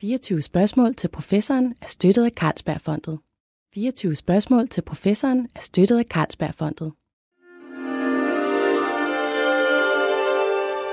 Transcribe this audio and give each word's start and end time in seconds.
24 0.00 0.42
spørgsmål 0.42 0.94
til 0.94 1.08
professoren 1.08 1.74
er 1.82 1.86
støttet 1.86 2.24
af 2.24 2.30
Carlsbergfondet. 2.30 3.18
24 3.74 4.16
spørgsmål 4.16 4.68
til 4.68 4.82
professoren 4.82 5.48
er 5.54 5.60
støttet 5.60 5.98
af 5.98 6.04
Carlsbergfondet. 6.04 6.92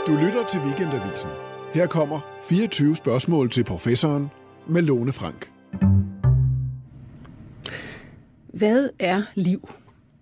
Du 0.08 0.12
lytter 0.26 0.46
til 0.52 0.60
Weekendavisen. 0.60 1.30
Her 1.74 1.88
kommer 1.88 2.20
24 2.50 2.96
spørgsmål 2.96 3.50
til 3.50 3.64
professoren 3.64 4.28
med 4.68 4.82
Lone 4.82 5.12
Frank. 5.12 5.52
Hvad 8.54 8.90
er 9.00 9.22
liv? 9.36 9.70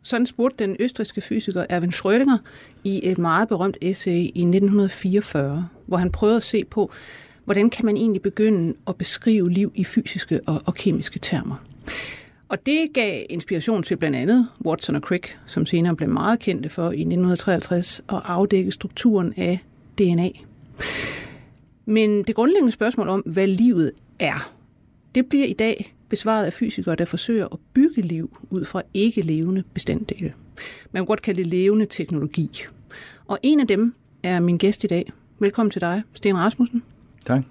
Sådan 0.03 0.27
spurgte 0.27 0.63
den 0.63 0.75
østriske 0.79 1.21
fysiker 1.21 1.65
Erwin 1.69 1.93
Schrödinger 1.93 2.37
i 2.83 3.09
et 3.09 3.17
meget 3.17 3.47
berømt 3.47 3.77
essay 3.81 4.11
i 4.11 4.41
1944, 4.41 5.69
hvor 5.85 5.97
han 5.97 6.11
prøvede 6.11 6.37
at 6.37 6.43
se 6.43 6.65
på, 6.65 6.91
hvordan 7.45 7.69
kan 7.69 7.85
man 7.85 7.97
egentlig 7.97 8.21
begynde 8.21 8.73
at 8.87 8.95
beskrive 8.95 9.51
liv 9.51 9.71
i 9.75 9.83
fysiske 9.83 10.39
og, 10.47 10.61
og 10.65 10.75
kemiske 10.75 11.19
termer. 11.19 11.55
Og 12.49 12.65
det 12.65 12.93
gav 12.93 13.25
inspiration 13.29 13.83
til 13.83 13.97
blandt 13.97 14.17
andet 14.17 14.47
Watson 14.65 14.95
og 14.95 15.01
Crick, 15.01 15.37
som 15.47 15.65
senere 15.65 15.95
blev 15.95 16.09
meget 16.09 16.39
kendte 16.39 16.69
for 16.69 16.83
i 16.83 17.01
1953 17.01 18.01
at 18.09 18.21
afdække 18.25 18.71
strukturen 18.71 19.33
af 19.37 19.59
DNA. 19.97 20.29
Men 21.85 22.23
det 22.23 22.35
grundlæggende 22.35 22.71
spørgsmål 22.71 23.09
om, 23.09 23.19
hvad 23.19 23.47
livet 23.47 23.91
er, 24.19 24.51
det 25.15 25.25
bliver 25.25 25.45
i 25.45 25.53
dag 25.53 25.95
besvaret 26.09 26.45
af 26.45 26.53
fysikere, 26.53 26.95
der 26.95 27.05
forsøger 27.05 27.47
at 27.51 27.59
bygge 27.73 28.01
liv 28.01 28.37
ud 28.49 28.65
fra 28.65 28.81
ikke-levende 28.93 29.63
bestanddele. 29.73 30.33
Man 30.91 31.01
kan 31.01 31.05
godt 31.05 31.21
kalde 31.21 31.43
det 31.43 31.47
levende 31.47 31.85
teknologi. 31.85 32.63
Og 33.27 33.39
en 33.43 33.59
af 33.59 33.67
dem 33.67 33.93
er 34.23 34.39
min 34.39 34.57
gæst 34.57 34.83
i 34.83 34.87
dag. 34.87 35.11
Velkommen 35.39 35.71
til 35.71 35.81
dig, 35.81 36.03
Sten 36.13 36.37
Rasmussen. 36.37 36.83
Tak. 37.25 37.41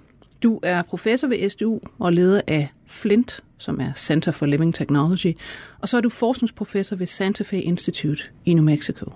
Du 0.43 0.61
er 0.63 0.83
professor 0.83 1.29
ved 1.29 1.51
SDU 1.51 1.81
og 1.99 2.13
leder 2.13 2.41
af 2.47 2.73
FLINT, 2.87 3.41
som 3.59 3.81
er 3.81 3.93
Center 3.97 4.33
for 4.33 4.47
Living 4.47 4.75
Technology, 4.75 5.37
og 5.81 5.89
så 5.89 5.97
er 5.97 6.01
du 6.01 6.09
forskningsprofessor 6.09 6.97
ved 6.97 7.07
Santa 7.07 7.45
Fe 7.45 7.61
Institute 7.61 8.23
i 8.45 8.55
New 8.55 8.65
Mexico. 8.65 9.13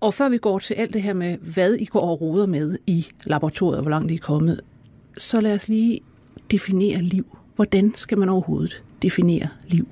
Og 0.00 0.14
før 0.14 0.28
vi 0.28 0.38
går 0.38 0.58
til 0.58 0.74
alt 0.74 0.94
det 0.94 1.02
her 1.02 1.12
med, 1.12 1.38
hvad 1.38 1.74
I 1.74 1.84
går 1.84 2.00
og 2.00 2.20
roder 2.20 2.46
med 2.46 2.78
i 2.86 3.06
laboratoriet, 3.24 3.82
hvor 3.82 3.90
langt 3.90 4.10
I 4.10 4.14
er 4.14 4.18
kommet, 4.18 4.60
så 5.18 5.40
lad 5.40 5.54
os 5.54 5.68
lige 5.68 6.00
definere 6.50 7.02
liv. 7.02 7.38
Hvordan 7.56 7.94
skal 7.94 8.18
man 8.18 8.28
overhovedet 8.28 8.82
definere 9.02 9.48
liv? 9.68 9.88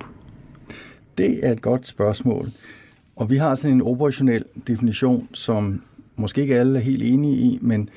Det 1.17 1.45
er 1.45 1.51
et 1.51 1.61
godt 1.61 1.87
spørgsmål. 1.87 2.49
Og 3.15 3.29
vi 3.29 3.37
har 3.37 3.55
sådan 3.55 3.75
en 3.75 3.81
operationel 3.81 4.45
definition, 4.67 5.27
som 5.33 5.81
måske 6.15 6.41
ikke 6.41 6.59
alle 6.59 6.79
er 6.79 6.83
helt 6.83 7.03
enige 7.03 7.37
i, 7.37 7.59
men 7.61 7.89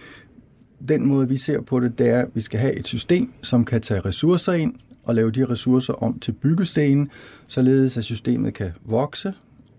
den 0.88 1.06
måde, 1.06 1.28
vi 1.28 1.36
ser 1.36 1.60
på 1.60 1.80
det, 1.80 1.98
det 1.98 2.08
er, 2.08 2.20
at 2.20 2.28
vi 2.34 2.40
skal 2.40 2.60
have 2.60 2.78
et 2.78 2.86
system, 2.86 3.32
som 3.42 3.64
kan 3.64 3.80
tage 3.80 4.00
ressourcer 4.00 4.52
ind 4.52 4.74
og 5.04 5.14
lave 5.14 5.30
de 5.30 5.44
ressourcer 5.44 5.92
om 5.92 6.18
til 6.18 6.32
byggestenen, 6.32 7.10
således 7.46 7.98
at 7.98 8.04
systemet 8.04 8.54
kan 8.54 8.70
vokse, 8.84 9.32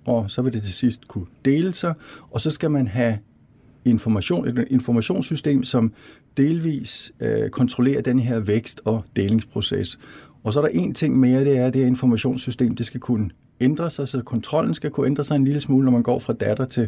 og 0.05 0.31
så 0.31 0.41
vil 0.41 0.53
det 0.53 0.63
til 0.63 0.73
sidst 0.73 1.07
kunne 1.07 1.25
dele 1.45 1.73
sig, 1.73 1.93
og 2.31 2.41
så 2.41 2.49
skal 2.49 2.71
man 2.71 2.87
have 2.87 3.17
information, 3.85 4.47
et 4.47 4.67
informationssystem, 4.69 5.63
som 5.63 5.93
delvis 6.37 7.11
øh, 7.19 7.49
kontrollerer 7.49 8.01
den 8.01 8.19
her 8.19 8.39
vækst- 8.39 8.81
og 8.85 9.03
delingsproces. 9.15 9.99
Og 10.43 10.53
så 10.53 10.61
er 10.61 10.65
der 10.65 10.71
en 10.71 10.93
ting 10.93 11.19
mere, 11.19 11.45
det 11.45 11.57
er, 11.57 11.65
at 11.65 11.73
det 11.73 11.81
her 11.81 11.87
informationssystem, 11.87 12.75
det 12.75 12.85
skal 12.85 12.99
kunne 12.99 13.29
ændre 13.61 13.89
sig, 13.89 14.07
så 14.07 14.21
kontrollen 14.21 14.73
skal 14.73 14.89
kunne 14.89 15.07
ændre 15.07 15.23
sig 15.23 15.35
en 15.35 15.45
lille 15.45 15.59
smule, 15.59 15.85
når 15.85 15.91
man 15.91 16.03
går 16.03 16.19
fra 16.19 16.33
datter 16.33 16.65
til, 16.65 16.87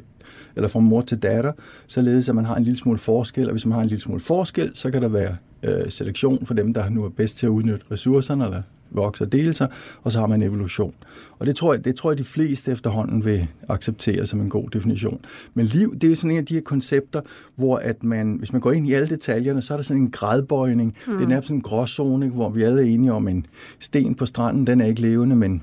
eller 0.55 0.67
fra 0.67 0.79
mor 0.79 1.02
til 1.02 1.17
datter, 1.17 1.52
således 1.88 2.29
at 2.29 2.35
man 2.35 2.45
har 2.45 2.55
en 2.55 2.63
lille 2.63 2.77
smule 2.77 2.99
forskel, 2.99 3.45
og 3.45 3.52
hvis 3.52 3.66
man 3.66 3.73
har 3.73 3.81
en 3.81 3.88
lille 3.88 4.02
smule 4.02 4.19
forskel, 4.19 4.71
så 4.73 4.91
kan 4.91 5.01
der 5.01 5.07
være 5.07 5.35
øh, 5.63 5.91
selektion 5.91 6.45
for 6.45 6.53
dem, 6.53 6.73
der 6.73 6.89
nu 6.89 7.05
er 7.05 7.09
bedst 7.09 7.38
til 7.38 7.45
at 7.45 7.49
udnytte 7.49 7.85
ressourcerne, 7.91 8.45
eller 8.45 8.61
vokse 8.94 9.23
og 9.23 9.31
dele 9.31 9.53
sig, 9.53 9.67
og 10.03 10.11
så 10.11 10.19
har 10.19 10.27
man 10.27 10.41
evolution. 10.41 10.94
Og 11.39 11.45
det 11.45 11.55
tror 11.55 11.73
jeg, 11.73 11.85
det 11.85 11.95
tror 11.95 12.11
jeg 12.11 12.17
de 12.17 12.23
fleste 12.23 12.71
efterhånden 12.71 13.25
vil 13.25 13.47
acceptere 13.67 14.25
som 14.25 14.41
en 14.41 14.50
god 14.50 14.69
definition. 14.69 15.19
Men 15.53 15.66
liv, 15.66 15.95
det 16.00 16.11
er 16.11 16.16
sådan 16.16 16.31
en 16.31 16.38
af 16.38 16.45
de 16.45 16.53
her 16.53 16.61
koncepter, 16.61 17.22
hvor 17.55 17.78
at 17.78 18.03
man, 18.03 18.35
hvis 18.35 18.53
man 18.53 18.61
går 18.61 18.72
ind 18.72 18.88
i 18.88 18.94
alle 18.94 19.09
detaljerne, 19.09 19.61
så 19.61 19.73
er 19.73 19.78
der 19.78 19.84
sådan 19.84 20.01
en 20.01 20.11
gradbøjning. 20.11 20.95
Mm. 21.07 21.13
Det 21.13 21.23
er 21.23 21.28
nærmest 21.28 21.47
sådan 21.47 21.57
en 21.57 21.61
gråzone, 21.61 22.29
hvor 22.29 22.50
vi 22.50 22.63
alle 22.63 22.81
er 22.81 22.85
enige 22.85 23.13
om 23.13 23.28
en 23.28 23.45
sten 23.79 24.16
på 24.16 24.25
stranden, 24.25 24.67
den 24.67 24.81
er 24.81 24.85
ikke 24.85 25.01
levende, 25.01 25.35
men, 25.35 25.61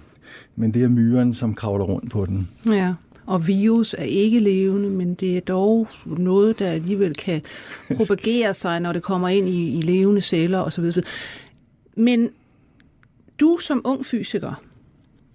men 0.56 0.74
det 0.74 0.82
er 0.82 0.88
myren, 0.88 1.34
som 1.34 1.54
kravler 1.54 1.84
rundt 1.84 2.10
på 2.10 2.26
den. 2.26 2.48
Ja, 2.68 2.94
og 3.26 3.46
virus 3.46 3.94
er 3.98 4.04
ikke 4.04 4.38
levende, 4.38 4.90
men 4.90 5.14
det 5.14 5.36
er 5.36 5.40
dog 5.40 5.88
noget, 6.04 6.58
der 6.58 6.70
alligevel 6.70 7.14
kan 7.14 7.42
propagere 7.96 8.54
sig, 8.54 8.80
når 8.80 8.92
det 8.92 9.02
kommer 9.02 9.28
ind 9.28 9.48
i, 9.48 9.78
i 9.78 9.80
levende 9.80 10.20
celler 10.20 10.58
osv. 10.58 10.84
Men 11.96 12.30
du 13.40 13.58
som 13.60 13.80
ung 13.84 14.04
fysiker 14.04 14.62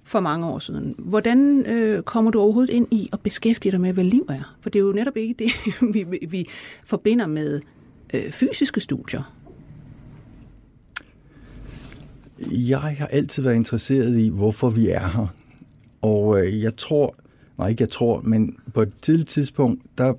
for 0.03 0.19
mange 0.19 0.47
år 0.47 0.59
siden, 0.59 0.95
hvordan 0.97 1.65
øh, 1.65 2.03
kommer 2.03 2.31
du 2.31 2.39
overhovedet 2.39 2.73
ind 2.73 2.87
i 2.91 3.09
at 3.13 3.19
beskæftige 3.19 3.71
dig 3.71 3.81
med, 3.81 3.93
hvad 3.93 4.03
liv 4.03 4.25
er? 4.29 4.55
For 4.61 4.69
det 4.69 4.79
er 4.79 4.83
jo 4.83 4.91
netop 4.91 5.17
ikke 5.17 5.35
det, 5.39 5.51
vi, 5.93 6.05
vi 6.27 6.47
forbinder 6.83 7.25
med 7.25 7.61
øh, 8.13 8.31
fysiske 8.31 8.79
studier. 8.81 9.35
Jeg 12.39 12.79
har 12.79 13.07
altid 13.07 13.43
været 13.43 13.55
interesseret 13.55 14.19
i, 14.19 14.27
hvorfor 14.29 14.69
vi 14.69 14.89
er 14.89 15.07
her. 15.07 15.27
Og 16.01 16.39
øh, 16.39 16.61
jeg 16.61 16.75
tror, 16.75 17.15
nej 17.57 17.67
ikke 17.67 17.81
jeg 17.81 17.89
tror, 17.89 18.21
men 18.21 18.57
på 18.73 18.81
et 18.81 18.91
tidligt 19.01 19.29
tidspunkt, 19.29 19.81
der 19.97 20.13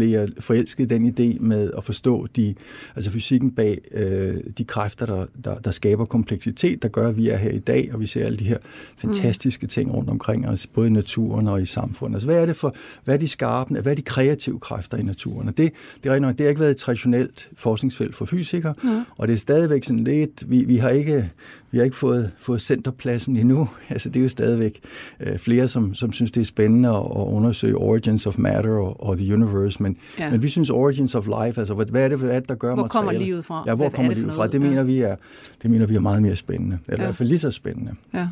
blev 0.00 0.08
jeg 0.10 0.28
forelsket 0.38 0.90
den 0.90 1.08
idé 1.08 1.40
med 1.40 1.70
at 1.76 1.84
forstå 1.84 2.26
de, 2.36 2.54
altså 2.96 3.10
fysikken 3.10 3.50
bag 3.50 3.80
øh, 3.92 4.36
de 4.58 4.64
kræfter, 4.64 5.06
der, 5.06 5.26
der, 5.44 5.58
der 5.58 5.70
skaber 5.70 6.04
kompleksitet, 6.04 6.82
der 6.82 6.88
gør, 6.88 7.08
at 7.08 7.16
vi 7.16 7.28
er 7.28 7.36
her 7.36 7.50
i 7.50 7.58
dag, 7.58 7.90
og 7.92 8.00
vi 8.00 8.06
ser 8.06 8.26
alle 8.26 8.38
de 8.38 8.44
her 8.44 8.58
fantastiske 8.96 9.66
ting 9.66 9.94
rundt 9.94 10.10
omkring 10.10 10.48
os, 10.48 10.66
både 10.66 10.86
i 10.86 10.90
naturen 10.90 11.48
og 11.48 11.62
i 11.62 11.66
samfundet. 11.66 12.14
Altså, 12.14 12.26
hvad 12.26 12.42
er 12.42 12.46
det 12.46 12.56
for, 12.56 12.74
hvad 13.04 13.14
er 13.14 13.18
de 13.18 13.28
skarpe, 13.28 13.80
hvad 13.80 13.92
er 13.92 13.96
de 13.96 14.02
kreative 14.02 14.60
kræfter 14.60 14.96
i 14.96 15.02
naturen? 15.02 15.48
Og 15.48 15.56
det, 15.56 15.72
det, 16.04 16.12
er, 16.12 16.18
nok, 16.18 16.38
det 16.38 16.44
har 16.44 16.48
ikke 16.48 16.60
været 16.60 16.70
et 16.70 16.76
traditionelt 16.76 17.50
forskningsfelt 17.56 18.16
for 18.16 18.24
fysikere, 18.24 18.74
ja. 18.84 19.04
og 19.18 19.28
det 19.28 19.34
er 19.34 19.38
stadigvæk 19.38 19.84
sådan 19.84 20.04
lidt, 20.04 20.50
vi, 20.50 20.64
vi 20.64 20.76
har 20.76 20.88
ikke, 20.88 21.30
vi 21.70 21.78
har 21.78 21.84
ikke 21.84 21.96
fået, 21.96 22.30
fået 22.38 22.62
centerpladsen 22.62 23.36
endnu. 23.36 23.68
Altså, 23.90 24.08
det 24.08 24.20
er 24.20 24.22
jo 24.22 24.28
stadigvæk 24.28 24.80
øh, 25.20 25.38
flere, 25.38 25.68
som, 25.68 25.94
som 25.94 26.12
synes, 26.12 26.32
det 26.32 26.40
er 26.40 26.44
spændende 26.44 26.88
at, 26.88 26.94
at 26.96 27.26
undersøge 27.26 27.76
origins 27.76 28.26
of 28.26 28.38
matter 28.38 28.70
og, 28.70 29.02
og 29.02 29.16
the 29.18 29.34
universe, 29.34 29.82
men, 29.82 29.96
ja. 30.18 30.30
men 30.30 30.42
vi 30.42 30.48
synes 30.48 30.70
origins 30.70 31.14
of 31.14 31.26
life, 31.26 31.60
altså 31.60 31.74
hvad 31.74 32.04
er 32.04 32.08
det, 32.08 32.18
hvad 32.18 32.30
er 32.30 32.40
det 32.40 32.48
der 32.48 32.54
gør 32.54 32.74
Hvor 32.74 32.86
kommer 32.86 33.12
livet 33.12 33.44
fra? 33.44 33.64
Ja, 33.66 33.74
hvor 33.74 33.84
hvad 33.84 33.96
kommer 33.96 34.14
livet 34.14 34.34
fra? 34.34 34.46
Det 34.46 34.60
mener, 34.60 34.82
vi 34.82 35.00
er, 35.00 35.16
det 35.62 35.70
mener 35.70 35.86
vi 35.86 35.94
er 35.94 36.00
meget 36.00 36.22
mere 36.22 36.36
spændende, 36.36 36.78
eller 36.88 37.02
ja. 37.02 37.04
i 37.04 37.06
hvert 37.06 37.16
fald 37.16 37.28
lige 37.28 37.38
så 37.38 37.50
spændende. 37.50 37.92
Ja. 38.14 38.28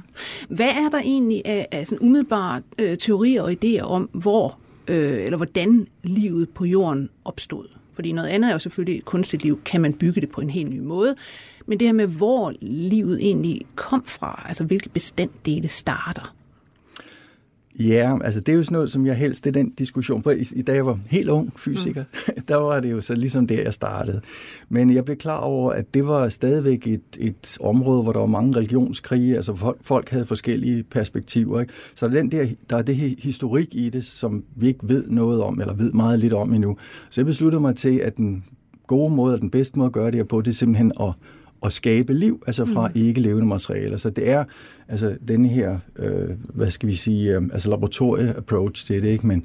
Hvad 0.49 0.69
er 0.69 0.89
der 0.93 0.99
egentlig 0.99 1.43
af, 1.45 1.67
af 1.73 1.87
sådan 1.87 2.07
umiddelbare 2.07 2.63
øh, 2.79 2.97
teorier 2.97 3.43
og 3.43 3.53
idéer 3.53 3.83
om, 3.83 4.11
hvor 4.13 4.59
øh, 4.89 5.25
eller 5.25 5.37
hvordan 5.37 5.87
livet 6.03 6.49
på 6.49 6.65
jorden 6.65 7.09
opstod? 7.25 7.65
Fordi 7.93 8.13
noget 8.13 8.29
andet 8.29 8.49
er 8.49 8.53
jo 8.53 8.59
selvfølgelig 8.59 9.05
kunstigt 9.05 9.43
liv. 9.43 9.61
Kan 9.65 9.81
man 9.81 9.93
bygge 9.93 10.21
det 10.21 10.31
på 10.31 10.41
en 10.41 10.51
helt 10.51 10.71
ny 10.71 10.79
måde? 10.79 11.15
Men 11.69 11.81
det 11.81 11.89
her 11.89 11.93
med, 11.93 12.07
hvor 12.07 12.53
livet 12.61 13.19
egentlig 13.21 13.63
kom 13.75 14.05
fra, 14.05 14.45
altså 14.49 14.65
hvilke 14.65 14.89
bestanddele 14.89 15.69
starter. 15.69 16.35
Ja, 17.79 18.17
altså 18.25 18.41
det 18.41 18.53
er 18.53 18.57
jo 18.57 18.63
sådan 18.63 18.75
noget, 18.75 18.91
som 18.91 19.07
jeg 19.07 19.17
helst, 19.17 19.45
det 19.45 19.57
er 19.57 19.63
den 19.63 19.71
diskussion 19.71 20.23
på. 20.23 20.31
I, 20.31 20.45
i 20.57 20.63
da 20.63 20.75
jeg 20.75 20.87
var 20.87 20.99
helt 21.07 21.29
ung 21.29 21.53
fysiker, 21.57 22.05
mm. 22.27 22.43
der 22.49 22.57
var 22.57 22.81
det 22.81 22.91
jo 22.91 23.01
så 23.01 23.15
ligesom 23.15 23.47
der, 23.47 23.63
jeg 23.63 23.75
startede. 23.75 24.21
Men 24.69 24.95
jeg 24.95 25.05
blev 25.05 25.17
klar 25.17 25.39
over, 25.39 25.73
at 25.73 25.95
det 25.95 26.07
var 26.07 26.29
stadigvæk 26.29 26.87
et, 26.87 27.01
et 27.19 27.59
område, 27.61 28.03
hvor 28.03 28.13
der 28.13 28.21
var 28.21 28.27
mange 28.27 28.57
religionskrige, 28.57 29.37
altså 29.37 29.55
folk, 29.55 29.79
folk 29.83 30.09
havde 30.09 30.27
forskellige 30.27 30.83
perspektiver. 30.83 31.61
Ikke? 31.61 31.73
Så 31.95 32.09
den 32.09 32.33
der, 32.33 32.47
der 32.71 32.77
er 32.77 32.83
det 32.83 32.97
her 32.97 33.15
historik 33.19 33.75
i 33.75 33.91
det, 33.91 34.05
som 34.05 34.45
vi 34.57 34.67
ikke 34.69 34.89
ved 34.89 35.05
noget 35.07 35.43
om, 35.43 35.61
eller 35.61 35.75
ved 35.75 35.93
meget 35.93 36.19
lidt 36.19 36.33
om 36.33 36.53
endnu. 36.53 36.77
Så 37.11 37.21
jeg 37.21 37.27
besluttede 37.27 37.61
mig 37.61 37.77
til, 37.77 37.99
at 37.99 38.17
den 38.17 38.45
gode 38.87 39.15
måde, 39.15 39.35
og 39.35 39.41
den 39.41 39.51
bedste 39.51 39.79
måde 39.79 39.87
at 39.87 39.93
gøre 39.93 40.07
det 40.07 40.15
her 40.15 40.25
på, 40.25 40.41
det 40.41 40.49
er 40.49 40.55
simpelthen 40.55 40.93
at 41.01 41.13
at 41.63 41.73
skabe 41.73 42.15
liv, 42.15 42.43
altså 42.47 42.65
fra 42.65 42.89
mm. 42.89 42.93
ikke 42.95 43.21
levende 43.21 43.47
materialer. 43.47 43.97
Så 43.97 44.11
det 44.11 44.29
er 44.31 44.45
altså 44.89 45.17
denne 45.29 45.49
her, 45.49 45.79
øh, 45.99 46.31
hvad 46.55 46.71
skal 46.71 46.89
vi 46.89 46.95
sige, 46.95 47.37
øh, 47.37 47.43
altså 47.53 47.71
laboratorie-approach 47.71 48.87
til 48.87 49.03
det, 49.03 49.09
ikke? 49.09 49.27
Men, 49.27 49.45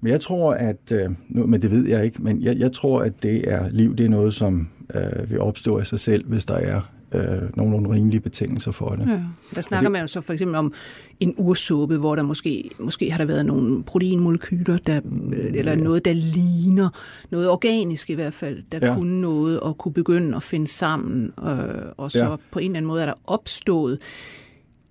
men 0.00 0.12
jeg 0.12 0.20
tror, 0.20 0.52
at, 0.52 0.92
øh, 0.92 1.10
nu, 1.28 1.46
men 1.46 1.62
det 1.62 1.70
ved 1.70 1.88
jeg 1.88 2.04
ikke, 2.04 2.22
men 2.22 2.42
jeg, 2.42 2.58
jeg 2.58 2.72
tror, 2.72 3.00
at 3.00 3.22
det 3.22 3.52
er 3.52 3.68
liv, 3.70 3.96
det 3.96 4.06
er 4.06 4.10
noget, 4.10 4.34
som 4.34 4.68
øh, 4.94 5.30
vil 5.30 5.40
opstå 5.40 5.78
af 5.78 5.86
sig 5.86 6.00
selv, 6.00 6.26
hvis 6.26 6.44
der 6.44 6.54
er 6.54 6.80
øh, 7.12 7.56
nogle, 7.56 7.70
nogle 7.70 7.90
rimelige 7.90 8.20
betingelser 8.20 8.70
for 8.70 8.90
det. 8.90 9.08
Ja. 9.08 9.20
Der 9.54 9.60
snakker 9.60 9.88
det, 9.88 9.92
man 9.92 10.00
jo 10.00 10.06
så 10.06 10.20
for 10.20 10.32
eksempel 10.32 10.56
om 10.56 10.72
en 11.20 11.34
ursuppe, 11.36 11.96
hvor 11.96 12.14
der 12.14 12.22
måske, 12.22 12.70
måske 12.78 13.10
har 13.10 13.18
der 13.18 13.24
været 13.24 13.46
nogle 13.46 13.82
proteinmolekyler, 13.82 14.78
der, 14.78 15.00
øh, 15.32 15.50
eller 15.54 15.72
ja. 15.72 15.78
noget, 15.78 16.04
der 16.04 16.12
ligner, 16.12 16.88
noget 17.30 17.50
organisk 17.50 18.10
i 18.10 18.14
hvert 18.14 18.34
fald, 18.34 18.62
der 18.72 18.88
ja. 18.88 18.94
kunne 18.94 19.20
noget 19.20 19.60
og 19.60 19.78
kunne 19.78 19.92
begynde 19.92 20.36
at 20.36 20.42
finde 20.42 20.66
sammen, 20.66 21.32
øh, 21.44 21.92
og 21.96 22.10
så 22.10 22.24
ja. 22.24 22.36
på 22.50 22.58
en 22.58 22.64
eller 22.64 22.76
anden 22.76 22.88
måde 22.88 23.02
er 23.02 23.06
der 23.06 23.14
opstået 23.26 23.98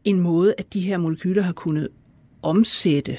en 0.03 0.19
måde, 0.19 0.53
at 0.57 0.73
de 0.73 0.81
her 0.81 0.97
molekyler 0.97 1.41
har 1.41 1.53
kunnet 1.53 1.89
omsætte 2.41 3.17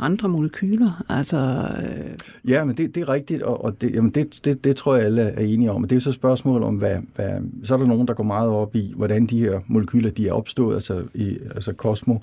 andre 0.00 0.28
molekyler. 0.28 1.04
Altså, 1.08 1.68
øh... 1.82 2.50
Ja, 2.50 2.64
men 2.64 2.76
det, 2.76 2.94
det 2.94 3.00
er 3.00 3.08
rigtigt, 3.08 3.42
og, 3.42 3.64
og 3.64 3.80
det, 3.80 3.94
jamen 3.94 4.10
det, 4.10 4.40
det, 4.44 4.64
det 4.64 4.76
tror 4.76 4.96
jeg 4.96 5.04
alle 5.04 5.22
er 5.22 5.40
enige 5.40 5.70
om. 5.70 5.82
Og 5.82 5.90
det 5.90 5.96
er 5.96 6.00
så 6.00 6.10
et 6.10 6.14
spørgsmål 6.14 6.62
om, 6.62 6.76
hvad, 6.76 6.96
hvad, 7.14 7.30
så 7.62 7.74
er 7.74 7.78
der 7.78 7.86
nogen, 7.86 8.08
der 8.08 8.14
går 8.14 8.24
meget 8.24 8.50
op 8.50 8.76
i, 8.76 8.92
hvordan 8.96 9.26
de 9.26 9.38
her 9.38 9.60
molekyler 9.66 10.10
de 10.10 10.28
er 10.28 10.32
opstået, 10.32 10.74
altså, 10.74 11.02
i, 11.14 11.38
altså 11.54 11.72
kosmo, 11.72 12.18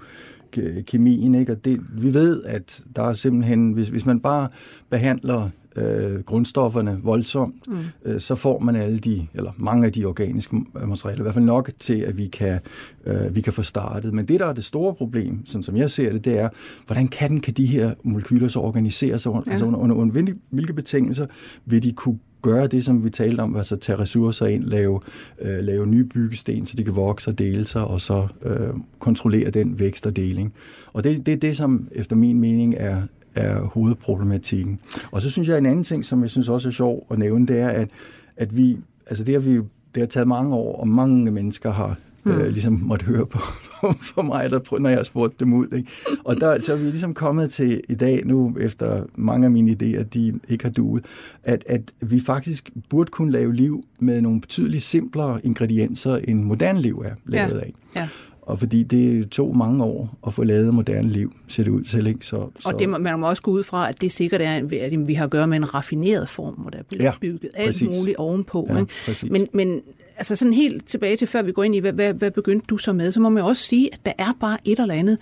kemien, 0.87 1.35
ikke? 1.35 1.51
Og 1.51 1.65
det, 1.65 1.79
vi 2.01 2.13
ved, 2.13 2.43
at 2.43 2.85
der 2.95 3.03
er 3.03 3.13
simpelthen, 3.13 3.71
hvis, 3.71 3.87
hvis 3.87 4.05
man 4.05 4.19
bare 4.19 4.47
behandler 4.89 5.49
øh, 5.77 6.23
grundstofferne 6.23 6.99
voldsomt, 7.03 7.67
mm. 7.67 7.77
øh, 8.05 8.19
så 8.19 8.35
får 8.35 8.59
man 8.59 8.75
alle 8.75 8.99
de, 8.99 9.27
eller 9.33 9.51
mange 9.57 9.85
af 9.85 9.91
de 9.91 10.05
organiske 10.05 10.65
materialer, 10.85 11.19
i 11.19 11.21
hvert 11.21 11.33
fald 11.33 11.45
nok 11.45 11.71
til, 11.79 11.99
at 11.99 12.17
vi 12.17 12.27
kan, 12.27 12.59
øh, 13.05 13.35
vi 13.35 13.41
kan 13.41 13.53
få 13.53 13.61
startet. 13.61 14.13
Men 14.13 14.25
det, 14.25 14.39
der 14.39 14.45
er 14.45 14.53
det 14.53 14.63
store 14.63 14.93
problem, 14.93 15.45
sådan 15.45 15.63
som 15.63 15.77
jeg 15.77 15.91
ser 15.91 16.11
det, 16.11 16.25
det 16.25 16.39
er, 16.39 16.49
hvordan 16.85 17.07
kan, 17.07 17.39
kan 17.39 17.53
de 17.53 17.65
her 17.65 17.93
molekyler 18.03 18.47
så 18.47 18.59
organisere 18.59 19.19
sig, 19.19 19.31
ja. 19.31 19.51
altså 19.51 19.65
under, 19.65 19.79
under, 19.79 19.95
under 19.95 20.33
hvilke 20.49 20.73
betingelser 20.73 21.25
vil 21.65 21.83
de 21.83 21.93
kunne 21.93 22.19
gøre 22.41 22.67
det, 22.67 22.85
som 22.85 23.03
vi 23.03 23.09
talte 23.09 23.41
om, 23.41 23.55
altså 23.55 23.75
tage 23.75 23.99
ressourcer 23.99 24.45
ind, 24.45 24.63
lave, 24.63 24.99
øh, 25.41 25.59
lave 25.59 25.87
nye 25.87 26.03
byggesten, 26.03 26.65
så 26.65 26.77
de 26.77 26.83
kan 26.83 26.95
vokse 26.95 27.31
og 27.31 27.39
dele 27.39 27.65
sig, 27.65 27.85
og 27.85 28.01
så 28.01 28.27
øh, 28.43 28.69
kontrollere 28.99 29.49
den 29.49 29.79
vækst 29.79 30.07
og 30.07 30.15
deling. 30.15 30.53
Og 30.93 31.03
det 31.03 31.19
er 31.19 31.23
det, 31.23 31.41
det, 31.41 31.57
som 31.57 31.87
efter 31.91 32.15
min 32.15 32.39
mening 32.39 32.75
er, 32.77 33.01
er 33.37 33.61
hovedproblematikken. 33.61 34.79
Og 35.11 35.21
så 35.21 35.29
synes 35.29 35.49
jeg, 35.49 35.57
en 35.57 35.65
anden 35.65 35.83
ting, 35.83 36.05
som 36.05 36.21
jeg 36.21 36.29
synes 36.29 36.49
også 36.49 36.69
er 36.69 36.71
sjov 36.71 37.07
at 37.11 37.19
nævne, 37.19 37.47
det 37.47 37.59
er, 37.59 37.69
at, 37.69 37.89
at 38.37 38.57
vi, 38.57 38.77
altså 39.07 39.23
det 39.23 39.33
har 39.33 39.39
vi 39.39 39.61
det 39.95 40.01
har 40.01 40.07
taget 40.07 40.27
mange 40.27 40.55
år, 40.55 40.79
og 40.79 40.87
mange 40.87 41.31
mennesker 41.31 41.71
har 41.71 41.97
mm. 42.23 42.31
øh, 42.31 42.47
ligesom 42.47 42.73
måtte 42.73 43.05
høre 43.05 43.25
på, 43.25 43.39
for 44.15 44.21
mig, 44.21 44.49
der, 44.49 44.79
når 44.79 44.89
jeg 44.89 44.99
har 44.99 45.03
spurgt 45.03 45.39
dem 45.39 45.53
ud. 45.53 45.67
Ikke? 45.73 45.89
Og 46.23 46.35
der, 46.41 46.59
så 46.59 46.73
er 46.73 46.77
vi 46.77 46.83
ligesom 46.83 47.13
kommet 47.13 47.49
til 47.51 47.81
i 47.89 47.95
dag 47.95 48.25
nu, 48.25 48.55
efter 48.59 49.03
mange 49.15 49.45
af 49.45 49.51
mine 49.51 49.71
idéer, 49.71 50.03
de 50.03 50.39
ikke 50.49 50.63
har 50.63 50.71
duet, 50.71 51.05
at, 51.43 51.63
at 51.67 51.81
vi 52.01 52.19
faktisk 52.19 52.69
burde 52.89 53.11
kunne 53.11 53.31
lave 53.31 53.53
liv 53.53 53.85
med 53.99 54.21
nogle 54.21 54.41
betydeligt 54.41 54.83
simplere 54.83 55.45
ingredienser, 55.45 56.15
end 56.15 56.43
moderne 56.43 56.81
liv 56.81 57.03
er 57.05 57.13
lavet 57.25 57.55
ja. 57.55 57.59
af. 57.59 57.73
Ja. 57.95 58.07
Og 58.47 58.59
fordi 58.59 58.83
det 58.83 59.29
tog 59.29 59.57
mange 59.57 59.83
år 59.83 60.17
at 60.27 60.33
få 60.33 60.43
lavet 60.43 60.73
moderne 60.73 61.09
liv, 61.09 61.33
ser 61.47 61.63
det 61.63 61.71
ud 61.71 61.83
til. 61.83 62.07
Ikke? 62.07 62.25
Så, 62.25 62.49
så... 62.59 62.69
Og 62.69 62.79
det, 62.79 62.89
man 62.89 63.19
må 63.19 63.29
også 63.29 63.41
gå 63.41 63.51
ud 63.51 63.63
fra, 63.63 63.89
at 63.89 64.01
det 64.01 64.11
sikkert 64.11 64.41
er, 64.41 64.55
at 64.81 65.07
vi 65.07 65.13
har 65.13 65.23
at 65.23 65.31
gøre 65.31 65.47
med 65.47 65.57
en 65.57 65.73
raffineret 65.73 66.29
form, 66.29 66.53
hvor 66.53 66.69
der 66.69 66.79
er 66.79 66.83
blevet 66.83 67.03
ja, 67.03 67.13
bygget 67.21 67.51
alt 67.53 67.67
præcis. 67.67 67.97
muligt 67.99 68.17
ovenpå. 68.17 68.67
Ja, 68.69 68.79
ikke? 68.79 68.93
Men, 69.31 69.47
men 69.53 69.81
altså 70.17 70.35
sådan 70.35 70.53
helt 70.53 70.87
tilbage 70.87 71.17
til, 71.17 71.27
før 71.27 71.41
vi 71.41 71.51
går 71.51 71.63
ind 71.63 71.75
i, 71.75 71.79
hvad, 71.79 71.93
hvad, 71.93 72.13
hvad 72.13 72.31
begyndte 72.31 72.65
du 72.69 72.77
så 72.77 72.93
med, 72.93 73.11
så 73.11 73.19
må 73.19 73.29
man 73.29 73.43
også 73.43 73.63
sige, 73.63 73.93
at 73.93 74.05
der 74.05 74.13
er 74.17 74.33
bare 74.39 74.57
et 74.65 74.79
eller 74.79 74.95
andet 74.95 75.17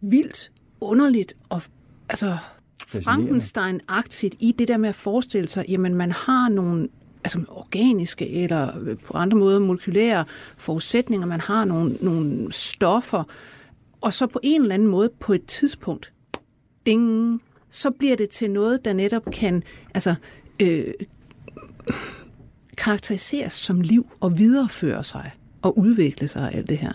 vildt, 0.00 0.50
underligt 0.80 1.34
og 1.48 1.62
altså 2.08 2.36
Frankenstein-agtigt 2.86 4.36
i 4.38 4.54
det 4.58 4.68
der 4.68 4.76
med 4.76 4.88
at 4.88 4.94
forestille 4.94 5.48
sig, 5.48 5.64
jamen 5.68 5.94
man 5.94 6.12
har 6.12 6.48
nogle 6.48 6.88
altså 7.24 7.40
organiske 7.48 8.30
eller 8.30 8.94
på 9.04 9.14
andre 9.14 9.38
måder 9.38 9.58
molekylære 9.58 10.24
forudsætninger, 10.56 11.26
man 11.26 11.40
har 11.40 11.64
nogle, 11.64 11.96
nogle 12.00 12.52
stoffer, 12.52 13.24
og 14.00 14.12
så 14.12 14.26
på 14.26 14.40
en 14.42 14.62
eller 14.62 14.74
anden 14.74 14.88
måde 14.88 15.10
på 15.20 15.32
et 15.32 15.46
tidspunkt, 15.46 16.12
ding, 16.86 17.42
så 17.70 17.90
bliver 17.90 18.16
det 18.16 18.28
til 18.28 18.50
noget, 18.50 18.84
der 18.84 18.92
netop 18.92 19.22
kan 19.32 19.62
altså, 19.94 20.14
øh, 20.62 20.94
karakteriseres 22.76 23.52
som 23.52 23.80
liv 23.80 24.06
og 24.20 24.38
videreføre 24.38 25.04
sig 25.04 25.32
og 25.62 25.78
udvikle 25.78 26.28
sig 26.28 26.54
alt 26.54 26.68
det 26.68 26.78
her. 26.78 26.92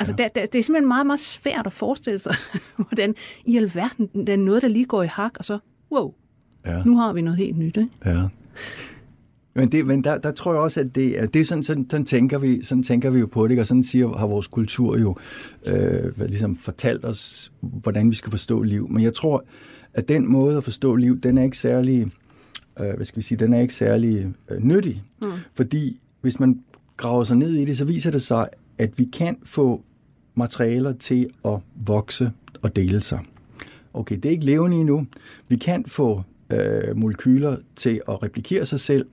Altså, 0.00 0.14
ja. 0.18 0.28
det, 0.34 0.52
det 0.52 0.58
er 0.58 0.62
simpelthen 0.62 0.88
meget, 0.88 1.06
meget 1.06 1.20
svært 1.20 1.66
at 1.66 1.72
forestille 1.72 2.18
sig, 2.18 2.34
hvordan 2.76 3.14
i 3.44 3.56
alverden, 3.56 4.26
der 4.26 4.32
er 4.32 4.36
noget, 4.36 4.62
der 4.62 4.68
lige 4.68 4.84
går 4.84 5.02
i 5.02 5.06
hak, 5.06 5.32
og 5.38 5.44
så, 5.44 5.58
wow, 5.92 6.14
ja. 6.66 6.82
nu 6.82 6.96
har 6.96 7.12
vi 7.12 7.20
noget 7.20 7.38
helt 7.38 7.58
nyt. 7.58 7.76
Ikke? 7.76 7.90
Ja. 8.04 8.22
Men, 9.54 9.72
det, 9.72 9.86
men 9.86 10.04
der, 10.04 10.18
der 10.18 10.30
tror 10.30 10.52
jeg 10.52 10.60
også, 10.62 10.80
at 10.80 10.94
det, 10.94 11.20
er, 11.20 11.26
det 11.26 11.40
er 11.40 11.44
sådan, 11.44 11.62
sådan, 11.62 11.90
sådan, 11.90 12.06
tænker 12.06 12.38
vi, 12.38 12.62
sådan 12.62 12.82
tænker 12.82 13.10
vi 13.10 13.18
jo 13.20 13.26
på 13.26 13.48
det, 13.48 13.58
og 13.58 13.66
sådan 13.66 13.84
siger, 13.84 14.16
har 14.18 14.26
vores 14.26 14.46
kultur 14.46 14.98
jo 14.98 15.16
øh, 15.66 16.20
ligesom 16.20 16.56
fortalt 16.56 17.04
os, 17.04 17.52
hvordan 17.60 18.10
vi 18.10 18.14
skal 18.14 18.30
forstå 18.30 18.62
liv. 18.62 18.88
Men 18.88 19.02
jeg 19.02 19.14
tror, 19.14 19.44
at 19.94 20.08
den 20.08 20.32
måde 20.32 20.56
at 20.56 20.64
forstå 20.64 20.94
liv, 20.94 21.20
den 21.20 21.38
er 21.38 21.42
ikke 21.42 21.58
særlig, 21.58 22.06
øh, 22.80 22.94
hvad 22.96 23.04
skal 23.04 23.16
vi 23.16 23.22
sige, 23.22 23.38
den 23.38 23.52
er 23.52 23.60
ikke 23.60 23.74
særlig 23.74 24.34
øh, 24.50 24.64
nyttig. 24.64 25.02
Mm. 25.22 25.28
Fordi 25.54 26.00
hvis 26.20 26.40
man 26.40 26.60
graver 26.96 27.24
sig 27.24 27.36
ned 27.36 27.54
i 27.54 27.64
det, 27.64 27.78
så 27.78 27.84
viser 27.84 28.10
det 28.10 28.22
sig, 28.22 28.48
at 28.78 28.98
vi 28.98 29.04
kan 29.04 29.36
få 29.44 29.82
materialer 30.34 30.92
til 30.92 31.30
at 31.44 31.58
vokse 31.86 32.30
og 32.62 32.76
dele 32.76 33.00
sig. 33.00 33.18
Okay, 33.94 34.16
det 34.16 34.24
er 34.24 34.30
ikke 34.30 34.44
levende 34.44 34.76
endnu. 34.76 35.06
Vi 35.48 35.56
kan 35.56 35.84
få 35.86 36.22
øh, 36.52 36.96
molekyler 36.96 37.56
til 37.76 38.00
at 38.08 38.22
replikere 38.22 38.66
sig 38.66 38.80
selv, 38.80 39.06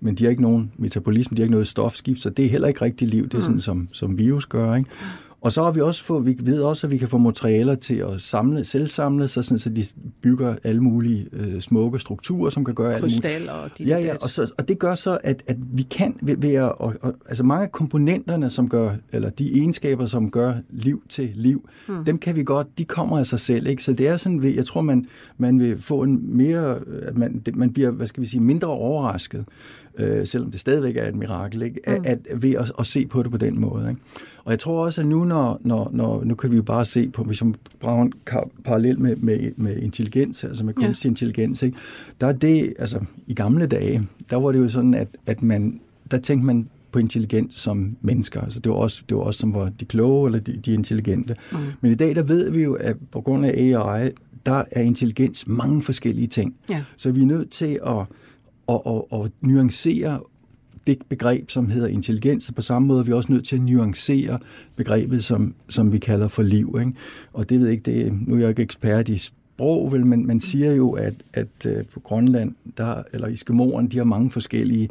men 0.00 0.14
de 0.14 0.24
har 0.24 0.30
ikke 0.30 0.42
nogen 0.42 0.72
metabolisme, 0.76 1.36
de 1.36 1.42
har 1.42 1.44
ikke 1.44 1.52
noget 1.52 1.66
stofskift, 1.66 2.20
så 2.20 2.30
det 2.30 2.44
er 2.44 2.48
heller 2.48 2.68
ikke 2.68 2.82
rigtig 2.82 3.08
liv. 3.08 3.28
Det 3.28 3.34
er 3.34 3.40
sådan, 3.40 3.54
mm. 3.54 3.60
som, 3.60 3.88
som 3.92 4.18
virus 4.18 4.46
gør. 4.46 4.74
Ikke? 4.74 4.90
Og 5.40 5.52
så 5.52 5.64
har 5.64 5.70
vi 5.70 5.80
også 5.80 6.04
fået, 6.04 6.26
vi 6.26 6.36
ved 6.40 6.60
også, 6.60 6.86
at 6.86 6.90
vi 6.90 6.98
kan 6.98 7.08
få 7.08 7.18
materialer 7.18 7.74
til 7.74 7.94
at 7.94 8.20
samle, 8.20 8.64
selvsamle 8.64 9.28
sig, 9.28 9.44
sådan, 9.44 9.58
så 9.58 9.70
de 9.70 9.84
bygger 10.22 10.56
alle 10.64 10.80
mulige 10.80 11.26
øh, 11.32 11.60
smukke 11.60 11.98
strukturer, 11.98 12.50
som 12.50 12.64
kan 12.64 12.74
gøre 12.74 12.94
alt 12.94 13.02
muligt. 13.02 13.48
og 13.48 13.70
de 13.78 13.84
Ja, 13.84 13.98
ja, 13.98 14.14
og, 14.20 14.30
så, 14.30 14.52
og 14.58 14.68
det 14.68 14.78
gør 14.78 14.94
så, 14.94 15.18
at, 15.24 15.42
at 15.46 15.56
vi 15.72 15.82
kan 15.82 16.16
ved, 16.22 16.36
ved 16.36 16.54
at, 16.54 16.72
og, 16.78 16.94
og, 17.00 17.14
altså 17.26 17.44
mange 17.44 17.64
af 17.64 17.72
komponenterne, 17.72 18.50
som 18.50 18.68
gør, 18.68 18.94
eller 19.12 19.30
de 19.30 19.58
egenskaber, 19.58 20.06
som 20.06 20.30
gør 20.30 20.54
liv 20.70 21.02
til 21.08 21.30
liv, 21.34 21.68
hmm. 21.88 22.04
dem 22.04 22.18
kan 22.18 22.36
vi 22.36 22.44
godt, 22.44 22.78
de 22.78 22.84
kommer 22.84 23.18
af 23.18 23.26
sig 23.26 23.40
selv, 23.40 23.66
ikke? 23.66 23.84
Så 23.84 23.92
det 23.92 24.08
er 24.08 24.16
sådan, 24.16 24.54
jeg 24.54 24.66
tror, 24.66 24.80
man, 24.80 25.06
man 25.36 25.60
vil 25.60 25.80
få 25.80 26.02
en 26.02 26.36
mere, 26.36 26.78
at 27.02 27.16
man, 27.16 27.42
man 27.54 27.72
bliver, 27.72 27.90
hvad 27.90 28.06
skal 28.06 28.20
vi 28.20 28.26
sige, 28.26 28.40
mindre 28.40 28.68
overrasket 28.68 29.44
øh, 29.98 30.26
selvom 30.26 30.50
det 30.50 30.60
stadigvæk 30.60 30.96
er 30.96 31.08
et 31.08 31.14
mirakel, 31.14 31.62
ikke? 31.62 31.80
At, 31.88 31.98
mm. 31.98 32.04
at, 32.06 32.42
ved 32.42 32.54
at, 32.54 32.72
at 32.78 32.86
se 32.86 33.06
på 33.06 33.22
det 33.22 33.30
på 33.30 33.38
den 33.38 33.60
måde. 33.60 33.88
Ikke? 33.88 34.00
Og 34.44 34.50
jeg 34.50 34.58
tror 34.58 34.84
også, 34.84 35.00
at 35.00 35.06
nu, 35.06 35.24
når, 35.24 35.60
når, 35.60 35.90
når, 35.92 36.24
nu 36.24 36.34
kan 36.34 36.50
vi 36.50 36.56
jo 36.56 36.62
bare 36.62 36.84
se 36.84 37.08
på, 37.08 37.24
hvis 37.24 37.44
man 37.44 37.54
bruger 37.80 38.02
en 38.02 38.12
parallel 38.64 39.00
med, 39.00 39.16
med, 39.16 39.52
med 39.56 39.76
intelligens, 39.76 40.44
altså 40.44 40.64
med 40.64 40.74
kunstig 40.74 41.08
ja. 41.08 41.10
intelligens, 41.10 41.62
ikke? 41.62 41.76
der 42.20 42.26
er 42.26 42.32
det, 42.32 42.74
altså 42.78 43.00
i 43.26 43.34
gamle 43.34 43.66
dage, 43.66 44.08
der 44.30 44.36
var 44.36 44.52
det 44.52 44.58
jo 44.58 44.68
sådan, 44.68 44.94
at, 44.94 45.08
at 45.26 45.42
man, 45.42 45.80
der 46.10 46.18
tænkte 46.18 46.46
man 46.46 46.68
på 46.92 46.98
intelligens 46.98 47.54
som 47.54 47.96
mennesker. 48.00 48.40
Altså 48.40 48.60
det 48.60 48.72
var 48.72 48.78
også, 48.78 49.02
det 49.08 49.16
var 49.16 49.22
også 49.22 49.38
som 49.38 49.54
var 49.54 49.72
de 49.80 49.84
kloge 49.84 50.28
eller 50.28 50.40
de, 50.40 50.56
de 50.56 50.72
intelligente. 50.72 51.36
Mm. 51.52 51.58
Men 51.80 51.92
i 51.92 51.94
dag, 51.94 52.14
der 52.14 52.22
ved 52.22 52.50
vi 52.50 52.62
jo, 52.62 52.74
at 52.74 52.96
på 53.10 53.20
grund 53.20 53.46
af 53.46 53.50
AI, 53.50 54.10
der 54.46 54.64
er 54.70 54.80
intelligens 54.82 55.46
mange 55.46 55.82
forskellige 55.82 56.26
ting. 56.26 56.54
Ja. 56.70 56.84
Så 56.96 57.12
vi 57.12 57.22
er 57.22 57.26
nødt 57.26 57.50
til 57.50 57.80
at 57.86 58.04
og, 58.68 58.86
og, 58.86 59.12
og 59.12 59.30
nuancere 59.40 60.20
det 60.86 60.98
begreb, 61.08 61.50
som 61.50 61.70
hedder 61.70 61.88
intelligens, 61.88 62.52
på 62.56 62.62
samme 62.62 62.88
måde 62.88 63.00
er 63.00 63.04
vi 63.04 63.12
også 63.12 63.32
nødt 63.32 63.44
til 63.44 63.56
at 63.56 63.62
nuancere 63.62 64.38
begrebet, 64.76 65.24
som, 65.24 65.54
som 65.68 65.92
vi 65.92 65.98
kalder 65.98 66.28
for 66.28 66.42
liv. 66.42 66.76
Ikke? 66.80 66.92
Og 67.32 67.48
det 67.48 67.58
ved 67.58 67.66
jeg 67.66 67.72
ikke, 67.72 67.92
det, 67.92 68.28
nu 68.28 68.34
er 68.34 68.38
jeg 68.38 68.48
ikke 68.48 68.62
ekspert 68.62 69.08
i 69.08 69.18
sprog, 69.58 69.92
vel, 69.92 70.06
men 70.06 70.26
man 70.26 70.40
siger 70.40 70.74
jo, 70.74 70.90
at, 70.90 71.14
at 71.32 71.66
uh, 71.66 71.86
på 71.92 72.00
Grønland, 72.00 72.54
der, 72.76 73.02
eller 73.12 73.28
Eskimoerne, 73.28 73.88
de 73.88 73.96
har 73.96 74.04
mange 74.04 74.30
forskellige 74.30 74.88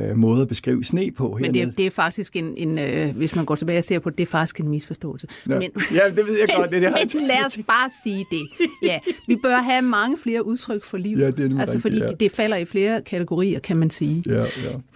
uh, 0.00 0.16
måder 0.16 0.42
at 0.42 0.48
beskrive 0.48 0.84
sne 0.84 1.10
på. 1.10 1.38
Men 1.40 1.54
det 1.54 1.62
er, 1.62 1.70
det 1.70 1.86
er 1.86 1.90
faktisk 1.90 2.36
en, 2.36 2.54
en 2.56 3.08
uh, 3.08 3.16
hvis 3.16 3.36
man 3.36 3.44
går 3.44 3.54
tilbage 3.54 3.78
og 3.78 3.84
ser 3.84 3.98
på 3.98 4.10
det, 4.10 4.18
det 4.18 4.22
er 4.22 4.30
faktisk 4.30 4.60
en 4.60 4.68
misforståelse. 4.68 5.26
Ja, 5.48 5.58
men, 5.58 5.70
ja 5.94 6.00
det 6.16 6.26
ved 6.26 6.38
jeg 6.38 6.48
godt. 6.56 6.70
Det, 6.70 6.82
det 6.82 7.14
men 7.14 7.26
lad 7.26 7.46
os 7.46 7.58
bare 7.68 7.90
sige 8.04 8.24
det. 8.30 8.68
Ja, 8.82 8.98
vi 9.28 9.36
bør 9.36 9.56
have 9.56 9.82
mange 9.82 10.18
flere 10.18 10.46
udtryk 10.46 10.84
for 10.84 10.96
liv. 10.96 11.18
Ja, 11.18 11.30
det 11.30 11.52
er 11.52 11.60
altså, 11.60 11.80
fordi 11.80 11.98
ja. 11.98 12.06
det, 12.06 12.20
det 12.20 12.32
falder 12.32 12.56
i 12.56 12.64
flere 12.64 13.02
kategorier, 13.02 13.58
kan 13.58 13.76
man 13.76 13.90
sige. 13.90 14.22
Ja, 14.26 14.38
ja. 14.38 14.44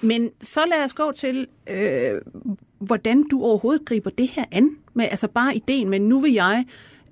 Men 0.00 0.30
så 0.42 0.60
lad 0.70 0.84
os 0.84 0.92
gå 0.92 1.12
til, 1.12 1.46
øh, 1.70 2.10
hvordan 2.78 3.24
du 3.30 3.42
overhovedet 3.42 3.84
griber 3.84 4.10
det 4.10 4.28
her 4.28 4.44
an. 4.50 4.70
Med, 4.94 5.06
altså 5.10 5.28
bare 5.28 5.56
ideen, 5.56 5.90
men 5.90 6.02
nu 6.02 6.20
vil 6.20 6.32
jeg 6.32 6.64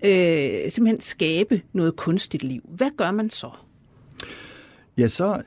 øh, 0.05 0.71
simpelthen 0.71 1.01
skabe 1.01 1.63
noget 1.73 1.97
kunstigt 1.97 2.43
liv. 2.43 2.61
Hvad 2.69 2.91
gør 2.97 3.11
man 3.11 3.31
så? 3.31 3.51
Ja, 4.99 5.09
så 5.09 5.43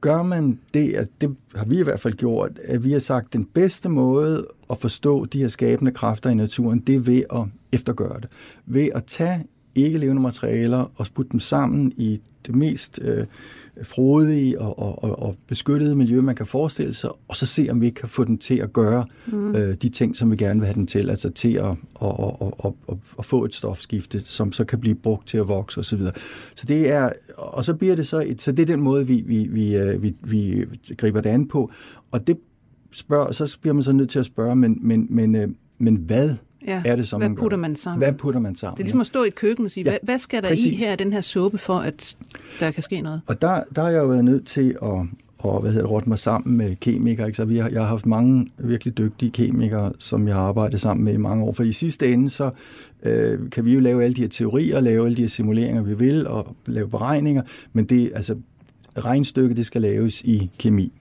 gør 0.00 0.22
man 0.22 0.58
det, 0.74 0.94
at 0.94 1.08
det 1.20 1.36
har 1.54 1.64
vi 1.64 1.78
i 1.78 1.82
hvert 1.82 2.00
fald 2.00 2.14
gjort, 2.14 2.58
at 2.64 2.84
vi 2.84 2.92
har 2.92 2.98
sagt, 2.98 3.26
at 3.26 3.32
den 3.32 3.44
bedste 3.44 3.88
måde 3.88 4.46
at 4.70 4.78
forstå 4.78 5.24
de 5.24 5.38
her 5.38 5.48
skabende 5.48 5.92
kræfter 5.92 6.30
i 6.30 6.34
naturen, 6.34 6.80
det 6.80 6.94
er 6.94 7.00
ved 7.00 7.22
at 7.32 7.44
eftergøre 7.72 8.20
det. 8.20 8.28
Ved 8.66 8.88
at 8.94 9.04
tage 9.04 9.44
ikke 9.74 9.98
levende 9.98 10.22
materialer 10.22 10.92
og 10.96 11.06
putte 11.14 11.32
dem 11.32 11.40
sammen 11.40 11.92
i 11.96 12.20
det 12.46 12.54
mest 12.54 12.98
øh, 13.02 13.26
frodige 13.82 14.60
og, 14.60 15.04
og, 15.04 15.22
og 15.22 15.36
beskyttede 15.46 15.96
miljø, 15.96 16.20
man 16.20 16.34
kan 16.34 16.46
forestille 16.46 16.94
sig, 16.94 17.10
og 17.28 17.36
så 17.36 17.46
se, 17.46 17.66
om 17.70 17.80
vi 17.80 17.86
ikke 17.86 18.00
kan 18.00 18.08
få 18.08 18.24
den 18.24 18.38
til 18.38 18.54
at 18.54 18.72
gøre 18.72 19.06
mm. 19.26 19.56
øh, 19.56 19.74
de 19.74 19.88
ting, 19.88 20.16
som 20.16 20.30
vi 20.30 20.36
gerne 20.36 20.60
vil 20.60 20.66
have 20.66 20.74
den 20.74 20.86
til, 20.86 21.10
altså 21.10 21.30
til 21.30 21.52
at, 21.52 21.70
at, 22.02 22.08
at, 22.40 22.52
at, 22.64 22.72
at, 22.88 22.94
at 23.18 23.24
få 23.24 23.44
et 23.44 23.54
stofskifte, 23.54 24.20
som 24.20 24.52
så 24.52 24.64
kan 24.64 24.80
blive 24.80 24.94
brugt 24.94 25.26
til 25.26 25.38
at 25.38 25.48
vokse 25.48 25.80
osv. 25.80 25.98
Så, 25.98 26.12
så 26.54 26.66
det 26.66 26.90
er, 26.90 27.10
og 27.36 27.64
så 27.64 27.74
bliver 27.74 27.96
det 27.96 28.06
så, 28.06 28.24
et, 28.26 28.42
så 28.42 28.52
det 28.52 28.62
er 28.62 28.66
den 28.66 28.80
måde, 28.80 29.06
vi, 29.06 29.22
vi, 29.26 29.46
vi, 29.46 29.76
øh, 29.76 30.02
vi, 30.02 30.14
vi 30.22 30.64
griber 30.96 31.20
det 31.20 31.30
an 31.30 31.48
på, 31.48 31.70
og 32.10 32.26
det 32.26 32.38
spørger, 32.92 33.32
så 33.32 33.58
bliver 33.60 33.74
man 33.74 33.82
så 33.82 33.92
nødt 33.92 34.10
til 34.10 34.18
at 34.18 34.26
spørge, 34.26 34.56
men, 34.56 34.78
men, 34.80 35.06
men, 35.10 35.34
øh, 35.34 35.48
men 35.78 35.96
hvad 35.96 36.36
ja. 36.66 36.82
er 36.84 36.96
det 36.96 37.08
så, 37.08 37.18
hvad 37.18 37.28
man 37.28 37.36
putter 37.36 37.56
man 37.58 37.76
sammen? 37.76 37.98
Hvad 37.98 38.12
putter 38.12 38.40
man 38.40 38.54
sammen? 38.54 38.76
Det 38.76 38.82
er 38.82 38.84
ligesom 38.84 39.00
at 39.00 39.06
stå 39.06 39.24
i 39.24 39.26
et 39.26 39.34
køkken 39.34 39.64
og 39.64 39.70
sige, 39.70 39.84
ja. 39.84 39.90
hvad, 39.90 39.98
hvad 40.02 40.18
skal 40.18 40.42
der 40.42 40.48
Præcis. 40.48 40.66
i 40.66 40.74
her 40.74 40.96
den 40.96 41.12
her 41.12 41.20
suppe, 41.20 41.58
for 41.58 41.78
at 41.78 42.16
der 42.60 42.70
kan 42.70 42.82
ske 42.82 43.00
noget? 43.00 43.20
Og 43.26 43.42
der, 43.42 43.62
der 43.76 43.82
har 43.82 43.90
jeg 43.90 43.98
jo 43.98 44.06
været 44.06 44.24
nødt 44.24 44.46
til 44.46 44.76
at 44.82 45.06
og 45.44 45.60
hvad 45.60 45.70
hedder 45.70 45.86
det, 45.86 45.90
rådte 45.90 46.08
mig 46.08 46.18
sammen 46.18 46.56
med 46.56 46.76
kemikere. 46.76 47.26
Ikke? 47.26 47.36
Så 47.36 47.44
vi 47.44 47.58
har, 47.58 47.68
jeg 47.68 47.80
har 47.80 47.88
haft 47.88 48.06
mange 48.06 48.48
virkelig 48.58 48.98
dygtige 48.98 49.30
kemikere, 49.30 49.92
som 49.98 50.28
jeg 50.28 50.36
har 50.36 50.42
arbejdet 50.42 50.80
sammen 50.80 51.04
med 51.04 51.12
i 51.12 51.16
mange 51.16 51.44
år. 51.44 51.52
For 51.52 51.62
i 51.62 51.72
sidste 51.72 52.12
ende, 52.12 52.30
så 52.30 52.50
øh, 53.02 53.50
kan 53.50 53.64
vi 53.64 53.74
jo 53.74 53.80
lave 53.80 54.04
alle 54.04 54.14
de 54.14 54.20
her 54.20 54.28
teorier, 54.28 54.80
lave 54.80 55.06
alle 55.06 55.16
de 55.16 55.22
her 55.22 55.28
simuleringer, 55.28 55.82
vi 55.82 55.94
vil, 55.94 56.26
og 56.26 56.56
lave 56.66 56.88
beregninger, 56.88 57.42
men 57.72 57.84
det, 57.84 58.12
altså, 58.14 58.36
regnstykket, 58.98 59.56
det 59.56 59.66
skal 59.66 59.82
laves 59.82 60.22
i 60.22 60.50
kemi. 60.58 60.92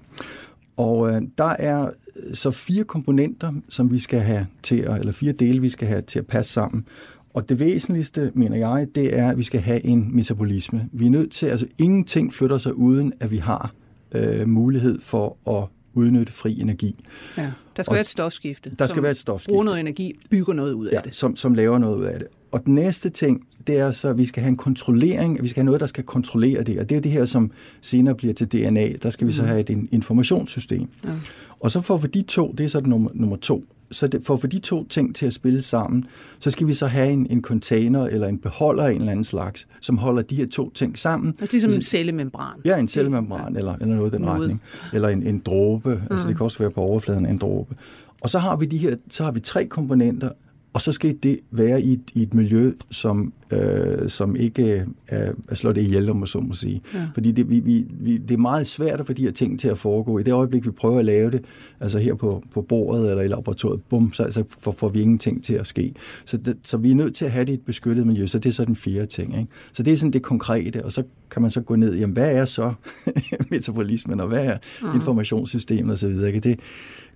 Og 0.77 1.09
øh, 1.09 1.21
der 1.37 1.55
er 1.59 1.89
så 2.33 2.51
fire 2.51 2.83
komponenter, 2.83 3.53
som 3.69 3.91
vi 3.91 3.99
skal 3.99 4.19
have 4.19 4.47
til 4.63 4.75
at, 4.75 4.99
eller 4.99 5.11
fire 5.11 5.31
dele, 5.31 5.61
vi 5.61 5.69
skal 5.69 5.87
have 5.87 6.01
til 6.01 6.19
at 6.19 6.27
passe 6.27 6.53
sammen. 6.53 6.85
Og 7.33 7.49
det 7.49 7.59
væsentligste, 7.59 8.31
mener 8.35 8.57
jeg, 8.57 8.87
det 8.95 9.17
er, 9.17 9.29
at 9.29 9.37
vi 9.37 9.43
skal 9.43 9.59
have 9.59 9.85
en 9.85 10.15
metabolisme. 10.15 10.89
Vi 10.91 11.05
er 11.05 11.09
nødt 11.09 11.31
til, 11.31 11.45
altså 11.45 11.67
ingenting 11.77 12.33
flytter 12.33 12.57
sig 12.57 12.73
uden, 12.73 13.13
at 13.19 13.31
vi 13.31 13.37
har 13.37 13.73
øh, 14.11 14.47
mulighed 14.47 15.01
for 15.01 15.37
at 15.59 15.67
udnytte 15.93 16.33
fri 16.33 16.61
energi. 16.61 17.05
Ja, 17.37 17.51
der 17.77 17.83
skal 17.83 17.91
Og 17.91 17.93
være 17.93 18.01
et 18.01 18.07
stofskifte. 18.07 18.71
Der 18.79 18.87
skal 18.87 19.03
være 19.03 19.11
et 19.11 19.17
stofskifte. 19.17 19.51
Bruger 19.51 19.63
noget 19.63 19.79
energi, 19.79 20.13
bygger 20.29 20.53
noget 20.53 20.73
ud 20.73 20.87
af 20.87 20.93
ja, 20.93 21.01
det. 21.01 21.15
som, 21.15 21.35
som 21.35 21.53
laver 21.53 21.77
noget 21.77 21.97
ud 21.97 22.03
af 22.03 22.19
det. 22.19 22.27
Og 22.51 22.65
den 22.65 22.75
næste 22.75 23.09
ting, 23.09 23.47
det 23.67 23.77
er 23.77 23.91
så, 23.91 24.09
at 24.09 24.17
vi 24.17 24.25
skal 24.25 24.43
have 24.43 24.49
en 24.49 24.57
kontrollering, 24.57 25.43
vi 25.43 25.47
skal 25.47 25.61
have 25.61 25.65
noget, 25.65 25.81
der 25.81 25.87
skal 25.87 26.03
kontrollere 26.03 26.63
det. 26.63 26.79
Og 26.79 26.89
det 26.89 26.97
er 26.97 27.01
det 27.01 27.11
her, 27.11 27.25
som 27.25 27.51
senere 27.81 28.15
bliver 28.15 28.33
til 28.33 28.47
DNA. 28.47 28.93
Der 29.03 29.09
skal 29.09 29.27
vi 29.27 29.31
så 29.31 29.43
have 29.43 29.59
et 29.59 29.87
informationssystem. 29.91 30.87
Ja. 31.05 31.11
Og 31.59 31.71
så 31.71 31.81
for 31.81 31.93
at 31.93 32.01
få 32.01 32.07
de 32.07 32.21
to, 32.21 32.53
det 32.57 32.63
er 32.63 32.67
så 32.67 32.79
det 32.79 32.87
nummer, 32.87 33.09
nummer 33.13 33.35
to, 33.35 33.65
så 33.91 34.07
det, 34.07 34.25
for 34.25 34.33
at 34.33 34.41
få 34.41 34.47
de 34.47 34.59
to 34.59 34.87
ting 34.87 35.15
til 35.15 35.25
at 35.25 35.33
spille 35.33 35.61
sammen, 35.61 36.05
så 36.39 36.49
skal 36.49 36.67
vi 36.67 36.73
så 36.73 36.87
have 36.87 37.09
en, 37.09 37.27
en 37.29 37.41
container 37.41 38.05
eller 38.05 38.27
en 38.27 38.37
beholder 38.37 38.83
af 38.83 38.91
en 38.91 38.97
eller 38.97 39.11
anden 39.11 39.23
slags, 39.23 39.67
som 39.81 39.97
holder 39.97 40.21
de 40.21 40.35
her 40.35 40.47
to 40.47 40.69
ting 40.69 40.97
sammen. 40.97 41.35
Altså 41.39 41.53
ligesom 41.55 41.71
en 41.71 41.81
cellemembran. 41.81 42.57
Ja, 42.65 42.77
en 42.77 42.87
cellemembran 42.87 43.55
eller, 43.55 43.75
eller 43.81 43.95
noget 43.95 44.13
i 44.13 44.15
den 44.15 44.21
Noget. 44.21 44.41
retning. 44.41 44.61
Eller 44.93 45.09
en, 45.09 45.23
en 45.23 45.39
dråbe, 45.39 45.95
mm. 45.95 46.01
altså 46.11 46.27
det 46.27 46.37
kan 46.37 46.43
også 46.43 46.59
være 46.59 46.71
på 46.71 46.81
overfladen 46.81 47.25
en 47.25 47.37
dråbe. 47.37 47.75
Og 48.21 48.29
så 48.29 48.39
har 48.39 48.55
vi 48.55 48.65
de 48.65 48.77
her, 48.77 48.95
så 49.09 49.23
har 49.23 49.31
vi 49.31 49.39
tre 49.39 49.65
komponenter, 49.65 50.29
og 50.73 50.81
så 50.81 50.91
skal 50.91 51.17
det 51.23 51.39
være 51.51 51.81
i 51.81 51.93
et, 51.93 52.01
i 52.13 52.21
et 52.21 52.33
miljø, 52.33 52.73
som, 52.91 53.33
øh, 53.51 54.09
som 54.09 54.35
ikke 54.35 54.85
er, 55.07 55.31
er 55.49 55.55
slået 55.55 55.75
det 55.75 55.81
ihjel, 55.81 56.09
om 56.09 56.15
man 56.15 56.27
så 56.27 56.39
må 56.39 56.53
sige. 56.53 56.81
Ja. 56.93 57.07
Fordi 57.13 57.31
det, 57.31 57.49
vi, 57.49 57.59
vi, 57.89 58.17
det 58.17 58.33
er 58.33 58.37
meget 58.37 58.67
svært 58.67 58.99
at 58.99 59.05
få 59.05 59.13
de 59.13 59.23
her 59.23 59.31
ting 59.31 59.59
til 59.59 59.67
at 59.67 59.77
foregå. 59.77 60.19
I 60.19 60.23
det 60.23 60.31
øjeblik, 60.31 60.65
vi 60.65 60.71
prøver 60.71 60.99
at 60.99 61.05
lave 61.05 61.31
det, 61.31 61.45
altså 61.79 61.99
her 61.99 62.13
på, 62.13 62.43
på 62.53 62.61
bordet 62.61 63.09
eller 63.09 63.23
i 63.23 63.27
laboratoriet, 63.27 63.81
bum, 63.89 64.13
så 64.13 64.23
altså, 64.23 64.43
får, 64.59 64.71
får 64.71 64.89
vi 64.89 65.01
ingenting 65.01 65.43
til 65.43 65.53
at 65.53 65.67
ske. 65.67 65.93
Så, 66.25 66.37
det, 66.37 66.57
så 66.63 66.77
vi 66.77 66.91
er 66.91 66.95
nødt 66.95 67.15
til 67.15 67.25
at 67.25 67.31
have 67.31 67.45
det 67.45 67.51
i 67.51 67.55
et 67.55 67.61
beskyttet 67.61 68.07
miljø, 68.07 68.25
så 68.25 68.39
det 68.39 68.49
er 68.49 68.53
så 68.53 68.65
den 68.65 68.75
fjerde 68.75 69.05
ting. 69.05 69.39
Ikke? 69.39 69.51
Så 69.73 69.83
det 69.83 69.93
er 69.93 69.97
sådan 69.97 70.13
det 70.13 70.21
konkrete, 70.21 70.85
og 70.85 70.91
så 70.91 71.03
kan 71.31 71.41
man 71.41 71.51
så 71.51 71.61
gå 71.61 71.75
ned, 71.75 71.95
jamen 71.95 72.13
hvad 72.13 72.35
er 72.35 72.45
så 72.45 72.73
metabolismen, 73.51 74.19
og 74.19 74.27
hvad 74.27 74.45
er 74.45 74.57
mm. 74.81 74.95
informationssystemet 74.95 75.93
osv.? 75.93 76.15
Det, 76.43 76.59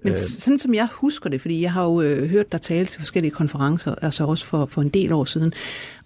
Men 0.05 0.13
øh, 0.13 0.19
sådan 0.19 0.57
som 0.57 0.73
jeg 0.73 0.87
husker 0.91 1.29
det, 1.29 1.41
fordi 1.41 1.61
jeg 1.61 1.73
har 1.73 1.83
jo 1.83 2.01
øh, 2.01 2.29
hørt 2.29 2.51
dig 2.51 2.61
tale 2.61 2.85
til 2.85 2.99
forskellige 2.99 3.31
konferencer, 3.31 3.95
altså 4.01 4.23
også 4.23 4.45
for, 4.45 4.65
for 4.65 4.81
en 4.81 4.89
del 4.89 5.13
år 5.13 5.25
siden, 5.25 5.53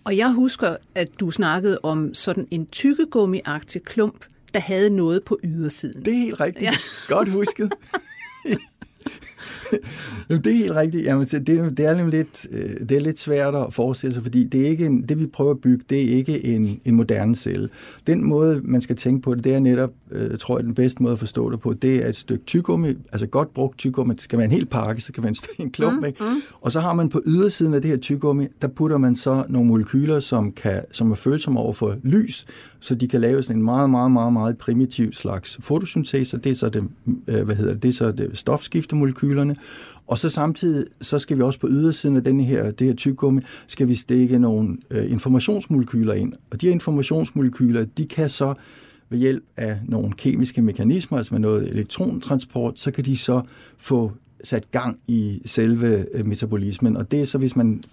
og 0.03 0.18
jeg 0.18 0.32
husker, 0.32 0.75
at 0.96 1.10
du 1.20 1.32
snakkede 1.32 1.79
om 1.84 2.13
sådan 2.13 2.48
en 2.51 2.68
tykkegummi-agtig 2.72 3.84
klump, 3.84 4.25
der 4.53 4.60
havde 4.60 4.89
noget 4.89 5.24
på 5.24 5.39
ydersiden. 5.44 6.06
Det 6.06 6.13
er 6.13 6.18
helt 6.18 6.39
rigtigt. 6.39 6.63
Ja. 6.63 6.74
Godt 7.08 7.29
husket. 7.29 7.74
Jamen, 10.29 10.43
det 10.43 10.51
er 10.51 10.57
helt 10.57 10.71
rigtigt. 10.75 11.05
Jamen, 11.05 11.25
det, 11.25 11.47
det, 11.77 11.85
er 11.85 11.95
nemlig 11.95 12.17
lidt, 12.17 12.47
øh, 12.51 12.88
det 12.89 12.91
er 12.91 12.99
lidt 12.99 13.19
svært 13.19 13.55
at 13.55 13.73
forestille 13.73 14.13
sig, 14.13 14.23
fordi 14.23 14.43
det, 14.43 14.61
er 14.61 14.65
ikke 14.69 14.85
en, 14.85 15.01
det 15.01 15.19
vi 15.19 15.25
prøver 15.25 15.51
at 15.51 15.59
bygge, 15.59 15.83
det 15.89 16.01
er 16.01 16.15
ikke 16.15 16.45
en, 16.45 16.81
en 16.85 16.95
moderne 16.95 17.35
celle. 17.35 17.69
Den 18.07 18.23
måde, 18.23 18.61
man 18.63 18.81
skal 18.81 18.95
tænke 18.95 19.21
på 19.21 19.35
det, 19.35 19.43
det 19.43 19.53
er 19.53 19.59
netop, 19.59 19.91
øh, 20.11 20.38
tror 20.38 20.57
jeg, 20.57 20.63
den 20.65 20.75
bedste 20.75 21.03
måde 21.03 21.13
at 21.13 21.19
forstå 21.19 21.51
det 21.51 21.59
på, 21.59 21.73
det 21.73 21.95
er 22.05 22.09
et 22.09 22.15
stykke 22.15 22.45
tyggegummi, 22.45 22.88
altså 23.11 23.27
godt 23.27 23.53
brugt 23.53 23.77
tyggegummi, 23.77 24.13
det 24.13 24.21
skal 24.21 24.38
være 24.38 24.45
en 24.45 24.51
hel 24.51 24.65
pakke, 24.65 25.01
så 25.01 25.13
kan 25.13 25.27
en, 25.27 25.35
stykke- 25.35 25.63
en 25.63 25.71
klump, 25.71 25.99
mm, 25.99 26.05
ikke? 26.05 26.23
Mm. 26.23 26.41
Og 26.61 26.71
så 26.71 26.79
har 26.79 26.93
man 26.93 27.09
på 27.09 27.21
ydersiden 27.25 27.73
af 27.73 27.81
det 27.81 27.91
her 27.91 27.97
tyggegummi, 27.97 28.47
der 28.61 28.67
putter 28.67 28.97
man 28.97 29.15
så 29.15 29.43
nogle 29.49 29.67
molekyler, 29.67 30.19
som, 30.19 30.51
kan, 30.51 30.81
som 30.91 31.11
er 31.11 31.15
følsomme 31.15 31.59
over 31.59 31.73
for 31.73 31.95
lys, 32.03 32.45
så 32.79 32.95
de 32.95 33.07
kan 33.07 33.21
lave 33.21 33.43
sådan 33.43 33.55
en 33.55 33.63
meget, 33.63 33.89
meget, 33.89 34.11
meget, 34.11 34.33
meget 34.33 34.57
primitiv 34.57 35.11
slags 35.11 35.57
fotosyntese, 35.61 36.38
det 36.38 36.49
er 36.49 36.55
så 36.55 36.69
det, 36.69 36.83
øh, 37.27 37.41
hvad 37.41 37.55
hedder 37.55 37.73
det, 37.73 37.83
det 37.83 37.89
er 37.89 37.93
så 37.93 38.11
det 38.11 38.38
stofskiftemolekylerne, 38.38 39.55
og 40.07 40.17
så 40.17 40.29
samtidig, 40.29 40.85
så 41.01 41.19
skal 41.19 41.37
vi 41.37 41.41
også 41.41 41.59
på 41.59 41.67
ydersiden 41.69 42.15
af 42.15 42.23
denne 42.23 42.43
her, 42.43 42.71
det 42.71 42.87
her 42.87 42.95
tyggegummi, 42.95 43.41
skal 43.67 43.87
vi 43.87 43.95
stikke 43.95 44.39
nogle 44.39 44.77
øh, 44.89 45.11
informationsmolekyler 45.11 46.13
ind. 46.13 46.33
Og 46.51 46.61
de 46.61 46.65
her 46.65 46.73
informationsmolekyler, 46.73 47.85
de 47.85 48.05
kan 48.05 48.29
så 48.29 48.53
ved 49.09 49.19
hjælp 49.19 49.43
af 49.57 49.77
nogle 49.87 50.13
kemiske 50.13 50.61
mekanismer, 50.61 51.17
altså 51.17 51.33
med 51.33 51.39
noget 51.39 51.69
elektrontransport, 51.69 52.79
så 52.79 52.91
kan 52.91 53.05
de 53.05 53.17
så 53.17 53.41
få 53.77 54.11
sat 54.43 54.71
gang 54.71 54.99
i 55.07 55.41
selve 55.45 56.05
øh, 56.13 56.25
metabolismen. 56.25 56.97
Og 56.97 57.11
det 57.11 57.21
er 57.21 57.25
så, 57.25 57.37
hvis 57.37 57.55
man 57.55 57.83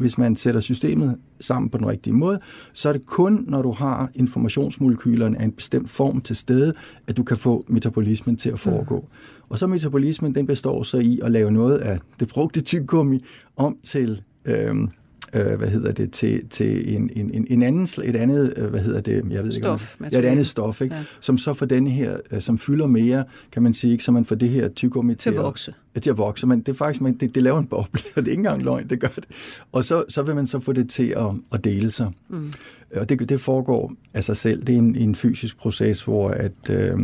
hvis 0.00 0.18
man 0.18 0.36
sætter 0.36 0.60
systemet 0.60 1.16
sammen 1.40 1.70
på 1.70 1.78
den 1.78 1.86
rigtige 1.86 2.14
måde, 2.14 2.40
så 2.72 2.88
er 2.88 2.92
det 2.92 3.06
kun, 3.06 3.44
når 3.48 3.62
du 3.62 3.72
har 3.72 4.10
informationsmolekylerne 4.14 5.40
af 5.40 5.44
en 5.44 5.52
bestemt 5.52 5.90
form 5.90 6.20
til 6.20 6.36
stede, 6.36 6.74
at 7.06 7.16
du 7.16 7.22
kan 7.22 7.36
få 7.36 7.64
metabolismen 7.68 8.36
til 8.36 8.50
at 8.50 8.58
foregå. 8.58 8.98
Mm. 8.98 9.44
Og 9.48 9.58
så 9.58 9.66
metabolismen, 9.66 10.34
den 10.34 10.46
består 10.46 10.82
så 10.82 10.98
i 10.98 11.20
at 11.22 11.30
lave 11.30 11.50
noget 11.50 11.78
af 11.78 11.98
det 12.20 12.28
brugte 12.28 12.60
tyggegummi 12.60 13.20
om 13.56 13.76
til... 13.84 14.22
Øhm, 14.44 14.88
øh, 15.34 15.58
hvad 15.58 15.68
hedder 15.68 15.92
det, 15.92 16.10
til, 16.10 16.48
til 16.48 16.94
en, 16.96 17.10
en, 17.16 17.30
en, 17.34 17.46
en 17.50 17.62
anden, 17.62 17.82
et 18.04 18.16
andet, 18.16 18.54
øh, 18.56 18.70
hvad 18.70 18.80
hedder 18.80 19.00
det, 19.00 19.24
jeg 19.30 19.44
ved 19.44 19.54
ikke, 19.54 19.68
om- 19.68 19.78
Stof, 19.78 19.96
ja, 20.12 20.18
et 20.18 20.24
andet 20.24 20.46
stof, 20.46 20.80
ikke? 20.80 20.94
Ja. 20.94 21.04
Som 21.20 21.38
så 21.38 21.52
får 21.52 21.66
denne 21.66 21.90
her, 21.90 22.16
øh, 22.30 22.40
som 22.40 22.58
fylder 22.58 22.86
mere, 22.86 23.24
kan 23.52 23.62
man 23.62 23.74
sige, 23.74 23.92
ikke? 23.92 24.04
så 24.04 24.12
man 24.12 24.24
får 24.24 24.34
det 24.34 24.48
her 24.48 24.68
tyggegummi 24.68 25.14
Til 25.14 25.30
at 25.30 25.36
vokse. 25.36 25.72
Ja, 25.94 26.00
til 26.00 26.10
at 26.10 26.18
vokse, 26.18 26.46
men 26.46 26.60
det 26.60 26.68
er 26.68 26.72
faktisk, 26.76 27.00
man, 27.00 27.14
det, 27.14 27.34
det 27.34 27.42
laver 27.42 27.58
en 27.58 27.66
boble, 27.66 28.00
og 28.16 28.22
det 28.22 28.28
er 28.28 28.32
ikke 28.32 28.40
engang 28.40 28.62
løgn, 28.62 28.88
det 28.88 29.00
gør 29.00 29.08
det. 29.08 29.24
Og 29.72 29.84
så, 29.84 30.04
så 30.08 30.22
vil 30.22 30.34
man 30.34 30.46
så 30.46 30.58
få 30.58 30.72
det 30.72 30.88
til 30.88 31.14
at, 31.16 31.26
at 31.52 31.64
dele 31.64 31.90
sig. 31.90 32.10
Mm. 32.28 32.52
Og 32.96 33.08
det, 33.08 33.28
det 33.28 33.40
foregår 33.40 33.92
af 34.14 34.24
sig 34.24 34.36
selv. 34.36 34.62
Det 34.64 34.72
er 34.74 34.78
en, 34.78 34.96
en 34.96 35.14
fysisk 35.14 35.58
proces, 35.58 36.02
hvor 36.02 36.28
at, 36.30 36.52
øh, 36.70 36.98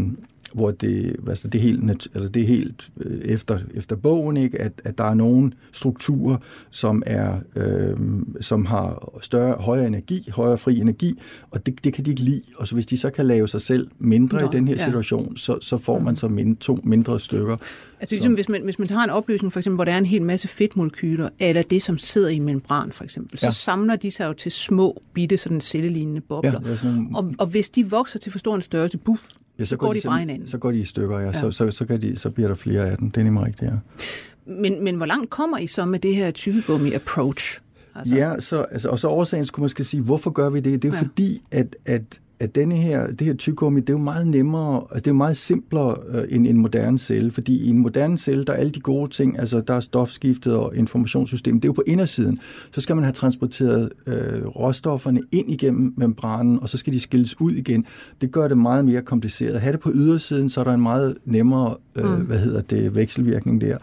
hvor 0.55 0.71
det, 0.71 1.17
altså 1.29 1.49
det 1.49 1.59
er 1.59 1.63
helt, 1.63 2.09
altså 2.15 2.29
det 2.29 2.43
er 2.43 2.47
helt 2.47 2.91
efter, 3.23 3.59
efter 3.75 3.97
bogen, 3.97 4.37
ikke? 4.37 4.61
At, 4.61 4.73
at 4.85 4.99
der 4.99 5.05
er 5.05 5.15
nogle 5.15 5.53
strukturer, 5.73 6.37
som, 6.71 7.03
er, 7.07 7.39
øh, 7.57 7.97
som 8.41 8.67
har 8.67 9.13
større, 9.23 9.53
højere 9.63 9.87
energi, 9.87 10.31
højere 10.31 10.59
fri 10.59 10.79
energi, 10.81 11.19
og 11.51 11.67
det, 11.67 11.85
det 11.85 11.93
kan 11.93 12.05
de 12.05 12.11
ikke 12.11 12.23
lide. 12.23 12.43
Og 12.57 12.69
så 12.69 12.75
hvis 12.75 12.87
de 12.87 12.97
så 12.97 13.11
kan 13.11 13.27
lave 13.27 13.49
sig 13.49 13.61
selv 13.61 13.89
mindre 13.99 14.41
Nå, 14.41 14.47
i 14.47 14.49
den 14.53 14.69
her 14.69 14.75
ja. 14.79 14.85
situation, 14.85 15.37
så, 15.37 15.59
så 15.61 15.79
får 15.79 15.99
man 15.99 16.17
så 16.17 16.29
mind, 16.29 16.57
to 16.57 16.81
mindre 16.85 17.21
stykker. 17.21 17.57
Altså 18.01 18.15
ligesom 18.15 18.35
hvis 18.35 18.49
man, 18.49 18.63
hvis 18.65 18.79
man 18.79 18.91
har 18.91 19.05
en 19.05 19.11
opløsning, 19.11 19.53
for 19.53 19.61
eksempel, 19.61 19.75
hvor 19.77 19.85
der 19.85 19.93
er 19.93 19.99
en 19.99 20.07
hel 20.07 20.23
masse 20.23 20.49
fedtmolekyler, 20.49 21.29
eller 21.39 21.63
det, 21.63 21.83
som 21.83 21.99
sidder 21.99 22.29
i 22.29 22.39
membran, 22.39 22.93
for 22.93 23.05
eksempel, 23.05 23.39
så 23.39 23.47
Ja. 23.47 23.51
samler 23.51 23.97
de 23.97 24.11
sig 24.11 24.27
jo 24.27 24.33
til 24.33 24.53
små, 24.53 25.03
bitte, 25.13 25.37
sådan 25.37 25.61
cellelignende 25.61 26.21
bobler. 26.21 26.61
Ja, 26.67 26.77
sådan- 26.77 27.09
og, 27.15 27.35
og 27.39 27.47
hvis 27.47 27.69
de 27.69 27.91
vokser 27.91 28.19
til 28.19 28.33
for 28.33 28.39
stor 28.39 28.57
en 28.57 28.63
størrelse, 28.63 28.99
buff, 28.99 29.23
Ja, 29.59 29.65
så 29.65 29.77
går 29.77 29.93
de 29.93 30.01
fra 30.05 30.19
hinanden. 30.19 30.47
Så 30.47 30.59
går 30.59 30.71
de 30.71 30.79
i 30.79 30.85
stykker, 30.85 31.19
ja. 31.19 31.27
ja. 31.27 31.33
Så, 31.33 31.51
så, 31.51 31.71
så, 31.71 31.85
kan 31.85 32.03
de, 32.03 32.17
så 32.17 32.31
bliver 32.31 32.49
der 32.49 32.55
flere 32.55 32.91
af 32.91 32.99
dem. 32.99 33.11
Det 33.11 33.21
er 33.21 33.25
nemlig 33.25 33.45
rigtigt, 33.45 33.71
ja. 33.71 33.77
Men, 34.47 34.85
men 34.85 34.97
hvor 34.97 35.07
langt 35.07 35.31
kommer 35.31 35.59
I 35.59 35.67
så 35.67 35.85
med 35.85 35.99
det 35.99 36.15
her 36.17 36.31
tykkegummi-approach? 36.31 37.61
Altså. 37.95 38.15
Ja, 38.15 38.41
så, 38.41 38.63
altså, 38.63 38.89
og 38.89 38.99
så 38.99 39.09
årsagen 39.09 39.45
skulle 39.45 39.63
man 39.63 39.69
skal 39.69 39.85
sige, 39.85 40.03
hvorfor 40.03 40.31
gør 40.31 40.51
vi 40.51 40.61
det? 40.61 40.83
Det 40.83 40.89
er 40.89 40.97
ja. 40.97 41.01
fordi, 41.01 41.43
at, 41.51 41.77
at, 41.87 42.21
at 42.41 42.55
denne 42.55 42.75
her, 42.75 43.07
det 43.07 43.27
her 43.27 43.35
tyggegummi, 43.35 43.81
det 43.81 43.89
er 43.89 43.93
jo 43.93 43.99
meget 43.99 44.27
nemmere, 44.27 44.77
altså 44.77 44.95
det 44.95 45.07
er 45.07 45.11
jo 45.11 45.17
meget 45.17 45.37
simplere 45.37 45.97
øh, 46.09 46.25
end 46.29 46.47
en 46.47 46.57
moderne 46.57 46.99
celle, 46.99 47.31
fordi 47.31 47.57
i 47.57 47.69
en 47.69 47.79
moderne 47.79 48.19
celle, 48.19 48.45
der 48.45 48.53
er 48.53 48.57
alle 48.57 48.73
de 48.73 48.81
gode 48.81 49.11
ting, 49.11 49.39
altså 49.39 49.61
der 49.61 49.75
er 49.75 49.81
stofskiftet 49.81 50.55
og 50.55 50.77
informationssystemet, 50.77 51.63
det 51.63 51.69
er 51.69 51.71
jo 51.71 51.73
på 51.73 51.83
indersiden. 51.87 52.39
Så 52.71 52.81
skal 52.81 52.97
man 52.97 53.05
have 53.05 53.13
transporteret 53.13 53.93
øh, 54.07 54.47
råstofferne 54.47 55.21
ind 55.33 55.51
igennem 55.51 55.95
membranen, 55.97 56.61
og 56.61 56.69
så 56.69 56.79
skal 56.79 56.93
de 56.93 57.01
skilles 57.01 57.41
ud 57.41 57.53
igen. 57.53 57.85
Det 58.21 58.33
gør 58.33 58.49
det 58.49 58.59
meget 58.59 58.85
mere 58.85 59.03
kompliceret. 59.03 59.55
At 59.55 59.61
have 59.61 59.73
det 59.73 59.81
på 59.81 59.91
ydersiden, 59.95 60.49
så 60.49 60.61
er 60.61 60.65
der 60.65 60.73
en 60.73 60.83
meget 60.83 61.17
nemmere, 61.25 61.77
øh, 61.97 62.19
mm. 62.19 62.27
hvad 62.27 62.39
hedder 62.39 62.61
det, 62.61 62.95
vekselvirkning 62.95 63.61
der. 63.61 63.79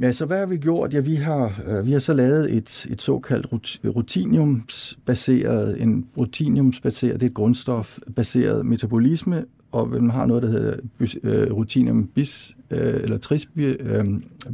Ja, 0.00 0.12
så 0.12 0.26
hvad 0.26 0.38
har 0.38 0.46
vi 0.46 0.56
gjort? 0.56 0.94
Ja, 0.94 1.00
vi 1.00 1.14
har, 1.14 1.62
øh, 1.66 1.86
vi 1.86 1.92
har 1.92 1.98
så 1.98 2.12
lavet 2.12 2.54
et, 2.56 2.86
et 2.90 3.02
såkaldt 3.02 3.46
rut- 3.46 3.80
rutiniumsbaseret, 3.96 5.82
en 5.82 6.06
rutiniumsbaseret, 6.16 7.14
det 7.14 7.22
er 7.22 7.30
et 7.30 7.34
grundstofbaseret 7.34 8.66
metabolisme, 8.66 9.44
og 9.72 9.88
man 9.88 10.10
har 10.10 10.26
noget, 10.26 10.42
der 10.42 10.48
hedder 10.48 10.76
øh, 11.22 11.52
rutinium 11.52 12.06
bis, 12.06 12.56
øh, 12.70 12.78
eller 12.78 13.18
tris, 13.18 13.48
øh, 13.56 14.04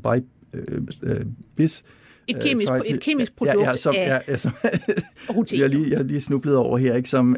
bi, 0.02 0.08
øh, 1.02 1.24
bis, 1.56 1.82
Et 2.28 2.42
kemisk, 2.42 2.72
Øh, 2.72 2.80
et 2.86 3.00
kemisk 3.00 3.32
ja, 3.32 3.36
produkt 3.36 3.66
ja, 3.66 3.76
som, 3.76 3.94
af 3.98 4.08
ja, 4.08 4.18
ja, 4.28 4.36
som, 4.36 4.52
rutin. 5.36 5.60
jeg, 5.60 5.68
lige, 5.70 5.90
jeg 5.90 6.04
lige 6.04 6.20
snublet 6.20 6.56
over 6.56 6.78
her, 6.78 6.94
ikke, 6.94 7.08
som, 7.08 7.36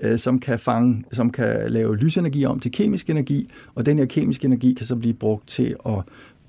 øh, 0.00 0.18
som, 0.18 0.40
kan 0.40 0.58
fange, 0.58 1.04
som 1.12 1.30
kan 1.30 1.70
lave 1.70 1.96
lysenergi 1.96 2.44
om 2.44 2.60
til 2.60 2.72
kemisk 2.72 3.10
energi, 3.10 3.50
og 3.74 3.86
den 3.86 3.98
her 3.98 4.04
kemiske 4.06 4.44
energi 4.44 4.72
kan 4.74 4.86
så 4.86 4.96
blive 4.96 5.14
brugt 5.14 5.48
til 5.48 5.76
at 5.86 5.94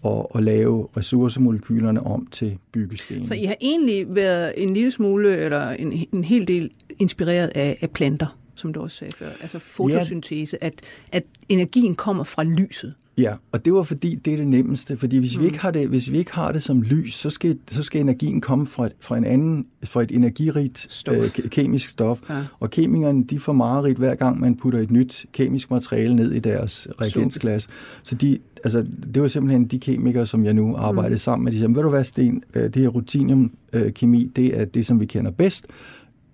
at, 0.05 0.25
at 0.35 0.43
lave 0.43 0.87
ressourcemolekylerne 0.97 2.03
om 2.03 2.27
til 2.31 2.57
byggesten. 2.71 3.25
Så 3.25 3.33
I 3.33 3.43
har 3.43 3.55
egentlig 3.61 4.15
været 4.15 4.53
en 4.57 4.73
lille 4.73 4.91
smule, 4.91 5.37
eller 5.37 5.69
en, 5.69 6.07
en 6.11 6.23
hel 6.23 6.47
del 6.47 6.71
inspireret 6.99 7.51
af, 7.55 7.77
af 7.81 7.89
planter, 7.89 8.37
som 8.55 8.73
du 8.73 8.81
også 8.81 8.97
sagde 8.97 9.13
før, 9.13 9.29
altså 9.41 9.59
fotosyntese, 9.59 10.57
ja. 10.61 10.67
at, 10.67 10.81
at 11.11 11.23
energien 11.49 11.95
kommer 11.95 12.23
fra 12.23 12.43
lyset. 12.43 12.93
Ja, 13.17 13.33
og 13.51 13.65
det 13.65 13.73
var 13.73 13.83
fordi, 13.83 14.15
det 14.15 14.33
er 14.33 14.37
det 14.37 14.47
nemmeste, 14.47 14.97
fordi 14.97 15.17
hvis, 15.17 15.37
mm. 15.37 15.41
vi, 15.41 15.45
ikke 15.45 15.59
har 15.59 15.71
det, 15.71 15.87
hvis 15.87 16.11
vi 16.11 16.17
ikke 16.17 16.33
har 16.33 16.51
det 16.51 16.63
som 16.63 16.81
lys, 16.81 17.13
så 17.13 17.29
skal, 17.29 17.57
så 17.71 17.83
skal 17.83 18.01
energien 18.01 18.41
komme 18.41 18.65
fra, 18.65 18.89
fra, 18.99 19.17
en 19.17 19.25
anden, 19.25 19.65
fra 19.83 20.01
et 20.01 20.11
energirigt 20.11 20.87
stof. 20.89 21.15
Øh, 21.15 21.49
kemisk 21.49 21.89
stof. 21.89 22.19
Ja. 22.29 22.43
Og 22.59 22.69
kemikerne, 22.69 23.23
de 23.23 23.39
får 23.39 23.53
meget 23.53 23.83
rigt 23.83 23.97
hver 23.97 24.15
gang, 24.15 24.39
man 24.39 24.55
putter 24.55 24.79
et 24.79 24.91
nyt 24.91 25.25
kemisk 25.31 25.71
materiale 25.71 26.15
ned 26.15 26.31
i 26.31 26.39
deres 26.39 26.87
reagensglas. 27.01 27.67
Så 28.03 28.15
de, 28.15 28.39
altså, 28.63 28.85
det 29.13 29.21
var 29.21 29.27
simpelthen 29.27 29.65
de 29.65 29.79
kemikere, 29.79 30.25
som 30.25 30.45
jeg 30.45 30.53
nu 30.53 30.75
arbejder 30.75 31.15
mm. 31.15 31.17
sammen 31.17 31.43
med. 31.43 31.51
De 31.51 31.57
siger, 31.57 31.67
ved 31.67 31.83
du 31.83 31.89
hvad, 31.89 32.03
Sten, 32.03 32.43
øh, 32.53 32.63
det 32.63 32.75
her 32.75 32.89
rutiniumkemi, 32.89 34.31
det 34.35 34.59
er 34.59 34.65
det, 34.65 34.85
som 34.85 34.99
vi 34.99 35.05
kender 35.05 35.31
bedst. 35.31 35.67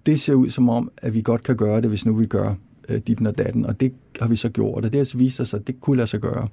Det 0.05 0.19
ser 0.19 0.33
ud 0.33 0.49
som 0.49 0.69
om, 0.69 0.91
at 0.97 1.13
vi 1.13 1.21
godt 1.21 1.43
kan 1.43 1.55
gøre 1.55 1.81
det, 1.81 1.89
hvis 1.89 2.05
nu 2.05 2.13
vi 2.13 2.25
gør 2.25 2.55
øh, 2.89 2.97
dit 3.07 3.27
og 3.27 3.37
datten, 3.37 3.65
og 3.65 3.79
det 3.79 3.93
har 4.19 4.27
vi 4.27 4.35
så 4.35 4.49
gjort, 4.49 4.85
og 4.85 4.91
det 4.91 4.99
har 4.99 5.05
så 5.05 5.17
vist 5.17 5.47
sig, 5.47 5.59
at 5.59 5.67
det 5.67 5.81
kunne 5.81 5.97
lade 5.97 6.07
sig 6.07 6.19
gøre. 6.19 6.47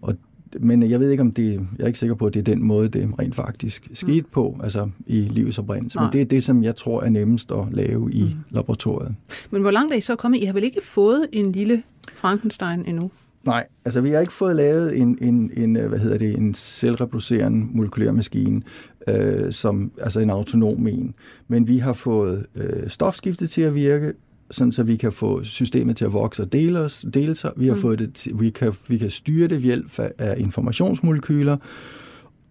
Og 0.00 0.16
men 0.60 0.90
jeg 0.90 1.00
ved 1.00 1.10
ikke, 1.10 1.20
om 1.20 1.32
det, 1.32 1.52
jeg 1.52 1.82
er 1.82 1.86
ikke 1.86 1.98
sikker 1.98 2.14
på, 2.14 2.26
at 2.26 2.34
det 2.34 2.40
er 2.40 2.44
den 2.44 2.62
måde, 2.62 2.88
det 2.88 3.10
rent 3.18 3.34
faktisk 3.34 3.88
skete 3.92 4.20
mm. 4.20 4.28
på, 4.32 4.56
altså 4.62 4.90
i 5.06 5.20
livets 5.20 5.58
oprindelse. 5.58 6.00
Men 6.00 6.08
det 6.12 6.20
er 6.20 6.24
det, 6.24 6.44
som 6.44 6.62
jeg 6.62 6.76
tror 6.76 7.02
er 7.02 7.08
nemmest 7.08 7.52
at 7.52 7.64
lave 7.70 8.12
i 8.12 8.22
mm. 8.22 8.30
laboratoriet. 8.50 9.14
Men 9.50 9.62
hvor 9.62 9.70
langt 9.70 9.92
er 9.92 9.96
I 9.96 10.00
så 10.00 10.16
kommet? 10.16 10.42
I 10.42 10.44
har 10.44 10.52
vel 10.52 10.64
ikke 10.64 10.80
fået 10.84 11.26
en 11.32 11.52
lille 11.52 11.82
Frankenstein 12.14 12.84
endnu? 12.86 13.10
Nej, 13.44 13.66
altså 13.84 14.00
vi 14.00 14.10
har 14.10 14.20
ikke 14.20 14.32
fået 14.32 14.56
lavet 14.56 14.98
en, 14.98 15.18
en, 15.20 15.50
en 15.56 15.76
hvad 15.76 15.98
hedder 15.98 16.18
det, 16.18 16.38
en 16.38 16.54
selvreproducerende 16.54 17.66
molekylær 17.72 18.12
maskine, 18.12 18.62
øh, 19.08 19.52
som 19.52 19.92
altså 20.00 20.20
en 20.20 20.30
autonom 20.30 20.86
en. 20.86 21.14
Men 21.48 21.68
vi 21.68 21.78
har 21.78 21.92
fået 21.92 22.46
øh, 22.54 22.88
stofskiftet 22.88 23.50
til 23.50 23.62
at 23.62 23.74
virke, 23.74 24.12
sådan 24.50 24.72
så 24.72 24.82
vi 24.82 24.96
kan 24.96 25.12
få 25.12 25.44
systemet 25.44 25.96
til 25.96 26.04
at 26.04 26.12
vokse 26.12 26.42
og 26.42 26.52
dele, 26.52 26.78
os, 26.78 27.06
dele 27.14 27.34
sig. 27.34 27.52
Vi 27.56 27.66
har 27.66 27.74
mm. 27.74 27.80
fået 27.80 27.98
det 27.98 28.14
til, 28.14 28.40
vi 28.40 28.50
kan, 28.50 28.72
vi 28.88 28.98
kan 28.98 29.10
styre 29.10 29.48
det 29.48 29.56
ved 29.56 29.62
hjælp 29.62 29.98
af 30.18 30.34
informationsmolekyler, 30.38 31.56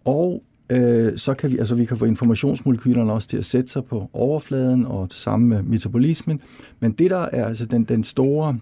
og 0.05 0.43
øh, 0.69 1.17
så 1.17 1.33
kan 1.33 1.51
vi, 1.51 1.57
altså 1.57 1.75
vi 1.75 1.85
kan 1.85 1.97
få 1.97 2.05
informationsmolekylerne 2.05 3.13
også 3.13 3.27
til 3.27 3.37
at 3.37 3.45
sætte 3.45 3.71
sig 3.71 3.85
på 3.85 4.09
overfladen 4.13 4.85
og 4.85 5.07
det 5.07 5.17
samme 5.17 5.47
med 5.47 5.63
metabolismen. 5.63 6.41
Men 6.79 6.91
det 6.91 7.09
der 7.09 7.17
er 7.17 7.45
altså 7.45 7.65
den, 7.65 7.83
den 7.83 8.03
store, 8.03 8.57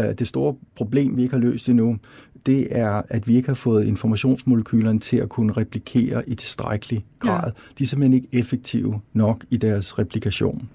øh, 0.00 0.14
det 0.18 0.28
store 0.28 0.54
problem, 0.76 1.16
vi 1.16 1.22
ikke 1.22 1.34
har 1.34 1.40
løst 1.40 1.68
endnu, 1.68 1.98
det 2.46 2.68
er, 2.70 3.02
at 3.08 3.28
vi 3.28 3.36
ikke 3.36 3.48
har 3.48 3.54
fået 3.54 3.86
informationsmolekylerne 3.86 4.98
til 4.98 5.16
at 5.16 5.28
kunne 5.28 5.52
replikere 5.52 6.28
i 6.28 6.34
tilstrækkelig 6.34 7.04
grad. 7.18 7.46
Ja. 7.46 7.50
De 7.78 7.82
er 7.82 7.86
simpelthen 7.86 8.12
ikke 8.12 8.28
effektive 8.32 9.00
nok 9.12 9.44
i 9.50 9.56
deres 9.56 9.98
replikation. 9.98 10.68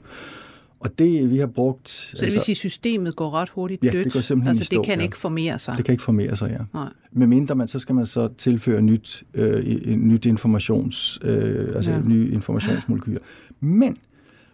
Og 0.86 1.00
det, 1.00 1.32
vi 1.32 1.38
har 1.38 1.48
brugt... 1.48 1.90
Så 1.90 2.12
det 2.12 2.22
vil 2.22 2.26
altså, 2.26 2.46
sige, 2.46 2.56
systemet 2.56 3.16
går 3.16 3.34
ret 3.34 3.50
hurtigt 3.50 3.84
ja, 3.84 3.92
dødt? 3.92 4.06
det 4.06 4.14
går 4.14 4.20
simpelthen 4.20 4.50
Altså, 4.50 4.64
stå, 4.64 4.78
det 4.78 4.86
kan 4.86 5.00
ja. 5.00 5.04
ikke 5.04 5.18
formere 5.18 5.60
sig? 5.60 5.78
Det 5.78 5.86
kan 5.86 5.94
ikke 5.94 6.04
formere 6.04 6.36
sig, 6.36 6.50
ja. 6.50 6.80
Nej. 6.80 6.90
Med 7.12 7.28
mindre 7.28 7.56
man, 7.56 7.68
så 7.68 7.80
skal 7.80 7.96
man 7.96 8.06
så 8.06 8.30
tilføre 8.38 8.82
nyt, 8.82 9.24
øh, 9.34 9.96
nyt 9.96 10.26
informations, 10.26 11.20
øh, 11.22 11.76
altså 11.76 11.92
ja. 11.92 12.00
nye 12.00 12.32
informationsmolekyler. 12.32 13.20
Men 13.60 13.98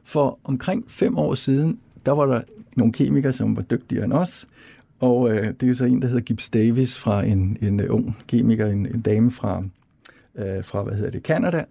for 0.03 0.39
omkring 0.43 0.85
fem 0.87 1.17
år 1.17 1.35
siden, 1.35 1.79
der 2.05 2.11
var 2.11 2.25
der 2.25 2.41
nogle 2.75 2.93
kemikere, 2.93 3.33
som 3.33 3.55
var 3.55 3.61
dygtigere 3.61 4.05
end 4.05 4.13
os, 4.13 4.47
og 4.99 5.31
øh, 5.31 5.53
det 5.61 5.69
er 5.69 5.73
så 5.73 5.85
en, 5.85 6.01
der 6.01 6.07
hedder 6.07 6.21
Gibbs 6.21 6.49
Davis 6.49 6.97
fra 6.97 7.23
en, 7.23 7.57
en 7.61 7.79
uh, 7.79 7.95
ung 7.95 8.17
kemiker, 8.27 8.67
en, 8.67 8.85
en 8.85 9.01
dame 9.01 9.31
fra, 9.31 9.63
øh, 10.35 10.63
fra, 10.63 10.83
hvad 10.83 10.95
hedder 10.95 11.11
det, 11.11 11.21
Canada. 11.21 11.63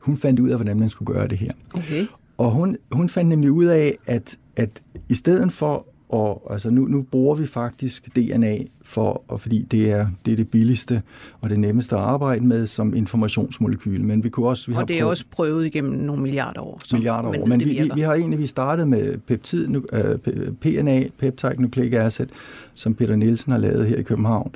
Hun 0.00 0.16
fandt 0.16 0.40
ud 0.40 0.48
af, 0.48 0.56
hvordan 0.56 0.78
man 0.78 0.88
skulle 0.88 1.14
gøre 1.14 1.28
det 1.28 1.38
her. 1.38 1.52
Okay. 1.74 2.06
Og 2.40 2.50
hun, 2.50 2.76
hun 2.92 3.08
fandt 3.08 3.28
nemlig 3.28 3.50
ud 3.50 3.64
af, 3.64 3.96
at, 4.06 4.38
at 4.56 4.82
i 5.08 5.14
stedet 5.14 5.52
for 5.52 5.86
og 6.08 6.48
altså 6.50 6.70
nu, 6.70 6.84
nu 6.84 7.02
bruger 7.02 7.34
vi 7.34 7.46
faktisk 7.46 8.16
DNA, 8.16 8.58
for, 8.82 9.24
og 9.28 9.40
fordi 9.40 9.62
det 9.62 9.90
er, 9.90 10.06
det 10.24 10.32
er 10.32 10.36
det 10.36 10.50
billigste 10.50 11.02
og 11.40 11.50
det 11.50 11.58
nemmeste 11.58 11.96
at 11.96 12.02
arbejde 12.02 12.46
med 12.46 12.66
som 12.66 12.94
informationsmolekyl. 12.94 14.04
Men 14.04 14.24
vi 14.24 14.28
kunne 14.28 14.48
også, 14.48 14.66
vi 14.66 14.72
og 14.72 14.78
har 14.78 14.86
det 14.86 14.96
er 14.96 15.00
prøvet, 15.00 15.10
også 15.10 15.24
prøvet 15.30 15.66
igennem 15.66 15.92
nogle 15.92 16.22
milliarder 16.22 16.60
år. 16.60 16.80
Så 16.84 16.96
milliarder 16.96 17.28
år. 17.28 17.46
Men 17.46 17.60
vi, 17.60 17.64
vi, 17.64 17.90
vi 17.94 18.00
har 18.00 18.14
egentlig 18.14 18.38
vi 18.38 18.46
startet 18.46 18.88
med 18.88 19.18
peptid, 19.18 19.68
uh, 19.68 20.54
PNA, 20.60 21.04
peptide 21.18 21.62
nucleic 21.62 21.92
acid, 21.92 22.26
som 22.74 22.94
Peter 22.94 23.16
Nielsen 23.16 23.52
har 23.52 23.58
lavet 23.58 23.86
her 23.86 23.96
i 23.96 24.02
København. 24.02 24.52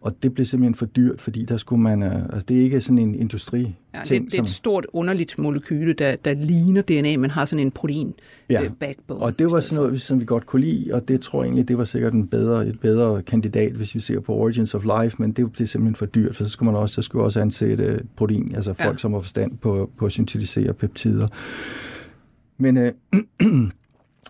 Og 0.00 0.22
det 0.22 0.34
blev 0.34 0.46
simpelthen 0.46 0.74
for 0.74 0.86
dyrt, 0.86 1.20
fordi 1.20 1.44
der 1.44 1.56
skulle 1.56 1.82
man, 1.82 2.02
øh, 2.02 2.22
altså 2.22 2.46
det 2.48 2.58
er 2.58 2.62
ikke 2.62 2.80
sådan 2.80 2.98
en 2.98 3.14
industri 3.14 3.74
ja, 3.94 3.98
det, 3.98 4.32
det 4.32 4.34
er 4.34 4.42
et 4.42 4.48
stort 4.48 4.86
underligt 4.92 5.38
molekyle, 5.38 5.92
der, 5.92 6.16
der 6.16 6.34
ligner 6.34 6.82
DNA, 6.82 7.16
men 7.16 7.30
har 7.30 7.44
sådan 7.44 7.66
en 7.66 7.70
protein 7.70 8.14
ja. 8.50 8.64
øh, 8.64 8.70
backbone. 8.80 9.20
Og 9.20 9.38
det 9.38 9.52
var 9.52 9.60
sådan 9.60 9.84
noget, 9.84 10.00
som 10.00 10.20
vi 10.20 10.24
godt 10.24 10.46
kunne 10.46 10.64
lide, 10.64 10.94
og 10.94 11.08
det 11.08 11.20
tror 11.20 11.42
jeg 11.42 11.46
egentlig, 11.46 11.68
det 11.68 11.78
var 11.78 11.84
sikkert 11.84 12.12
en 12.12 12.26
bedre, 12.26 12.66
et 12.66 12.80
bedre 12.80 13.22
kandidat, 13.22 13.72
hvis 13.72 13.94
vi 13.94 14.00
ser 14.00 14.20
på 14.20 14.34
Origins 14.34 14.74
of 14.74 14.84
Life, 14.84 15.16
men 15.18 15.32
det 15.32 15.52
blev 15.52 15.66
simpelthen 15.66 15.94
for 15.94 16.06
dyrt, 16.06 16.36
for 16.36 16.44
så 16.44 16.50
skulle 16.50 16.72
man 16.72 16.80
også, 16.80 16.94
så 16.94 17.02
skulle 17.02 17.24
også 17.24 17.40
ansætte 17.40 18.00
protein, 18.16 18.54
altså 18.54 18.74
folk, 18.74 18.94
ja. 18.94 18.98
som 18.98 19.12
har 19.12 19.20
forstand 19.20 19.58
på, 19.58 19.90
på 19.96 20.06
at 20.06 20.12
syntetisere 20.12 20.74
peptider. 20.74 21.28
Men 22.58 22.76
øh, 22.76 22.92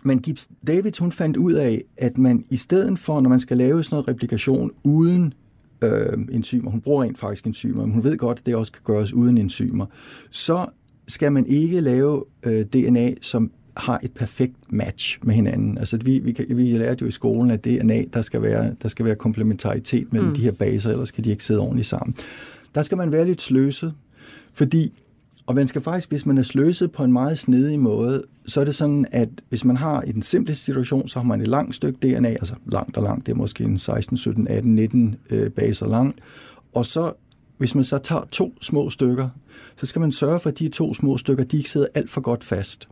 Men 0.03 0.19
Gibbs 0.19 0.49
Davids, 0.67 0.97
hun 0.97 1.11
fandt 1.11 1.37
ud 1.37 1.53
af, 1.53 1.83
at 1.97 2.17
man 2.17 2.45
i 2.49 2.57
stedet 2.57 2.99
for, 2.99 3.21
når 3.21 3.29
man 3.29 3.39
skal 3.39 3.57
lave 3.57 3.83
sådan 3.83 3.95
noget 3.95 4.07
replikation 4.07 4.71
uden 4.83 5.33
øh, 5.81 6.17
enzymer, 6.31 6.71
hun 6.71 6.81
bruger 6.81 7.03
rent 7.03 7.17
faktisk 7.17 7.45
enzymer, 7.45 7.85
men 7.85 7.93
hun 7.93 8.03
ved 8.03 8.17
godt, 8.17 8.39
at 8.39 8.45
det 8.45 8.55
også 8.55 8.71
kan 8.71 8.81
gøres 8.83 9.13
uden 9.13 9.37
enzymer, 9.37 9.85
så 10.29 10.65
skal 11.07 11.31
man 11.31 11.45
ikke 11.45 11.81
lave 11.81 12.23
øh, 12.43 12.65
DNA, 12.65 13.13
som 13.21 13.51
har 13.77 13.99
et 14.03 14.11
perfekt 14.11 14.55
match 14.69 15.19
med 15.21 15.35
hinanden. 15.35 15.77
Altså 15.77 15.97
vi, 15.97 16.19
vi, 16.19 16.45
vi 16.49 16.77
lærte 16.77 17.01
jo 17.01 17.07
i 17.07 17.11
skolen, 17.11 17.51
at 17.51 17.65
DNA, 17.65 18.03
der 18.13 18.21
skal 18.21 18.41
være, 18.41 18.75
der 18.81 18.89
skal 18.89 19.05
være 19.05 19.15
komplementaritet 19.15 20.13
mellem 20.13 20.29
mm. 20.29 20.35
de 20.35 20.41
her 20.41 20.51
baser, 20.51 20.91
ellers 20.91 21.11
kan 21.11 21.23
de 21.23 21.31
ikke 21.31 21.43
sidde 21.43 21.59
ordentligt 21.59 21.87
sammen. 21.87 22.15
Der 22.75 22.81
skal 22.81 22.97
man 22.97 23.11
være 23.11 23.25
lidt 23.25 23.41
sløset, 23.41 23.93
fordi 24.53 24.93
og 25.49 25.55
man 25.55 25.67
skal 25.67 25.81
faktisk, 25.81 26.09
hvis 26.09 26.25
man 26.25 26.37
er 26.37 26.43
sløset 26.43 26.91
på 26.91 27.03
en 27.03 27.13
meget 27.13 27.39
snedig 27.39 27.79
måde, 27.79 28.23
så 28.45 28.61
er 28.61 28.65
det 28.65 28.75
sådan, 28.75 29.05
at 29.11 29.29
hvis 29.49 29.65
man 29.65 29.77
har 29.77 30.01
i 30.01 30.11
den 30.11 30.21
simpleste 30.21 30.65
situation, 30.65 31.07
så 31.07 31.19
har 31.19 31.23
man 31.23 31.41
et 31.41 31.47
langt 31.47 31.75
stykke 31.75 31.99
DNA, 32.07 32.29
altså 32.29 32.55
langt 32.71 32.97
og 32.97 33.03
langt, 33.03 33.25
det 33.25 33.31
er 33.31 33.35
måske 33.35 33.63
en 33.63 33.77
16, 33.77 34.17
17, 34.17 34.47
18, 34.47 34.75
19 34.75 35.15
øh, 35.29 35.49
baser 35.51 35.87
langt, 35.87 36.19
og 36.73 36.85
så 36.85 37.13
hvis 37.57 37.75
man 37.75 37.83
så 37.83 37.97
tager 37.97 38.21
to 38.31 38.53
små 38.61 38.89
stykker, 38.89 39.29
så 39.75 39.85
skal 39.85 39.99
man 39.99 40.11
sørge 40.11 40.39
for, 40.39 40.49
at 40.49 40.59
de 40.59 40.69
to 40.69 40.93
små 40.93 41.17
stykker, 41.17 41.43
de 41.43 41.57
ikke 41.57 41.69
sidder 41.69 41.87
alt 41.93 42.09
for 42.09 42.21
godt 42.21 42.43
fast. 42.43 42.89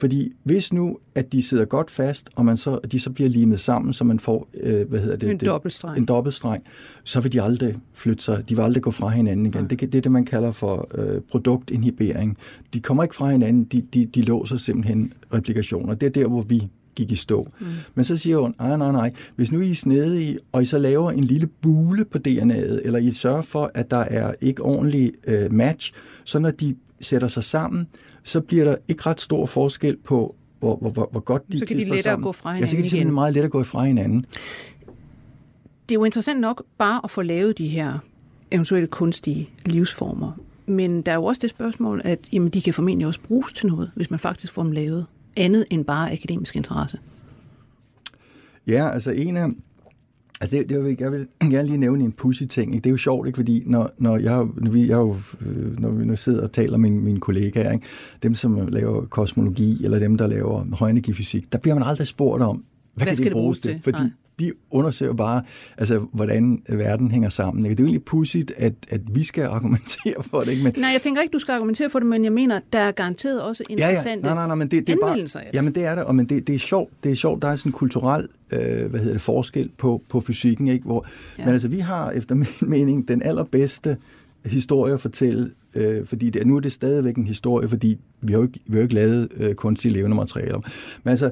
Fordi 0.00 0.32
hvis 0.42 0.72
nu, 0.72 0.98
at 1.14 1.32
de 1.32 1.42
sidder 1.42 1.64
godt 1.64 1.90
fast, 1.90 2.30
og 2.34 2.44
man 2.44 2.56
så, 2.56 2.78
de 2.92 3.00
så 3.00 3.10
bliver 3.10 3.30
limet 3.30 3.60
sammen, 3.60 3.92
så 3.92 4.04
man 4.04 4.18
får, 4.18 4.48
øh, 4.60 4.88
hvad 4.88 5.00
hedder 5.00 5.16
det? 5.16 5.30
En 5.30 5.38
dobbeltstreng. 5.38 5.98
En 5.98 6.04
dobbeltstreng, 6.04 6.64
så 7.04 7.20
vil 7.20 7.32
de 7.32 7.42
aldrig 7.42 7.76
flytte 7.92 8.24
sig. 8.24 8.48
De 8.48 8.56
vil 8.56 8.62
aldrig 8.62 8.82
gå 8.82 8.90
fra 8.90 9.08
hinanden 9.08 9.46
igen. 9.46 9.66
Det, 9.70 9.80
det 9.80 9.94
er 9.94 10.00
det, 10.00 10.12
man 10.12 10.24
kalder 10.24 10.52
for 10.52 10.88
øh, 10.94 11.20
produktinhibering. 11.20 12.38
De 12.74 12.80
kommer 12.80 13.02
ikke 13.02 13.14
fra 13.14 13.30
hinanden, 13.30 13.64
de, 13.64 13.80
de, 13.94 14.06
de 14.06 14.22
låser 14.22 14.56
simpelthen 14.56 15.12
replikationer. 15.34 15.94
Det 15.94 16.06
er 16.06 16.10
der, 16.10 16.28
hvor 16.28 16.42
vi 16.42 16.68
gik 16.94 17.10
i 17.10 17.16
stå. 17.16 17.48
Mm. 17.60 17.66
Men 17.94 18.04
så 18.04 18.16
siger 18.16 18.38
hun, 18.38 18.54
nej, 18.58 18.76
nej, 18.76 18.92
nej, 18.92 19.12
hvis 19.36 19.52
nu 19.52 19.60
I 19.60 19.70
er 19.70 19.74
snedige, 19.74 20.38
og 20.52 20.62
I 20.62 20.64
så 20.64 20.78
laver 20.78 21.10
en 21.10 21.24
lille 21.24 21.46
bule 21.46 22.04
på 22.04 22.18
DNA'et, 22.28 22.80
eller 22.84 22.98
I 22.98 23.10
sørger 23.10 23.42
for, 23.42 23.70
at 23.74 23.90
der 23.90 23.96
er 23.96 24.34
ikke 24.40 24.62
ordentlig 24.62 25.12
øh, 25.26 25.52
match, 25.52 25.92
så 26.24 26.38
når 26.38 26.50
de 26.50 26.76
sætter 27.04 27.28
sig 27.28 27.44
sammen, 27.44 27.86
så 28.22 28.40
bliver 28.40 28.64
der 28.64 28.76
ikke 28.88 29.02
ret 29.06 29.20
stor 29.20 29.46
forskel 29.46 29.96
på, 29.96 30.36
hvor, 30.58 30.76
hvor, 30.76 30.90
hvor, 30.90 31.08
hvor 31.12 31.20
godt 31.20 31.52
de 31.52 31.58
Så 31.58 31.66
kan 31.66 31.76
de 31.76 31.80
lettere 31.80 32.02
sammen. 32.02 32.24
gå 32.24 32.32
fra 32.32 32.48
hinanden 32.52 32.62
Ja, 32.62 32.66
så 32.66 32.76
kan 32.76 32.84
de 32.84 32.90
simpelthen 32.90 33.14
meget 33.14 33.34
lettere 33.34 33.50
gå 33.50 33.62
fra 33.64 33.84
hinanden. 33.84 34.26
Det 35.88 35.94
er 35.94 35.98
jo 35.98 36.04
interessant 36.04 36.40
nok 36.40 36.64
bare 36.78 37.00
at 37.04 37.10
få 37.10 37.22
lavet 37.22 37.58
de 37.58 37.68
her 37.68 37.98
eventuelle 38.50 38.86
kunstige 38.86 39.50
livsformer. 39.66 40.32
Men 40.66 41.02
der 41.02 41.12
er 41.12 41.16
jo 41.16 41.24
også 41.24 41.38
det 41.42 41.50
spørgsmål, 41.50 42.00
at 42.04 42.18
jamen, 42.32 42.48
de 42.48 42.60
kan 42.62 42.74
formentlig 42.74 43.06
også 43.06 43.20
bruges 43.20 43.52
til 43.52 43.66
noget, 43.66 43.90
hvis 43.94 44.10
man 44.10 44.20
faktisk 44.20 44.52
får 44.52 44.62
dem 44.62 44.72
lavet 44.72 45.06
andet 45.36 45.66
end 45.70 45.84
bare 45.84 46.12
akademisk 46.12 46.56
interesse. 46.56 46.98
Ja, 48.66 48.90
altså 48.90 49.10
en 49.10 49.36
af, 49.36 49.48
Altså 50.44 50.56
det, 50.56 50.68
det, 50.68 51.00
jeg 51.00 51.12
vil 51.12 51.26
gerne 51.50 51.66
lige 51.66 51.78
nævne 51.78 52.04
en 52.04 52.12
pussy 52.12 52.42
ting. 52.42 52.74
Ikke? 52.74 52.84
Det 52.84 52.90
er 52.90 52.92
jo 52.92 52.96
sjovt, 52.96 53.26
ikke? 53.26 53.36
fordi 53.36 53.62
når, 53.66 53.90
når, 53.98 54.16
jeg, 54.16 54.46
når, 54.56 54.70
vi, 54.70 54.88
jeg 54.88 54.96
jo, 54.96 55.16
øh, 55.40 55.80
når 55.80 55.90
vi 55.90 56.04
nu 56.04 56.16
sidder 56.16 56.42
og 56.42 56.52
taler 56.52 56.78
med 56.78 56.90
mine 56.90 57.20
kollegaer, 57.20 57.72
ikke? 57.72 57.86
dem 58.22 58.34
som 58.34 58.68
laver 58.68 59.06
kosmologi, 59.06 59.84
eller 59.84 59.98
dem 59.98 60.18
der 60.18 60.26
laver 60.26 60.64
højenergifysik, 60.72 61.52
der 61.52 61.58
bliver 61.58 61.74
man 61.74 61.82
aldrig 61.82 62.06
spurgt 62.06 62.42
om, 62.42 62.64
hvad, 62.94 63.06
hvad 63.06 63.16
kan 63.16 63.24
det 63.24 63.32
bruges 63.32 63.60
til? 63.60 63.80
Fordi 63.84 63.98
Nej 63.98 64.10
de 64.40 64.52
undersøger 64.70 65.12
bare, 65.12 65.42
altså, 65.78 65.98
hvordan 66.12 66.62
verden 66.68 67.10
hænger 67.10 67.28
sammen. 67.28 67.66
Ikke? 67.66 67.74
Det 67.74 67.80
er 67.80 67.84
jo 67.84 67.86
egentlig 67.86 68.04
pudsigt, 68.04 68.52
at, 68.56 68.72
at 68.88 69.00
vi 69.16 69.22
skal 69.22 69.44
argumentere 69.44 70.22
for 70.30 70.40
det. 70.40 70.48
Ikke? 70.50 70.64
Men, 70.64 70.74
nej, 70.76 70.90
jeg 70.90 71.00
tænker 71.00 71.22
ikke, 71.22 71.32
du 71.32 71.38
skal 71.38 71.52
argumentere 71.52 71.90
for 71.90 71.98
det, 71.98 72.08
men 72.08 72.24
jeg 72.24 72.32
mener, 72.32 72.60
der 72.72 72.78
er 72.78 72.92
garanteret 72.92 73.42
også 73.42 73.64
interessante 73.70 74.08
ja, 74.08 74.14
ja. 74.14 74.20
Nej, 74.20 74.34
nej, 74.34 74.46
nej, 74.46 74.54
men 74.54 74.68
det, 74.68 74.86
det 74.86 74.92
er 74.92 74.96
bare, 75.00 75.44
Jamen 75.52 75.74
det 75.74 75.84
er 75.84 75.94
det, 75.94 76.04
og 76.04 76.14
men 76.14 76.26
det, 76.26 76.46
det, 76.46 76.54
er 76.54 76.58
sjovt. 76.58 76.92
Det 77.04 77.12
er 77.12 77.16
sjovt, 77.16 77.42
der 77.42 77.48
er 77.48 77.56
sådan 77.56 77.68
en 77.68 77.72
kulturel 77.72 78.28
øh, 78.50 78.90
hvad 78.90 79.00
hedder 79.00 79.12
det, 79.12 79.20
forskel 79.20 79.70
på, 79.78 80.02
på 80.08 80.20
fysikken. 80.20 80.68
Ikke? 80.68 80.84
Hvor, 80.84 81.06
ja. 81.38 81.44
Men 81.44 81.52
altså, 81.52 81.68
vi 81.68 81.78
har 81.78 82.10
efter 82.10 82.34
min 82.34 82.46
mening 82.74 83.08
den 83.08 83.22
allerbedste 83.22 83.96
historie 84.44 84.92
at 84.92 85.00
fortælle, 85.00 85.50
øh, 85.74 86.06
fordi 86.06 86.30
det, 86.30 86.46
nu 86.46 86.56
er 86.56 86.60
det 86.60 86.72
stadigvæk 86.72 87.16
en 87.16 87.26
historie, 87.26 87.68
fordi 87.68 87.98
vi 88.20 88.32
har 88.32 88.38
jo 88.38 88.42
ikke, 88.42 88.60
vi 88.66 88.72
har 88.72 88.78
jo 88.78 88.82
ikke 88.82 88.94
lavet 88.94 89.28
øh, 89.36 89.54
kunstige 89.54 89.92
levende 89.92 90.16
materialer. 90.16 90.60
Men 91.04 91.10
altså, 91.10 91.30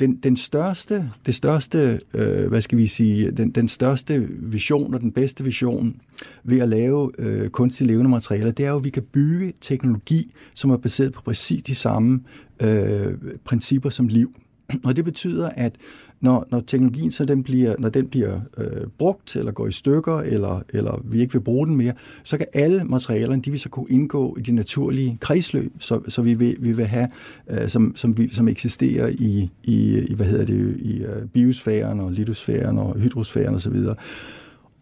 den, 0.00 0.16
den 0.16 0.36
største, 0.36 1.10
det 1.26 1.34
største, 1.34 2.00
øh, 2.14 2.48
hvad 2.48 2.60
skal 2.60 2.78
vi 2.78 2.86
sige, 2.86 3.30
den, 3.30 3.50
den 3.50 3.68
største 3.68 4.28
vision 4.28 4.94
og 4.94 5.00
den 5.00 5.12
bedste 5.12 5.44
vision 5.44 5.96
ved 6.44 6.58
at 6.60 6.68
lave 6.68 7.10
øh, 7.18 7.50
kunstige 7.50 7.88
levende 7.88 8.10
materialer, 8.10 8.50
det 8.50 8.66
er 8.66 8.70
jo, 8.70 8.76
at 8.76 8.84
vi 8.84 8.90
kan 8.90 9.02
bygge 9.02 9.52
teknologi, 9.60 10.32
som 10.54 10.70
er 10.70 10.76
baseret 10.76 11.12
på 11.12 11.22
præcis 11.22 11.62
de 11.62 11.74
samme 11.74 12.20
øh, 12.60 13.14
principper 13.44 13.90
som 13.90 14.08
liv. 14.08 14.34
Og 14.84 14.96
det 14.96 15.04
betyder, 15.04 15.48
at 15.48 15.76
når, 16.22 16.46
når 16.50 16.60
teknologien 16.60 17.10
så 17.10 17.24
den 17.24 17.42
bliver, 17.42 17.74
når 17.78 17.88
den 17.88 18.06
bliver 18.08 18.40
øh, 18.58 18.86
brugt, 18.98 19.36
eller 19.36 19.52
går 19.52 19.66
i 19.66 19.72
stykker, 19.72 20.18
eller, 20.18 20.62
eller 20.68 21.02
vi 21.04 21.20
ikke 21.20 21.32
vil 21.32 21.40
bruge 21.40 21.66
den 21.66 21.76
mere, 21.76 21.92
så 22.22 22.36
kan 22.38 22.46
alle 22.52 22.84
materialerne, 22.84 23.42
de 23.42 23.50
vil 23.50 23.60
så 23.60 23.68
kunne 23.68 23.86
indgå 23.90 24.36
i 24.38 24.40
de 24.40 24.52
naturlige 24.52 25.18
kredsløb, 25.20 25.72
så, 25.78 26.00
så 26.08 26.22
vi, 26.22 26.34
vil, 26.34 26.56
vi 26.60 26.72
vil 26.72 26.86
have, 26.86 27.08
øh, 27.50 27.68
som, 27.68 27.92
som, 27.96 28.18
vi, 28.18 28.34
som 28.34 28.48
eksisterer 28.48 29.08
i, 29.08 29.50
i, 29.62 29.98
i, 29.98 30.14
hvad 30.14 30.26
hedder 30.26 30.44
det, 30.44 30.76
i 30.80 31.02
øh, 31.02 31.28
biosfæren 31.28 32.00
og 32.00 32.12
litosfæren 32.12 32.78
og 32.78 32.98
hydrosfæren 32.98 33.54
osv. 33.54 33.76
Og 33.88 33.96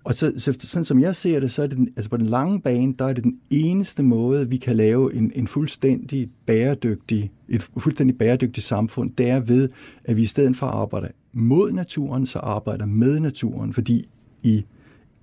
og 0.05 0.15
så, 0.15 0.33
så, 0.37 0.57
sådan 0.61 0.85
som 0.85 1.01
jeg 1.01 1.17
ser 1.17 1.41
det, 1.41 1.51
så 1.51 1.63
er 1.63 1.67
det 1.67 1.77
den, 1.77 1.89
altså 1.97 2.11
på 2.11 2.17
den 2.17 2.27
lange 2.27 2.61
bane, 2.61 2.95
der 2.99 3.05
er 3.05 3.13
det 3.13 3.25
den 3.25 3.39
eneste 3.51 4.03
måde, 4.03 4.51
vi 4.51 4.57
kan 4.57 4.77
lave 4.77 5.15
en, 5.15 5.33
en 5.35 5.47
fuldstændig 5.47 6.31
bæredygtig, 6.47 7.31
et 7.49 7.63
fuldstændig 7.79 8.19
bæredygtigt 8.19 8.67
samfund, 8.67 9.11
det 9.19 9.31
er 9.31 9.41
ved, 9.41 9.69
at 10.05 10.17
vi 10.17 10.23
i 10.23 10.27
stedet 10.27 10.57
for 10.57 10.67
at 10.67 10.75
arbejde 10.75 11.09
mod 11.33 11.73
naturen, 11.73 12.27
så 12.27 12.39
arbejder 12.39 12.87
med 12.87 13.21
naturen, 13.21 13.73
fordi 13.73 14.09
i, 14.43 14.65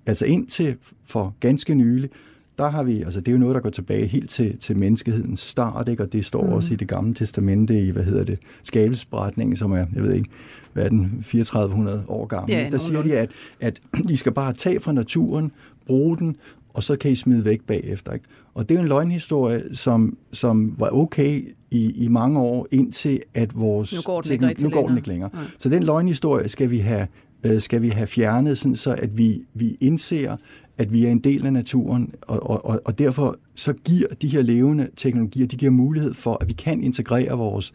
altså 0.06 0.24
indtil 0.26 0.76
for 1.04 1.34
ganske 1.40 1.74
nylig, 1.74 2.10
der 2.58 2.70
har 2.70 2.82
vi, 2.82 3.02
altså 3.02 3.20
det 3.20 3.28
er 3.28 3.32
jo 3.32 3.38
noget, 3.38 3.54
der 3.54 3.60
går 3.60 3.70
tilbage 3.70 4.06
helt 4.06 4.30
til, 4.30 4.58
til 4.58 4.76
menneskehedens 4.78 5.40
start, 5.40 5.88
ikke? 5.88 6.02
og 6.02 6.12
det 6.12 6.24
står 6.24 6.42
mm. 6.42 6.52
også 6.52 6.74
i 6.74 6.76
det 6.76 6.88
gamle 6.88 7.14
testamente 7.14 7.82
i, 7.82 7.90
hvad 7.90 8.04
hedder 8.04 8.24
det, 8.24 8.38
skabelsesberetningen, 8.62 9.56
som 9.56 9.72
er, 9.72 9.86
jeg 9.94 10.02
ved 10.02 10.14
ikke, 10.14 10.30
hvad 10.72 10.84
er 10.84 10.88
den, 10.88 11.24
3400 11.26 12.04
år 12.08 12.26
gammel. 12.26 12.52
Ja, 12.52 12.68
der 12.72 12.78
siger 12.78 13.02
de, 13.02 13.18
at, 13.18 13.30
at 13.60 13.80
I 14.10 14.16
skal 14.16 14.32
bare 14.32 14.52
tage 14.52 14.80
fra 14.80 14.92
naturen, 14.92 15.52
bruge 15.86 16.18
den, 16.18 16.36
og 16.74 16.82
så 16.82 16.96
kan 16.96 17.10
I 17.10 17.14
smide 17.14 17.44
væk 17.44 17.60
bagefter. 17.66 18.12
Ikke? 18.12 18.24
Og 18.54 18.68
det 18.68 18.74
er 18.74 18.78
jo 18.78 18.82
en 18.82 18.88
løgnhistorie, 18.88 19.74
som, 19.74 20.16
som 20.32 20.74
var 20.78 20.90
okay 20.90 21.54
i, 21.70 22.04
i 22.04 22.08
mange 22.08 22.40
år, 22.40 22.66
indtil 22.70 23.20
at 23.34 23.60
vores... 23.60 23.94
Nu 23.94 24.00
går 24.04 24.20
den 24.20 24.48
ikke, 24.48 24.62
nu 24.62 24.70
går 24.70 24.88
den 24.88 24.96
ikke 24.96 25.08
længere. 25.08 25.30
Ja. 25.34 25.38
Så 25.58 25.68
den 25.68 25.82
løgnhistorie 25.82 26.48
skal 26.48 26.70
vi 26.70 26.78
have, 26.78 27.06
øh, 27.44 27.60
skal 27.60 27.82
vi 27.82 27.88
have 27.88 28.06
fjernet, 28.06 28.58
sådan 28.58 28.76
så 28.76 28.94
at 28.94 29.18
vi, 29.18 29.42
vi 29.54 29.76
indser, 29.80 30.36
at 30.78 30.92
vi 30.92 31.04
er 31.04 31.10
en 31.10 31.18
del 31.18 31.46
af 31.46 31.52
naturen, 31.52 32.14
og, 32.22 32.64
og, 32.64 32.82
og 32.84 32.98
derfor 32.98 33.38
så 33.54 33.72
giver 33.72 34.08
de 34.22 34.28
her 34.28 34.42
levende 34.42 34.88
teknologier, 34.96 35.46
de 35.46 35.56
giver 35.56 35.72
mulighed 35.72 36.14
for, 36.14 36.38
at 36.40 36.48
vi 36.48 36.52
kan 36.52 36.82
integrere 36.82 37.38
vores, 37.38 37.72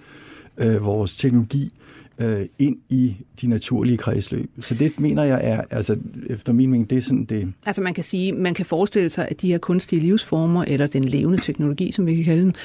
øh, 0.57 0.85
vores 0.85 1.17
teknologi 1.17 1.71
øh, 2.17 2.45
ind 2.59 2.77
i 2.89 3.15
de 3.41 3.47
naturlige 3.47 3.97
kredsløb. 3.97 4.49
Så 4.59 4.75
det 4.75 4.99
mener 4.99 5.23
jeg 5.23 5.41
er, 5.43 5.61
altså 5.69 5.97
efter 6.29 6.53
min 6.53 6.69
mening, 6.69 6.89
det 6.89 6.97
er 6.97 7.01
sådan 7.01 7.25
det... 7.25 7.53
Altså 7.65 7.81
man 7.81 7.93
kan 7.93 8.03
sige, 8.03 8.31
man 8.31 8.53
kan 8.53 8.65
forestille 8.65 9.09
sig, 9.09 9.27
at 9.29 9.41
de 9.41 9.47
her 9.47 9.57
kunstige 9.57 10.01
livsformer, 10.01 10.63
eller 10.67 10.87
den 10.87 11.03
levende 11.03 11.41
teknologi, 11.41 11.91
som 11.91 12.05
vi 12.05 12.15
kan 12.15 12.23
kalde 12.23 12.41
den, 12.41 12.55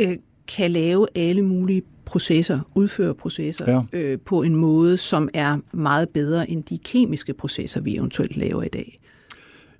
øh, 0.00 0.16
kan 0.48 0.70
lave 0.70 1.06
alle 1.14 1.42
mulige 1.42 1.82
processer, 2.04 2.60
udføre 2.74 3.14
processer 3.14 3.84
ja. 3.92 3.98
øh, 3.98 4.18
på 4.24 4.42
en 4.42 4.54
måde, 4.54 4.96
som 4.96 5.28
er 5.34 5.58
meget 5.72 6.08
bedre 6.08 6.50
end 6.50 6.64
de 6.64 6.78
kemiske 6.78 7.34
processer, 7.34 7.80
vi 7.80 7.96
eventuelt 7.96 8.36
laver 8.36 8.62
i 8.62 8.68
dag. 8.68 8.98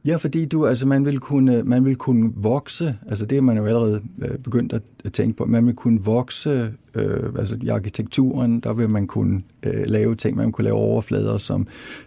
Ja, 0.09 0.17
fordi 0.17 0.47
du, 0.47 0.67
altså, 0.67 0.87
man, 0.87 1.05
vil 1.05 1.19
kunne, 1.19 1.63
man 1.63 1.85
vil 1.85 1.97
kunne 1.97 2.33
vokse, 2.37 2.97
altså 3.09 3.27
det 3.27 3.39
er 3.39 3.43
man 3.43 3.57
jo 3.57 3.67
allerede 3.67 4.03
øh, 4.19 4.39
begyndt 4.39 4.73
at, 4.73 4.83
at 5.05 5.13
tænke 5.13 5.37
på, 5.37 5.45
man 5.45 5.67
vil 5.67 5.75
kunne 5.75 6.03
vokse, 6.03 6.73
øh, 6.95 7.33
altså 7.39 7.59
i 7.63 7.69
arkitekturen, 7.69 8.61
der 8.61 8.73
vil 8.73 8.91
man 8.91 9.07
kunne 9.07 9.43
øh, 9.63 9.87
lave 9.87 10.15
ting, 10.15 10.37
man 10.37 10.47
vil 10.47 10.53
kunne 10.53 10.65
lave 10.65 10.77
overflader, 10.77 11.39
som, 11.39 11.67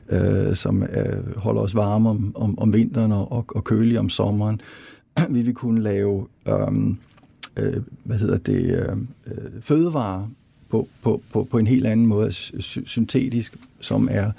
øh, 0.10 0.56
som 0.56 0.84
øh, 0.84 1.38
holder 1.38 1.62
os 1.62 1.76
varme 1.76 2.10
om, 2.10 2.32
om, 2.36 2.60
om 2.60 2.74
vinteren 2.74 3.12
og, 3.12 3.46
og 3.48 3.64
kølige 3.64 4.00
om 4.00 4.10
sommeren. 4.10 4.62
Vi 5.30 5.42
vil 5.42 5.54
kunne 5.54 5.82
lave, 5.82 6.28
øh, 6.48 6.88
øh, 7.58 7.78
hvad 8.04 8.18
hedder 8.18 8.38
det, 8.38 8.88
øhm, 8.90 9.08
øh, 9.28 9.62
fødevarer 9.62 10.28
på, 10.70 10.88
på, 11.02 11.22
på, 11.34 11.48
på 11.52 11.58
en 11.58 11.68
helt 11.68 11.88
anden 11.88 12.06
måde, 12.06 12.32
syntetisk, 12.32 13.58
som 13.80 14.08
er 14.12 14.32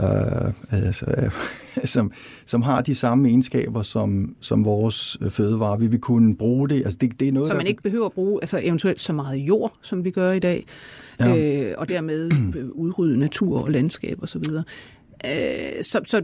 øh, 0.00 0.52
altså, 0.70 1.04
øh, 1.18 1.30
som, 1.94 2.12
som 2.46 2.62
har 2.62 2.82
de 2.82 2.94
samme 2.94 3.28
egenskaber 3.28 3.82
som, 3.82 4.36
som 4.40 4.64
vores 4.64 5.18
fødevarer. 5.28 5.76
Vi 5.76 5.86
vil 5.86 6.00
kunne 6.00 6.36
bruge 6.36 6.68
det. 6.68 6.82
Altså, 6.84 6.98
det, 7.00 7.20
det 7.20 7.28
er 7.28 7.32
noget, 7.32 7.48
så 7.48 7.54
man 7.54 7.62
der... 7.62 7.68
ikke 7.68 7.82
behøver 7.82 8.06
at 8.06 8.12
bruge 8.12 8.38
altså, 8.42 8.60
eventuelt 8.62 9.00
så 9.00 9.12
meget 9.12 9.36
jord, 9.36 9.72
som 9.82 10.04
vi 10.04 10.10
gør 10.10 10.32
i 10.32 10.38
dag, 10.38 10.66
ja. 11.20 11.36
øh, 11.36 11.74
og 11.78 11.88
dermed 11.88 12.30
udrydde 12.72 13.18
natur 13.18 13.60
og 13.60 13.70
landskab 13.70 14.22
osv. 14.22 14.44
Så, 14.44 14.62
øh, 15.26 15.84
så, 15.84 16.00
så 16.04 16.22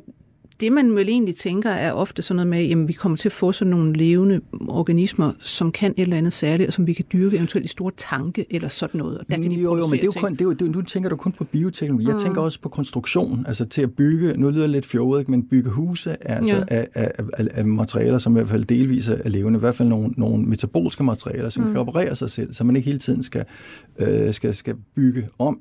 det 0.60 0.72
man 0.72 0.94
vel 0.94 1.08
egentlig 1.08 1.36
tænker 1.36 1.70
er 1.70 1.92
ofte 1.92 2.22
sådan 2.22 2.36
noget 2.36 2.48
med, 2.48 2.82
at 2.82 2.88
vi 2.88 2.92
kommer 2.92 3.16
til 3.16 3.28
at 3.28 3.32
få 3.32 3.52
sådan 3.52 3.70
nogle 3.70 3.92
levende 3.92 4.40
organismer, 4.68 5.32
som 5.40 5.72
kan 5.72 5.94
et 5.96 6.02
eller 6.02 6.16
andet 6.16 6.32
særligt, 6.32 6.66
og 6.66 6.72
som 6.72 6.86
vi 6.86 6.92
kan 6.92 7.04
dyrke 7.12 7.36
eventuelt 7.36 7.64
i 7.64 7.68
store 7.68 7.92
tanke 7.96 8.46
eller 8.50 8.68
sådan 8.68 8.98
noget. 8.98 9.18
Og 9.18 9.24
der 9.30 9.36
kan 9.36 9.50
de 9.50 9.56
jo, 9.56 9.76
jo, 9.76 9.86
men 9.86 9.92
det 9.92 10.00
er 10.00 10.06
jo 10.14 10.20
kun, 10.20 10.32
det 10.32 10.40
er 10.40 10.44
jo, 10.44 10.52
det 10.52 10.68
er, 10.68 10.72
nu 10.72 10.82
tænker 10.82 11.10
du 11.10 11.16
kun 11.16 11.32
på 11.32 11.44
bioteknologi. 11.44 12.06
Jeg 12.06 12.14
mm. 12.14 12.20
tænker 12.20 12.40
også 12.40 12.60
på 12.60 12.68
konstruktion, 12.68 13.44
altså 13.48 13.64
til 13.64 13.82
at 13.82 13.92
bygge, 13.92 14.32
nu 14.36 14.50
lyder 14.50 14.60
det 14.60 14.70
lidt 14.70 14.86
fjollet, 14.86 15.28
men 15.28 15.48
bygge 15.48 15.70
huse 15.70 16.28
altså 16.28 16.56
ja. 16.56 16.64
af, 16.68 16.88
af, 16.94 17.12
af, 17.32 17.46
af, 17.54 17.64
materialer, 17.64 18.18
som 18.18 18.32
i 18.32 18.38
hvert 18.38 18.48
fald 18.48 18.64
delvis 18.64 19.08
er 19.08 19.28
levende, 19.28 19.56
i 19.56 19.60
hvert 19.60 19.74
fald 19.74 19.88
nogle, 19.88 20.14
nogle 20.16 20.44
metabolske 20.44 21.04
materialer, 21.04 21.48
som 21.48 21.64
mm. 21.64 21.70
kan 21.70 21.80
operere 21.80 22.16
sig 22.16 22.30
selv, 22.30 22.52
så 22.52 22.64
man 22.64 22.76
ikke 22.76 22.86
hele 22.86 22.98
tiden 22.98 23.22
skal, 23.22 23.44
øh, 23.98 24.34
skal, 24.34 24.54
skal 24.54 24.74
bygge 24.94 25.28
om. 25.38 25.60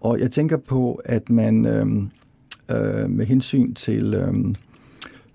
Og 0.00 0.20
jeg 0.20 0.30
tænker 0.30 0.56
på, 0.56 1.00
at 1.04 1.30
man... 1.30 1.66
Øh, 1.66 1.86
øh, 2.70 3.10
med 3.10 3.26
hensyn 3.26 3.74
til 3.74 4.14
øh, 4.14 4.34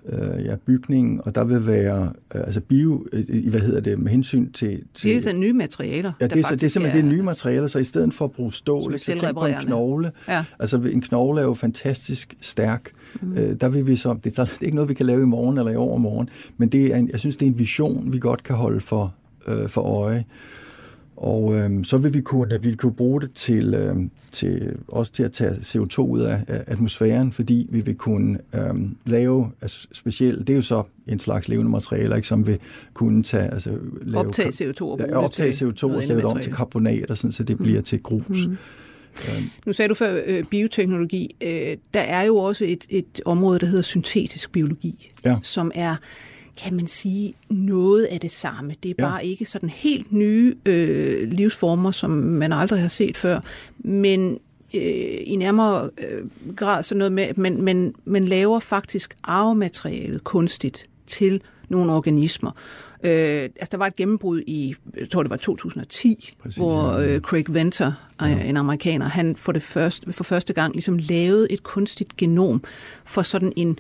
øh, 0.09 0.45
ja, 0.45 0.55
bygningen, 0.55 1.21
og 1.25 1.35
der 1.35 1.43
vil 1.43 1.67
være 1.67 2.13
øh, 2.35 2.41
altså 2.41 2.61
bio, 2.61 3.05
øh, 3.13 3.49
hvad 3.49 3.61
hedder 3.61 3.79
det, 3.79 3.99
med 3.99 4.11
hensyn 4.11 4.51
til... 4.51 4.83
til 4.93 5.09
det 5.09 5.17
er 5.17 5.21
så 5.21 5.33
nye 5.33 5.53
materialer. 5.53 6.11
Ja, 6.21 6.27
det 6.27 6.39
er, 6.39 6.43
så, 6.43 6.55
det 6.55 6.63
er 6.63 6.67
simpelthen 6.67 7.05
er, 7.05 7.09
det 7.09 7.17
nye 7.17 7.23
materialer, 7.23 7.67
så 7.67 7.79
i 7.79 7.83
stedet 7.83 8.13
for 8.13 8.25
at 8.25 8.31
bruge 8.31 8.53
stål, 8.53 8.99
så 8.99 9.05
tænk 9.05 9.33
på 9.33 9.45
en 9.45 9.55
knogle. 9.59 10.11
Ja. 10.27 10.45
Altså 10.59 10.77
en 10.77 11.01
knogle 11.01 11.41
er 11.41 11.45
jo 11.45 11.53
fantastisk 11.53 12.35
stærk. 12.41 12.91
Mm. 13.21 13.37
Øh, 13.37 13.55
der 13.61 13.69
vil 13.69 13.87
vi 13.87 13.95
så, 13.95 14.15
det 14.23 14.39
er, 14.39 14.43
det 14.43 14.51
er 14.61 14.65
ikke 14.65 14.75
noget, 14.75 14.89
vi 14.89 14.93
kan 14.93 15.05
lave 15.05 15.21
i 15.21 15.25
morgen 15.25 15.57
eller 15.57 15.71
i 15.71 15.75
overmorgen, 15.75 16.29
men 16.57 16.69
det 16.69 16.85
er 16.85 16.95
en, 16.95 17.09
jeg 17.11 17.19
synes, 17.19 17.37
det 17.37 17.45
er 17.45 17.49
en 17.49 17.59
vision, 17.59 18.13
vi 18.13 18.19
godt 18.19 18.43
kan 18.43 18.55
holde 18.55 18.79
for, 18.79 19.13
øh, 19.47 19.69
for 19.69 19.81
øje. 19.81 20.25
Og 21.23 21.53
øh, 21.53 21.83
så 21.83 21.97
vil 21.97 22.13
vi 22.13 22.21
kunne, 22.21 22.59
vi 22.61 22.75
kunne 22.75 22.93
bruge 22.93 23.21
det 23.21 23.31
til, 23.33 23.73
øh, 23.73 23.95
til, 24.31 24.75
også 24.87 25.11
til 25.11 25.23
at 25.23 25.31
tage 25.31 25.51
CO2 25.51 25.99
ud 25.99 26.21
af, 26.21 26.41
af 26.47 26.63
atmosfæren, 26.67 27.31
fordi 27.31 27.67
vi 27.69 27.79
vil 27.79 27.95
kunne 27.95 28.39
øh, 28.55 28.73
lave, 29.05 29.51
altså 29.61 29.87
specielt, 29.91 30.39
det 30.39 30.49
er 30.49 30.55
jo 30.55 30.61
så 30.61 30.83
en 31.07 31.19
slags 31.19 31.47
levende 31.47 31.71
materialer, 31.71 32.15
ikke, 32.15 32.27
som 32.27 32.47
vil 32.47 32.59
kunne 32.93 33.23
tage, 33.23 33.53
altså, 33.53 33.71
lave, 34.01 34.25
optage 34.25 34.49
CO2 34.49 34.81
og 34.81 34.99
ja, 34.99 35.17
optage 35.17 35.51
CO2 35.51 35.83
og 35.83 36.03
lave 36.07 36.21
det 36.21 36.25
om 36.25 36.39
til 36.39 36.53
karbonat, 36.53 37.11
og 37.11 37.17
sådan, 37.17 37.31
så 37.31 37.43
det 37.43 37.57
bliver 37.57 37.79
mm. 37.79 37.83
til 37.83 38.03
grus. 38.03 38.47
Mm. 38.47 38.57
Nu 39.65 39.73
sagde 39.73 39.89
du 39.89 39.93
før 39.93 40.21
øh, 40.25 40.43
bioteknologi. 40.43 41.35
Øh, 41.43 41.77
der 41.93 41.99
er 42.01 42.23
jo 42.23 42.37
også 42.37 42.65
et, 42.65 42.85
et 42.89 43.21
område, 43.25 43.59
der 43.59 43.65
hedder 43.65 43.81
syntetisk 43.81 44.51
biologi, 44.51 45.11
ja. 45.25 45.37
som 45.41 45.71
er 45.75 45.95
kan 46.57 46.73
man 46.73 46.87
sige, 46.87 47.33
noget 47.49 48.05
af 48.05 48.19
det 48.19 48.31
samme. 48.31 48.75
Det 48.83 48.89
er 48.89 48.95
ja. 48.99 49.09
bare 49.09 49.25
ikke 49.25 49.45
sådan 49.45 49.69
helt 49.69 50.11
nye 50.11 50.55
øh, 50.65 51.31
livsformer, 51.31 51.91
som 51.91 52.11
man 52.11 52.53
aldrig 52.53 52.81
har 52.81 52.87
set 52.87 53.17
før, 53.17 53.39
men 53.77 54.39
øh, 54.73 55.19
i 55.23 55.35
nærmere 55.35 55.89
øh, 55.97 56.25
grad 56.55 56.83
sådan 56.83 56.97
noget 56.97 57.11
med, 57.11 57.23
at 57.23 57.37
man, 57.37 57.61
man, 57.61 57.95
man 58.05 58.25
laver 58.25 58.59
faktisk 58.59 59.15
arvematerialet 59.23 60.23
kunstigt 60.23 60.89
til 61.07 61.41
nogle 61.69 61.91
organismer. 61.93 62.51
Øh, 63.03 63.43
altså, 63.43 63.67
der 63.71 63.77
var 63.77 63.87
et 63.87 63.95
gennembrud 63.95 64.41
i, 64.47 64.75
jeg 64.97 65.09
tror 65.09 65.23
det 65.23 65.29
var 65.29 65.35
2010, 65.35 66.33
Præcis, 66.41 66.57
hvor 66.57 66.91
øh, 66.91 67.19
Craig 67.19 67.45
Venter, 67.49 67.91
ja. 68.21 68.27
en 68.27 68.57
amerikaner, 68.57 69.07
han 69.07 69.35
for, 69.35 69.51
det 69.51 69.63
første, 69.63 70.13
for 70.13 70.23
første 70.23 70.53
gang 70.53 70.73
ligesom 70.73 70.97
lavede 70.97 71.51
et 71.51 71.63
kunstigt 71.63 72.17
genom 72.17 72.63
for 73.05 73.21
sådan 73.21 73.53
en 73.55 73.77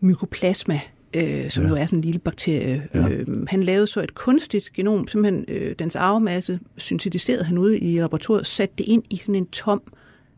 mykoplasma 0.00 0.80
øh, 1.14 1.50
som 1.50 1.64
ja. 1.64 1.70
jo 1.70 1.76
er 1.76 1.86
sådan 1.86 1.98
en 1.98 2.04
lille 2.04 2.18
bakterie. 2.18 2.88
Ja. 2.94 3.08
Øh, 3.08 3.46
han 3.48 3.62
lavede 3.62 3.86
så 3.86 4.00
et 4.00 4.14
kunstigt 4.14 4.72
genom, 4.72 5.08
simpelthen 5.08 5.44
øh, 5.48 5.74
dens 5.78 5.96
arvemasse, 5.96 6.60
syntetiserede 6.76 7.44
han 7.44 7.58
ude 7.58 7.78
i 7.78 7.98
laboratoriet, 7.98 8.46
satte 8.46 8.74
det 8.78 8.84
ind 8.84 9.02
i 9.10 9.16
sådan 9.16 9.34
en 9.34 9.46
tom 9.46 9.82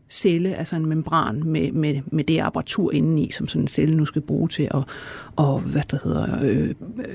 celle, 0.09 0.55
altså 0.55 0.75
en 0.75 0.85
membran 0.85 1.43
med, 1.43 1.71
med, 1.71 2.01
med 2.05 2.23
det 2.23 2.39
apparatur 2.39 2.91
indeni, 2.91 3.31
som 3.31 3.47
sådan 3.47 3.61
en 3.61 3.67
celle 3.67 3.95
nu 3.97 4.05
skal 4.05 4.21
bruge 4.21 4.47
til 4.47 4.63
at, 4.71 4.83
og, 5.35 5.59
hvad 5.59 5.81
der 5.91 5.97
hedder, 6.03 6.43
øh, 6.43 6.73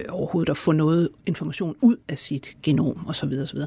overhovedet 0.08 0.50
at 0.50 0.56
få 0.56 0.72
noget 0.72 1.08
information 1.26 1.76
ud 1.80 1.96
af 2.08 2.18
sit 2.18 2.56
genom 2.62 3.06
osv. 3.08 3.32
osv. 3.42 3.58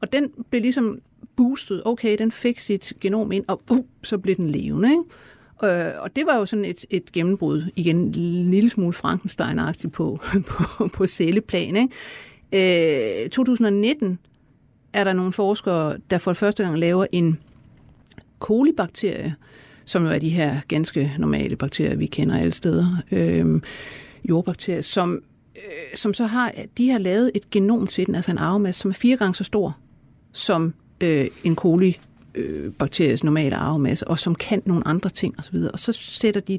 Og 0.00 0.12
den 0.12 0.30
blev 0.50 0.62
ligesom 0.62 0.98
boostet, 1.36 1.82
okay, 1.84 2.18
den 2.18 2.32
fik 2.32 2.60
sit 2.60 2.92
genom 3.00 3.32
ind, 3.32 3.44
og 3.48 3.62
uh, 3.70 3.84
så 4.02 4.18
blev 4.18 4.36
den 4.36 4.50
levende. 4.50 4.90
Ikke? 4.90 5.02
Øh, 5.64 5.92
og 5.98 6.16
det 6.16 6.26
var 6.26 6.36
jo 6.36 6.46
sådan 6.46 6.64
et, 6.64 6.84
et 6.90 7.12
gennembrud, 7.12 7.70
igen 7.76 7.96
en 7.96 8.12
lille 8.50 8.70
smule 8.70 8.94
Frankenstein-agtigt 8.94 9.90
på, 9.90 10.18
på, 10.48 10.88
på 10.88 11.06
celleplan. 11.06 11.88
Ikke? 12.52 13.22
Øh, 13.22 13.30
2019 13.30 14.18
er 14.92 15.04
der 15.04 15.12
nogle 15.12 15.32
forskere, 15.32 15.96
der 16.10 16.18
for 16.18 16.32
første 16.32 16.62
gang 16.62 16.78
laver 16.78 17.06
en 17.12 17.38
kolibakterie, 18.38 19.34
som 19.84 20.04
jo 20.04 20.10
er 20.10 20.18
de 20.18 20.28
her 20.28 20.60
ganske 20.68 21.12
normale 21.18 21.56
bakterier, 21.56 21.96
vi 21.96 22.06
kender 22.06 22.38
alle 22.38 22.52
steder, 22.52 23.02
øh, 23.12 23.60
jordbakterier, 24.24 24.82
som, 24.82 25.22
øh, 25.56 25.96
som 25.96 26.14
så 26.14 26.26
har, 26.26 26.52
de 26.78 26.90
har 26.90 26.98
lavet 26.98 27.30
et 27.34 27.50
genom 27.50 27.86
til 27.86 28.06
den, 28.06 28.14
altså 28.14 28.30
en 28.30 28.38
arvemasse, 28.38 28.80
som 28.80 28.90
er 28.90 28.94
fire 28.94 29.16
gange 29.16 29.34
så 29.34 29.44
stor 29.44 29.76
som 30.32 30.74
øh, 31.00 31.26
en 31.44 31.56
coli 31.56 31.98
øh, 32.38 32.72
bakteries 32.72 33.24
normale 33.24 33.56
arvemasse, 33.56 34.08
og 34.08 34.18
som 34.18 34.34
kan 34.34 34.62
nogle 34.64 34.88
andre 34.88 35.10
ting 35.10 35.34
osv. 35.38 35.56
Og 35.72 35.78
så 35.78 35.92
sætter 35.92 36.40
de 36.40 36.58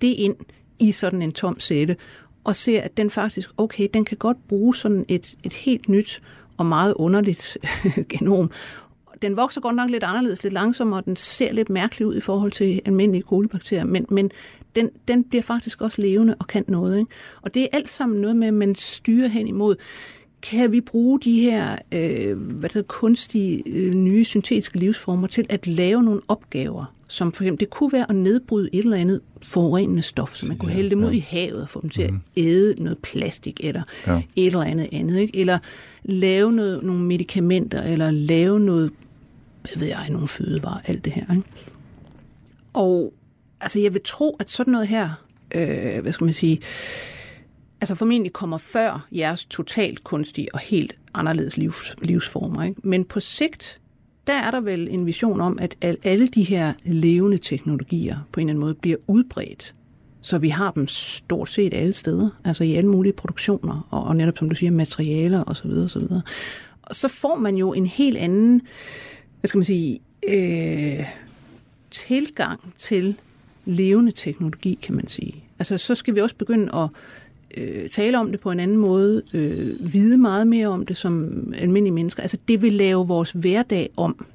det 0.00 0.12
ind 0.12 0.36
i 0.78 0.92
sådan 0.92 1.22
en 1.22 1.32
tom 1.32 1.60
celle, 1.60 1.96
og 2.44 2.56
ser, 2.56 2.80
at 2.80 2.96
den 2.96 3.10
faktisk, 3.10 3.50
okay, 3.56 3.88
den 3.94 4.04
kan 4.04 4.16
godt 4.16 4.48
bruge 4.48 4.74
sådan 4.74 5.04
et, 5.08 5.34
et 5.42 5.52
helt 5.52 5.88
nyt 5.88 6.22
og 6.56 6.66
meget 6.66 6.94
underligt 6.94 7.58
genom. 8.12 8.50
Den 9.22 9.36
vokser 9.36 9.60
godt 9.60 9.76
nok 9.76 9.90
lidt 9.90 10.02
anderledes, 10.02 10.42
lidt 10.42 10.54
langsommere, 10.54 11.00
og 11.00 11.04
den 11.04 11.16
ser 11.16 11.52
lidt 11.52 11.70
mærkelig 11.70 12.06
ud 12.06 12.16
i 12.16 12.20
forhold 12.20 12.52
til 12.52 12.80
almindelige 12.84 13.22
kolibakterier, 13.22 13.84
men, 13.84 14.06
men 14.10 14.30
den, 14.76 14.90
den 15.08 15.24
bliver 15.24 15.42
faktisk 15.42 15.80
også 15.80 16.02
levende 16.02 16.36
og 16.38 16.46
kan 16.46 16.64
noget. 16.68 16.98
Ikke? 16.98 17.10
Og 17.42 17.54
det 17.54 17.62
er 17.62 17.68
alt 17.72 17.90
sammen 17.90 18.20
noget 18.20 18.36
med, 18.36 18.48
at 18.48 18.54
man 18.54 18.74
styrer 18.74 19.28
hen 19.28 19.48
imod 19.48 19.76
kan 20.44 20.72
vi 20.72 20.80
bruge 20.80 21.20
de 21.20 21.40
her 21.40 21.76
øh, 21.92 22.38
hvad 22.38 22.68
det 22.68 22.72
hedder, 22.72 22.86
kunstige 22.86 23.62
øh, 23.66 23.94
nye 23.94 24.24
syntetiske 24.24 24.78
livsformer 24.78 25.26
til 25.26 25.46
at 25.48 25.66
lave 25.66 26.02
nogle 26.02 26.20
opgaver, 26.28 26.94
som 27.08 27.32
for 27.32 27.44
eksempel, 27.44 27.60
det 27.60 27.70
kunne 27.70 27.92
være 27.92 28.06
at 28.08 28.16
nedbryde 28.16 28.68
et 28.72 28.84
eller 28.84 28.96
andet 28.96 29.20
forurenende 29.42 30.02
stof, 30.02 30.34
så 30.34 30.48
man 30.48 30.56
kunne 30.56 30.72
hælde 30.72 30.90
dem 30.90 31.04
ud 31.04 31.10
ja. 31.10 31.16
i 31.16 31.18
havet 31.18 31.62
og 31.62 31.68
få 31.68 31.80
dem 31.80 31.90
til 31.90 32.02
at 32.02 32.10
mhm. 32.10 32.20
æde 32.36 32.74
noget 32.82 32.98
plastik 32.98 33.60
eller 33.64 33.82
ja. 34.06 34.22
et 34.36 34.46
eller 34.46 34.62
andet 34.62 34.88
andet, 34.92 35.18
ikke? 35.18 35.36
eller 35.38 35.58
lave 36.02 36.52
noget, 36.52 36.82
nogle 36.82 37.02
medicamenter, 37.02 37.82
eller 37.82 38.10
lave 38.10 38.60
noget, 38.60 38.90
hvad 39.62 39.78
ved 39.78 39.86
jeg, 39.86 40.06
nogle 40.10 40.28
fødevarer, 40.28 40.80
alt 40.86 41.04
det 41.04 41.12
her. 41.12 41.34
Ikke? 41.34 41.48
Og 42.72 43.14
altså, 43.60 43.80
jeg 43.80 43.94
vil 43.94 44.02
tro, 44.04 44.36
at 44.40 44.50
sådan 44.50 44.72
noget 44.72 44.88
her, 44.88 45.10
øh, 45.54 46.02
hvad 46.02 46.12
skal 46.12 46.24
man 46.24 46.34
sige, 46.34 46.60
altså 47.84 47.94
formentlig 47.94 48.32
kommer 48.32 48.58
før 48.58 49.06
jeres 49.12 49.44
totalt 49.44 50.04
kunstige 50.04 50.54
og 50.54 50.60
helt 50.60 50.96
anderledes 51.14 51.56
livs, 51.56 51.96
livsformer. 52.02 52.62
Ikke? 52.62 52.80
Men 52.84 53.04
på 53.04 53.20
sigt, 53.20 53.80
der 54.26 54.32
er 54.32 54.50
der 54.50 54.60
vel 54.60 54.88
en 54.90 55.06
vision 55.06 55.40
om, 55.40 55.58
at 55.60 55.76
alle 56.02 56.26
de 56.26 56.42
her 56.42 56.72
levende 56.84 57.38
teknologier 57.38 58.18
på 58.32 58.40
en 58.40 58.46
eller 58.46 58.52
anden 58.52 58.60
måde 58.60 58.74
bliver 58.74 58.96
udbredt, 59.06 59.74
så 60.20 60.38
vi 60.38 60.48
har 60.48 60.70
dem 60.70 60.88
stort 60.88 61.48
set 61.48 61.74
alle 61.74 61.92
steder, 61.92 62.30
altså 62.44 62.64
i 62.64 62.74
alle 62.74 62.90
mulige 62.90 63.12
produktioner, 63.12 63.88
og, 63.90 64.04
og 64.04 64.16
netop 64.16 64.38
som 64.38 64.48
du 64.48 64.54
siger, 64.54 64.70
materialer 64.70 65.44
osv. 65.46 65.70
osv. 65.70 66.02
Og 66.82 66.96
så 66.96 67.08
får 67.08 67.36
man 67.36 67.56
jo 67.56 67.72
en 67.72 67.86
helt 67.86 68.16
anden, 68.16 68.62
hvad 69.40 69.48
skal 69.48 69.58
man 69.58 69.64
sige, 69.64 70.00
øh, 70.28 71.06
tilgang 71.90 72.60
til 72.76 73.16
levende 73.64 74.12
teknologi, 74.12 74.78
kan 74.82 74.94
man 74.94 75.08
sige. 75.08 75.44
Altså 75.58 75.78
så 75.78 75.94
skal 75.94 76.14
vi 76.14 76.20
også 76.20 76.36
begynde 76.36 76.74
at 76.74 76.88
øh, 77.56 77.88
tale 77.88 78.18
om 78.18 78.30
det 78.30 78.40
på 78.40 78.50
en 78.50 78.60
anden 78.60 78.76
måde, 78.76 79.22
øh, 79.32 79.92
vide 79.92 80.18
meget 80.18 80.46
mere 80.46 80.68
om 80.68 80.86
det 80.86 80.96
som 80.96 81.32
almindelige 81.58 81.94
mennesker. 81.94 82.22
Altså 82.22 82.38
det 82.48 82.62
vil 82.62 82.72
lave 82.72 83.06
vores 83.06 83.30
hverdag 83.30 83.90
om. 83.96 84.26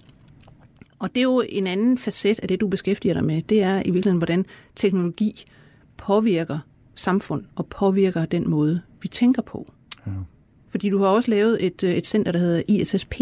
Og 1.00 1.10
det 1.16 1.18
er 1.18 1.24
jo 1.24 1.44
en 1.50 1.68
anden 1.68 1.98
facet 1.98 2.40
af 2.40 2.48
det, 2.48 2.60
du 2.60 2.68
beskæftiger 2.68 3.14
dig 3.14 3.24
med. 3.24 3.42
Det 3.42 3.62
er 3.64 3.80
i 3.80 3.92
virkeligheden, 3.92 4.18
hvordan 4.18 4.46
teknologi 4.76 5.46
påvirker 5.98 6.60
samfund 6.96 7.44
og 7.56 7.66
påvirker 7.66 8.26
den 8.26 8.50
måde, 8.50 8.82
vi 9.02 9.08
tænker 9.08 9.42
på. 9.42 9.72
Ja. 10.08 10.12
Fordi 10.70 10.90
du 10.90 11.00
har 11.00 11.08
også 11.08 11.32
lavet 11.32 11.66
et, 11.66 11.84
øh, 11.84 11.94
et 11.94 12.08
center, 12.08 12.32
der 12.32 12.40
hedder 12.40 12.62
ISSP. 12.68 13.22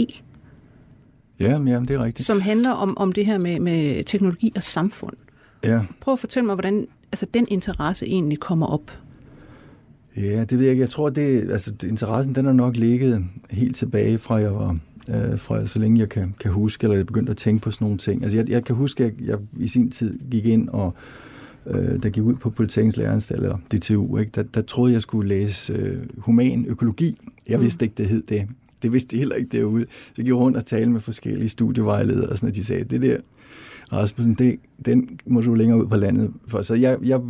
Ja, 1.40 1.52
jamen, 1.52 1.88
det 1.88 1.96
er 1.96 2.04
rigtigt. 2.04 2.28
Som 2.28 2.42
handler 2.42 2.72
om, 2.72 2.98
om 2.98 3.12
det 3.12 3.26
her 3.26 3.38
med, 3.38 3.60
med 3.60 4.04
teknologi 4.04 4.54
og 4.56 4.64
samfund. 4.64 5.16
Ja. 5.64 5.82
Prøv 6.02 6.14
at 6.14 6.20
fortælle 6.20 6.46
mig, 6.46 6.56
hvordan 6.56 6.88
altså, 7.12 7.26
den 7.34 7.48
interesse 7.50 8.06
egentlig 8.06 8.40
kommer 8.40 8.68
op. 8.68 8.92
Ja, 10.18 10.44
det 10.44 10.52
ved 10.52 10.66
jeg 10.66 10.72
ikke. 10.72 10.82
Jeg 10.82 10.90
tror, 10.90 11.10
det, 11.10 11.52
altså, 11.52 11.74
interessen 11.84 12.36
den 12.36 12.46
har 12.46 12.54
nok 12.54 12.78
ligget 12.78 13.26
helt 13.50 13.76
tilbage 13.76 14.18
fra 14.18 14.36
jeg 14.36 14.54
var 14.54 14.78
øh, 15.10 15.40
fra 15.40 15.66
så 15.66 15.80
længe 15.80 16.00
jeg 16.00 16.10
kan, 16.10 16.36
kan 16.40 16.52
huske, 16.52 16.84
eller 16.84 16.96
jeg 16.96 17.06
begyndte 17.06 17.30
at 17.30 17.38
tænke 17.38 17.62
på 17.62 17.72
sådan 17.72 17.86
nogle 17.86 17.98
ting. 17.98 18.24
Altså 18.24 18.38
jeg, 18.38 18.50
jeg 18.50 18.66
kan 18.66 18.76
huske, 18.76 19.06
at 19.06 19.14
jeg, 19.20 19.28
jeg 19.28 19.38
i 19.60 19.68
sin 19.68 19.92
tid 19.92 20.20
gik 20.32 20.46
ind 20.46 20.70
og 20.70 20.94
øh, 21.68 22.04
der 22.04 22.10
gik 22.10 22.24
ud 22.24 22.36
på 22.36 22.50
Politikens 22.50 22.98
Læreranstalt, 22.98 23.44
eller 23.44 23.58
DTU, 23.74 24.18
ikke? 24.18 24.32
Der, 24.36 24.44
der 24.44 24.62
troede 24.62 24.94
jeg 24.94 25.02
skulle 25.02 25.30
læse 25.30 25.74
øh, 25.74 25.98
human 26.18 26.66
økologi. 26.66 27.18
Jeg 27.48 27.62
vidste 27.62 27.86
ikke, 27.86 27.96
det 27.98 28.06
hed 28.06 28.24
det. 28.30 28.48
Det 28.82 28.94
vidste 28.94 29.12
de 29.12 29.20
heller 29.20 29.36
ikke 29.36 29.58
derude. 29.58 29.86
Så 29.90 30.14
jeg 30.18 30.26
gik 30.26 30.34
rundt 30.34 30.58
og 30.58 30.66
talte 30.66 30.90
med 30.90 31.02
forskellige 31.02 31.50
studievejledere, 31.50 32.30
og 32.30 32.38
sådan, 32.38 32.50
at 32.50 32.56
de 32.56 32.66
sagde, 32.66 32.84
det 32.84 33.02
der, 33.02 33.18
Rasmussen, 33.94 34.34
det, 34.34 34.60
den 34.86 35.20
må 35.26 35.42
du 35.42 35.54
længere 35.54 35.80
ud 35.80 35.88
på 35.88 35.98
landet 35.98 36.34
for. 36.48 36.62
Så 36.62 36.76
jeg, 36.76 36.98
jeg 37.04 37.22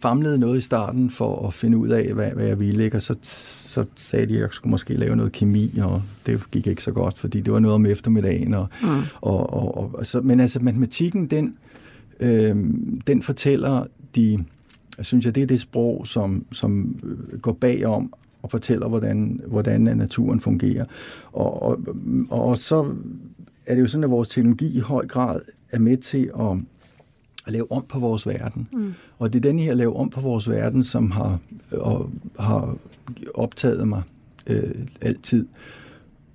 famlede 0.00 0.38
noget 0.38 0.58
i 0.58 0.60
starten 0.60 1.10
for 1.10 1.46
at 1.46 1.54
finde 1.54 1.78
ud 1.78 1.88
af, 1.88 2.12
hvad, 2.12 2.30
hvad 2.30 2.46
jeg 2.46 2.60
ville, 2.60 2.84
ikke? 2.84 2.96
og 2.96 3.02
så, 3.02 3.14
så 3.22 3.84
sagde 3.96 4.26
de, 4.26 4.34
at 4.34 4.40
jeg 4.40 4.48
skulle 4.50 4.70
måske 4.70 4.94
lave 4.94 5.16
noget 5.16 5.32
kemi, 5.32 5.78
og 5.82 6.02
det 6.26 6.50
gik 6.50 6.66
ikke 6.66 6.82
så 6.82 6.92
godt, 6.92 7.18
fordi 7.18 7.40
det 7.40 7.52
var 7.52 7.58
noget 7.58 7.74
om 7.74 7.86
eftermiddagen. 7.86 8.54
Og, 8.54 8.66
mm. 8.82 8.88
og, 9.20 9.52
og, 9.52 9.76
og, 9.78 9.90
og 9.94 10.06
så, 10.06 10.20
men 10.20 10.40
altså 10.40 10.60
matematikken, 10.60 11.26
den, 11.26 11.54
øh, 12.20 12.56
den 13.06 13.22
fortæller 13.22 13.86
de, 14.16 14.44
jeg 14.98 15.06
synes 15.06 15.26
jeg, 15.26 15.34
det 15.34 15.42
er 15.42 15.46
det 15.46 15.60
sprog, 15.60 16.06
som, 16.06 16.44
som 16.52 16.96
går 17.42 17.52
bagom 17.52 18.12
og 18.42 18.50
fortæller, 18.50 18.88
hvordan, 18.88 19.40
hvordan 19.46 19.80
naturen 19.80 20.40
fungerer. 20.40 20.84
Og, 21.32 21.62
og, 21.62 21.78
og 22.30 22.58
så 22.58 22.94
er 23.66 23.74
det 23.74 23.82
jo 23.82 23.86
sådan, 23.86 24.04
at 24.04 24.10
vores 24.10 24.28
teknologi 24.28 24.76
i 24.76 24.80
høj 24.80 25.06
grad 25.06 25.40
er 25.72 25.78
med 25.78 25.96
til 25.96 26.30
at, 26.40 26.56
at 27.46 27.52
lave 27.52 27.72
om 27.72 27.84
på 27.88 27.98
vores 27.98 28.26
verden. 28.26 28.68
Mm. 28.72 28.94
Og 29.18 29.32
det 29.32 29.38
er 29.38 29.50
den 29.50 29.58
her 29.58 29.74
lave 29.74 29.96
om 29.96 30.10
på 30.10 30.20
vores 30.20 30.50
verden, 30.50 30.82
som 30.82 31.10
har, 31.10 31.38
og, 31.72 32.10
har 32.38 32.76
optaget 33.34 33.88
mig 33.88 34.02
øh, 34.46 34.74
altid. 35.00 35.46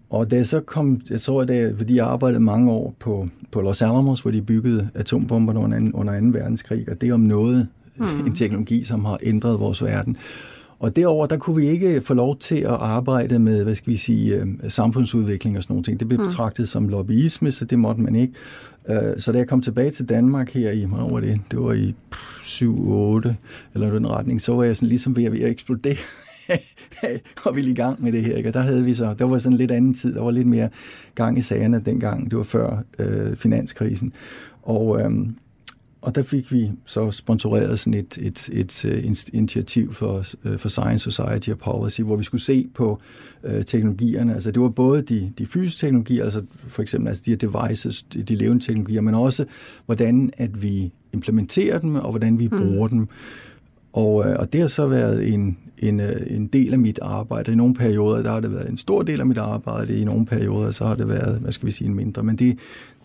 Og 0.09 0.31
da 0.31 0.35
jeg 0.35 0.47
så 0.47 0.59
kom, 0.59 1.01
jeg 1.09 1.19
så 1.19 1.45
det, 1.45 1.77
fordi 1.77 1.95
jeg 1.95 2.07
arbejdede 2.07 2.39
mange 2.39 2.71
år 2.71 2.95
på, 2.99 3.27
på 3.51 3.61
Los 3.61 3.81
Alamos, 3.81 4.21
hvor 4.21 4.31
de 4.31 4.41
byggede 4.41 4.89
atombomber 4.93 5.57
under, 5.57 5.91
under 5.93 6.19
2. 6.19 6.25
verdenskrig, 6.25 6.89
og 6.89 7.01
det 7.01 7.09
er 7.09 7.13
om 7.13 7.19
noget 7.19 7.67
mm. 7.95 8.25
en 8.25 8.35
teknologi, 8.35 8.83
som 8.83 9.05
har 9.05 9.19
ændret 9.23 9.59
vores 9.59 9.83
verden. 9.83 10.17
Og 10.79 10.95
derover 10.95 11.25
der 11.25 11.37
kunne 11.37 11.55
vi 11.55 11.67
ikke 11.67 12.01
få 12.01 12.13
lov 12.13 12.37
til 12.37 12.55
at 12.55 12.67
arbejde 12.67 13.39
med, 13.39 13.63
hvad 13.63 13.75
skal 13.75 13.91
vi 13.91 13.97
sige, 13.97 14.35
øh, 14.35 14.47
samfundsudvikling 14.69 15.57
og 15.57 15.63
sådan 15.63 15.73
nogle 15.73 15.83
ting. 15.83 15.99
Det 15.99 16.07
blev 16.07 16.19
mm. 16.19 16.25
betragtet 16.25 16.69
som 16.69 16.89
lobbyisme, 16.89 17.51
så 17.51 17.65
det 17.65 17.79
måtte 17.79 18.01
man 18.01 18.15
ikke. 18.15 18.33
Øh, 18.89 19.19
så 19.19 19.31
da 19.31 19.37
jeg 19.37 19.47
kom 19.47 19.61
tilbage 19.61 19.91
til 19.91 20.09
Danmark 20.09 20.53
her 20.53 20.71
i, 20.71 20.83
hvornår 20.83 21.11
var 21.11 21.19
det? 21.19 21.39
Det 21.51 21.59
var 21.59 21.73
i 21.73 21.95
7-8, 22.41 23.33
eller 23.73 23.89
den 23.89 24.07
retning, 24.09 24.41
så 24.41 24.53
var 24.53 24.63
jeg 24.63 24.75
sådan 24.75 24.89
ligesom 24.89 25.15
ved 25.15 25.23
at, 25.23 25.31
ved 25.31 25.39
at 25.39 25.49
eksplodere 25.49 25.95
og 27.45 27.55
ville 27.55 27.71
i 27.71 27.75
gang 27.75 28.03
med 28.03 28.11
det 28.11 28.23
her. 28.23 28.35
Ikke? 28.35 28.49
Og 28.49 28.53
der 28.53 28.61
havde 28.61 28.83
vi 28.83 28.93
så, 28.93 29.15
der 29.19 29.25
var 29.25 29.37
sådan 29.37 29.57
lidt 29.57 29.71
anden 29.71 29.93
tid, 29.93 30.13
der 30.13 30.23
var 30.23 30.31
lidt 30.31 30.47
mere 30.47 30.69
gang 31.15 31.37
i 31.37 31.41
sagerne 31.41 31.81
dengang. 31.85 32.31
Det 32.31 32.37
var 32.37 32.43
før 32.43 32.83
øh, 32.99 33.35
finanskrisen. 33.35 34.13
Og, 34.61 35.01
øhm, 35.01 35.35
og 36.07 36.15
der 36.15 36.21
fik 36.21 36.51
vi 36.51 36.71
så 36.85 37.11
sponsoreret 37.11 37.79
sådan 37.79 37.93
et, 37.93 38.17
et, 38.21 38.49
et, 38.53 38.85
et 38.85 38.85
øh, 38.85 39.13
initiativ 39.33 39.93
for, 39.93 40.23
øh, 40.45 40.57
for 40.57 40.69
Science 40.69 41.11
Society 41.11 41.49
og 41.49 41.57
Policy, 41.57 42.01
hvor 42.01 42.15
vi 42.15 42.23
skulle 42.23 42.41
se 42.41 42.67
på 42.73 42.99
øh, 43.43 43.65
teknologierne. 43.65 44.33
Altså 44.33 44.51
det 44.51 44.61
var 44.61 44.69
både 44.69 45.01
de, 45.01 45.31
de 45.37 45.45
fysiske 45.45 45.85
teknologier, 45.85 46.23
altså 46.23 46.41
for 46.67 46.81
eksempel 46.81 47.07
altså 47.07 47.23
de 47.25 47.31
her 47.31 47.37
devices, 47.37 48.03
de, 48.03 48.23
de 48.23 48.35
levende 48.35 48.65
teknologier, 48.65 49.01
men 49.01 49.15
også 49.15 49.45
hvordan 49.85 50.31
at 50.37 50.63
vi 50.63 50.91
implementerer 51.13 51.79
dem, 51.79 51.95
og 51.95 52.09
hvordan 52.09 52.39
vi 52.39 52.47
mm. 52.47 52.57
bruger 52.57 52.87
dem. 52.87 53.07
Og, 53.93 54.29
øh, 54.29 54.35
og 54.39 54.53
det 54.53 54.61
har 54.61 54.67
så 54.67 54.87
været 54.87 55.33
en, 55.33 55.57
en, 55.77 55.99
en 56.27 56.47
del 56.47 56.73
af 56.73 56.79
mit 56.79 56.99
arbejde. 57.01 57.51
I 57.51 57.55
nogle 57.55 57.73
perioder, 57.73 58.21
der 58.21 58.31
har 58.31 58.39
det 58.39 58.51
været 58.51 58.69
en 58.69 58.77
stor 58.77 59.01
del 59.01 59.19
af 59.19 59.25
mit 59.25 59.37
arbejde, 59.37 59.99
i 59.99 60.03
nogle 60.03 60.25
perioder, 60.25 60.71
så 60.71 60.85
har 60.85 60.95
det 60.95 61.07
været, 61.07 61.39
hvad 61.39 61.51
skal 61.51 61.65
vi 61.65 61.71
sige, 61.71 61.87
en 61.87 61.95
mindre. 61.95 62.23
Men 62.23 62.35
det, 62.35 62.57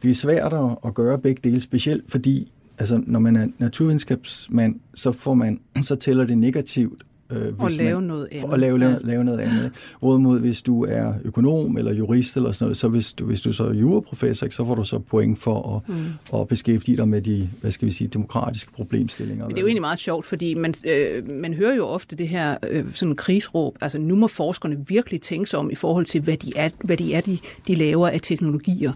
det 0.02 0.10
er 0.10 0.14
svært 0.14 0.54
at 0.86 0.94
gøre 0.94 1.18
begge 1.18 1.40
dele, 1.44 1.60
specielt 1.60 2.10
fordi 2.10 2.52
altså, 2.82 3.02
når 3.06 3.20
man 3.20 3.36
er 3.36 3.46
naturvidenskabsmand, 3.58 4.74
så, 4.94 5.12
får 5.12 5.34
man, 5.34 5.60
så 5.82 5.96
tæller 5.96 6.24
det 6.24 6.38
negativt, 6.38 7.02
øh, 7.30 7.42
hvis 7.42 7.54
og 7.58 7.70
lave 7.70 8.00
man, 8.00 8.08
noget 8.08 8.28
andet. 8.32 8.50
Og 8.50 8.58
lave, 8.58 8.78
lave, 8.78 8.98
lave 9.02 9.24
noget 9.24 9.38
andet. 9.38 9.72
Råd 10.02 10.40
hvis 10.40 10.62
du 10.62 10.84
er 10.84 11.14
økonom 11.24 11.76
eller 11.76 11.92
jurist 11.94 12.36
eller 12.36 12.52
sådan 12.52 12.64
noget, 12.64 12.76
så 12.76 12.88
hvis 12.88 13.12
du, 13.12 13.24
hvis 13.24 13.40
du 13.40 13.52
så 13.52 13.64
er 13.64 13.72
juraprofessor, 13.72 14.48
så 14.50 14.64
får 14.64 14.74
du 14.74 14.84
så 14.84 14.98
point 14.98 15.38
for 15.38 15.76
at, 15.76 15.94
mm. 15.94 16.40
at 16.40 16.48
beskæftige 16.48 16.96
dig 16.96 17.08
med 17.08 17.22
de, 17.22 17.48
hvad 17.60 17.72
skal 17.72 17.86
vi 17.86 17.92
sige, 17.92 18.08
demokratiske 18.08 18.72
problemstillinger. 18.72 19.44
Men 19.44 19.50
det 19.50 19.58
er 19.58 19.62
jo 19.62 19.66
egentlig 19.66 19.80
meget 19.80 19.98
sjovt, 19.98 20.26
fordi 20.26 20.54
man, 20.54 20.74
øh, 20.88 21.30
man 21.30 21.54
hører 21.54 21.74
jo 21.74 21.86
ofte 21.86 22.16
det 22.16 22.28
her 22.28 22.56
øh, 22.68 22.84
sådan 22.94 23.16
krigsråb, 23.16 23.76
altså 23.80 23.98
nu 23.98 24.16
må 24.16 24.28
forskerne 24.28 24.84
virkelig 24.88 25.20
tænke 25.20 25.50
sig 25.50 25.58
om 25.58 25.70
i 25.70 25.74
forhold 25.74 26.06
til, 26.06 26.20
hvad 26.20 26.36
de 26.36 26.52
er, 26.56 26.68
hvad 26.84 26.96
de, 26.96 27.14
er 27.14 27.20
de, 27.20 27.38
de 27.66 27.74
laver 27.74 28.08
af 28.08 28.20
teknologier 28.20 28.92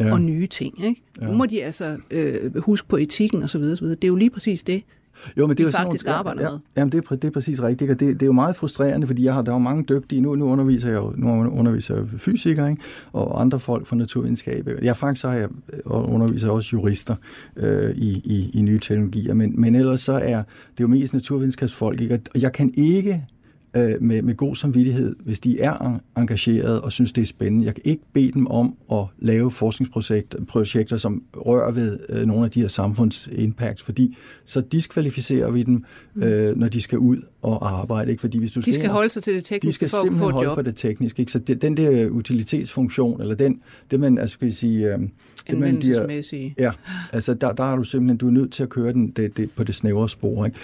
ja. 0.00 0.12
og 0.12 0.20
nye 0.20 0.46
ting. 0.46 0.84
Ikke? 0.84 1.02
Ja. 1.20 1.26
Nu 1.26 1.32
må 1.32 1.46
de 1.46 1.64
altså 1.64 1.96
øh, 2.10 2.56
huske 2.56 2.88
på 2.88 2.96
etikken 2.96 3.42
osv. 3.42 3.62
Det 3.62 4.04
er 4.04 4.08
jo 4.08 4.16
lige 4.16 4.30
præcis 4.30 4.62
det, 4.62 4.82
jo, 5.36 5.46
men 5.46 5.56
det 5.56 5.58
de 5.58 5.68
er 5.68 5.70
faktisk 5.70 6.04
sådan, 6.04 6.18
arbejder 6.18 6.42
ja, 6.42 6.48
med. 6.48 6.58
Ja, 6.76 6.80
jamen 6.80 6.92
det, 6.92 7.04
er, 7.10 7.14
det 7.14 7.24
er 7.24 7.30
præcis 7.30 7.62
rigtigt, 7.62 7.90
og 7.90 8.00
det, 8.00 8.14
det 8.14 8.22
er 8.22 8.26
jo 8.26 8.32
meget 8.32 8.56
frustrerende, 8.56 9.06
fordi 9.06 9.24
jeg 9.24 9.34
har, 9.34 9.42
der 9.42 9.52
er 9.52 9.54
jo 9.54 9.58
mange 9.58 9.84
dygtige, 9.84 10.20
nu, 10.20 10.34
nu 10.34 10.44
underviser 10.44 10.88
jeg 10.88 10.96
jo 10.96 11.12
nu 11.16 11.28
underviser 11.30 11.96
jeg 11.96 12.04
fysikere, 12.16 12.70
ikke? 12.70 12.82
og 13.12 13.40
andre 13.40 13.60
folk 13.60 13.86
fra 13.86 13.96
naturvidenskab. 13.96 14.68
Jeg 14.82 14.96
faktisk 14.96 15.20
så 15.20 15.28
har 15.28 15.36
jeg 15.36 15.48
underviser 15.84 16.50
også 16.50 16.70
jurister 16.72 17.14
øh, 17.56 17.96
i, 17.96 18.10
i, 18.24 18.50
i 18.54 18.62
nye 18.62 18.78
teknologier, 18.78 19.34
men, 19.34 19.60
men 19.60 19.74
ellers 19.74 20.00
så 20.00 20.12
er 20.12 20.42
det 20.78 20.80
jo 20.80 20.88
mest 20.88 21.14
naturvidenskabsfolk, 21.14 22.00
ikke? 22.00 22.20
og 22.34 22.42
jeg 22.42 22.52
kan 22.52 22.72
ikke 22.76 23.24
øh, 23.76 24.02
med, 24.02 24.22
med 24.22 24.34
god 24.34 24.56
samvittighed, 24.56 25.16
hvis 25.24 25.40
de 25.40 25.60
er 25.60 26.00
engageret 26.16 26.80
og 26.80 26.92
synes, 26.92 27.12
det 27.12 27.22
er 27.22 27.26
spændende. 27.26 27.66
Jeg 27.66 27.74
kan 27.74 27.82
ikke 27.86 28.02
bede 28.12 28.32
dem 28.32 28.46
om 28.46 28.76
at 28.92 29.04
lave 29.18 29.50
forskningsprojekter, 29.50 30.96
som 30.96 31.22
rører 31.36 31.72
ved 31.72 31.98
øh, 32.08 32.26
nogle 32.26 32.44
af 32.44 32.50
de 32.50 32.60
her 32.60 32.68
samfundsimpact, 32.68 33.82
fordi 33.82 34.16
så 34.44 34.60
diskvalificerer 34.60 35.50
vi 35.50 35.62
dem, 35.62 35.84
mm. 36.14 36.22
øh, 36.22 36.56
når 36.56 36.68
de 36.68 36.80
skal 36.80 36.98
ud 36.98 37.16
og 37.42 37.80
arbejde. 37.80 38.10
Ikke? 38.10 38.20
Fordi 38.20 38.38
hvis 38.38 38.52
du 38.52 38.60
de 38.60 38.74
skal 38.74 38.88
holde 38.88 39.08
sig 39.08 39.22
til 39.22 39.34
det 39.34 39.44
tekniske 39.44 39.84
de 39.84 39.88
skal 39.88 39.98
for 39.98 40.10
at 40.10 40.18
få 40.18 40.28
et 40.28 40.34
holde 40.34 40.48
job. 40.48 40.56
for 40.56 40.62
det 40.62 40.76
tekniske. 40.76 41.20
Ikke? 41.20 41.32
Så 41.32 41.38
det, 41.38 41.62
den 41.62 41.76
der 41.76 42.08
utilitetsfunktion, 42.08 43.20
eller 43.20 43.34
den, 43.34 43.60
det 43.90 44.00
man, 44.00 44.18
altså 44.18 44.32
skal 44.32 44.46
vi 44.46 44.52
sige... 44.52 44.94
Øh, 44.94 44.98
det, 45.50 45.58
man 45.58 45.78
bliver, 45.78 46.52
ja, 46.58 46.70
altså 47.12 47.34
der, 47.34 47.52
der 47.52 47.64
er 47.72 47.76
du 47.76 47.82
simpelthen, 47.82 48.16
du 48.16 48.26
er 48.26 48.30
nødt 48.30 48.52
til 48.52 48.62
at 48.62 48.68
køre 48.68 48.92
den 48.92 49.10
det, 49.10 49.36
det, 49.36 49.50
på 49.50 49.64
det 49.64 49.74
snævre 49.74 50.08
spor. 50.08 50.44
Ikke? 50.44 50.58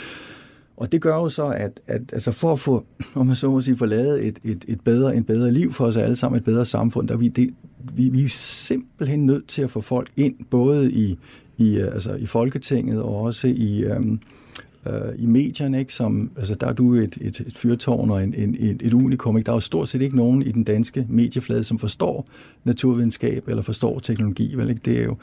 Og 0.76 0.92
det 0.92 1.02
gør 1.02 1.14
jo 1.14 1.28
så, 1.28 1.46
at, 1.46 1.80
at 1.86 2.02
altså 2.12 2.32
for 2.32 2.52
at 2.52 2.58
få, 2.58 2.86
om 3.14 3.26
man 3.26 3.36
så 3.36 3.50
må 3.50 3.60
sige, 3.60 3.76
få 3.76 3.86
lavet 3.86 4.26
et, 4.26 4.38
et, 4.44 4.64
et 4.68 4.80
bedre, 4.80 5.16
en 5.16 5.24
bedre 5.24 5.50
liv 5.50 5.72
for 5.72 5.86
os 5.86 5.96
alle 5.96 6.16
sammen, 6.16 6.38
et 6.38 6.44
bedre 6.44 6.64
samfund, 6.64 7.08
der 7.08 7.16
vi, 7.16 7.28
det, 7.28 7.54
vi, 7.94 8.08
vi 8.08 8.22
er 8.24 8.28
simpelthen 8.28 9.26
nødt 9.26 9.46
til 9.46 9.62
at 9.62 9.70
få 9.70 9.80
folk 9.80 10.10
ind, 10.16 10.34
både 10.50 10.92
i, 10.92 11.18
i, 11.56 11.76
øh, 11.76 11.94
altså 11.94 12.14
i 12.14 12.26
Folketinget 12.26 13.02
og 13.02 13.20
også 13.20 13.48
i, 13.48 13.84
øhm, 13.84 14.20
øh, 14.86 14.92
i 15.18 15.26
medierne, 15.26 15.78
ikke? 15.78 15.94
Som, 15.94 16.30
altså 16.36 16.54
der 16.54 16.66
er 16.66 16.72
du 16.72 16.94
et, 16.94 17.18
et, 17.20 17.40
et 17.40 17.56
fyrtårn 17.56 18.10
og 18.10 18.22
en, 18.22 18.34
en, 18.34 18.56
et, 18.58 18.82
et 18.82 18.94
unikum. 18.94 19.36
Ikke? 19.36 19.46
Der 19.46 19.52
er 19.52 19.56
jo 19.56 19.60
stort 19.60 19.88
set 19.88 20.02
ikke 20.02 20.16
nogen 20.16 20.42
i 20.42 20.52
den 20.52 20.64
danske 20.64 21.06
medieflade, 21.08 21.64
som 21.64 21.78
forstår 21.78 22.28
naturvidenskab 22.64 23.48
eller 23.48 23.62
forstår 23.62 23.98
teknologi. 23.98 24.54
Vel? 24.54 24.68
Ikke? 24.68 24.80
Det 24.84 25.00
er 25.00 25.04
jo, 25.04 25.16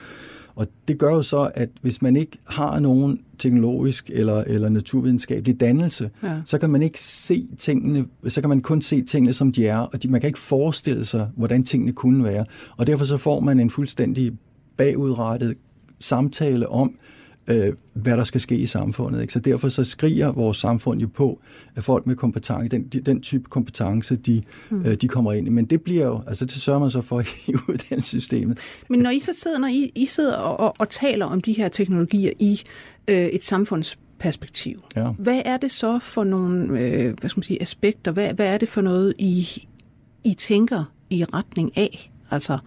og 0.56 0.68
det 0.88 0.98
gør 0.98 1.10
jo 1.10 1.22
så, 1.22 1.52
at 1.56 1.70
hvis 1.82 2.02
man 2.02 2.16
ikke 2.16 2.38
har 2.48 2.80
nogen 2.80 3.20
teknologisk 3.38 4.10
eller, 4.14 4.44
eller 4.44 4.70
naturvidenskabelig 4.70 5.60
dannelse, 5.60 6.10
ja. 6.24 6.42
så 6.46 6.58
kan 6.58 6.70
man 6.70 6.82
ikke 6.82 7.00
se 7.02 7.48
tingene, 7.58 8.06
så 8.28 8.42
kan 8.42 8.50
man 8.50 8.62
kun 8.62 8.82
se 8.82 9.02
tingene, 9.02 9.34
som 9.34 9.52
de 9.52 9.68
er, 9.68 9.78
og 9.78 10.04
de, 10.04 10.08
man 10.08 10.22
kan 10.22 10.28
ikke 10.28 10.40
forestille 10.40 11.06
sig, 11.06 11.30
hvordan 11.36 11.64
tingene 11.64 11.94
kunne 11.94 12.24
være. 12.24 12.46
Og 12.78 12.88
derfor 12.88 13.06
så 13.06 13.18
får 13.18 13.40
man 13.40 13.60
en 13.60 13.70
fuldstændig 13.70 14.34
bagudrettet 14.78 15.58
samtale 16.00 16.70
om, 16.70 16.94
øh, 16.94 17.23
hvad 17.94 18.18
der 18.18 18.24
skal 18.24 18.42
ske 18.42 18.56
i 18.56 18.66
samfundet. 18.66 19.22
Ikke? 19.22 19.34
Så 19.34 19.40
derfor 19.40 19.70
så 19.70 19.84
skriger 19.84 20.32
vores 20.32 20.58
samfund 20.58 21.02
jo 21.02 21.08
på, 21.08 21.40
at 21.76 21.84
folk 21.84 22.08
med 22.08 22.16
kompetence, 22.16 22.68
den, 22.68 22.84
den 22.84 23.22
type 23.22 23.50
kompetence, 23.50 24.16
de, 24.16 24.44
mm. 24.70 24.86
øh, 24.86 24.96
de 24.96 25.08
kommer 25.08 25.34
ind 25.34 25.48
i. 25.48 25.50
Men 25.50 25.66
det 25.66 25.82
bliver 25.82 26.06
jo, 26.06 26.22
altså 26.28 26.46
det 26.46 26.54
sørger 26.54 26.80
man 26.80 26.92
så 26.92 27.02
for 27.02 27.22
i 27.22 27.54
uddannelsessystemet. 27.70 28.58
Men 28.90 29.00
når 29.00 29.10
I 29.10 29.20
så 29.20 29.34
sidder, 29.34 29.58
når 29.58 29.68
I, 29.68 29.92
I 29.96 30.06
sidder 30.06 30.36
og, 30.36 30.60
og, 30.60 30.76
og 30.80 30.90
taler 30.90 31.26
om 31.26 31.42
de 31.42 31.54
her 31.54 31.70
teknologier 31.70 32.32
i 32.40 32.62
øh, 33.08 33.26
et 33.26 33.44
samfundsperspektiv, 33.44 34.84
ja. 34.96 35.10
hvad 35.12 35.42
er 35.46 35.58
det 35.58 35.72
så 35.72 36.00
for 36.00 36.24
nogle 36.24 36.80
øh, 36.80 37.14
hvad 37.20 37.30
skal 37.30 37.40
man 37.40 37.44
sige, 37.44 37.62
aspekter? 37.62 38.12
Hvad, 38.12 38.34
hvad 38.34 38.48
er 38.48 38.58
det 38.58 38.70
for 38.70 38.82
noget, 38.82 39.14
I, 39.20 39.68
I 40.24 40.34
tænker 40.34 40.84
i 41.10 41.24
retning 41.24 41.78
af? 41.78 42.12
Altså, 42.32 42.58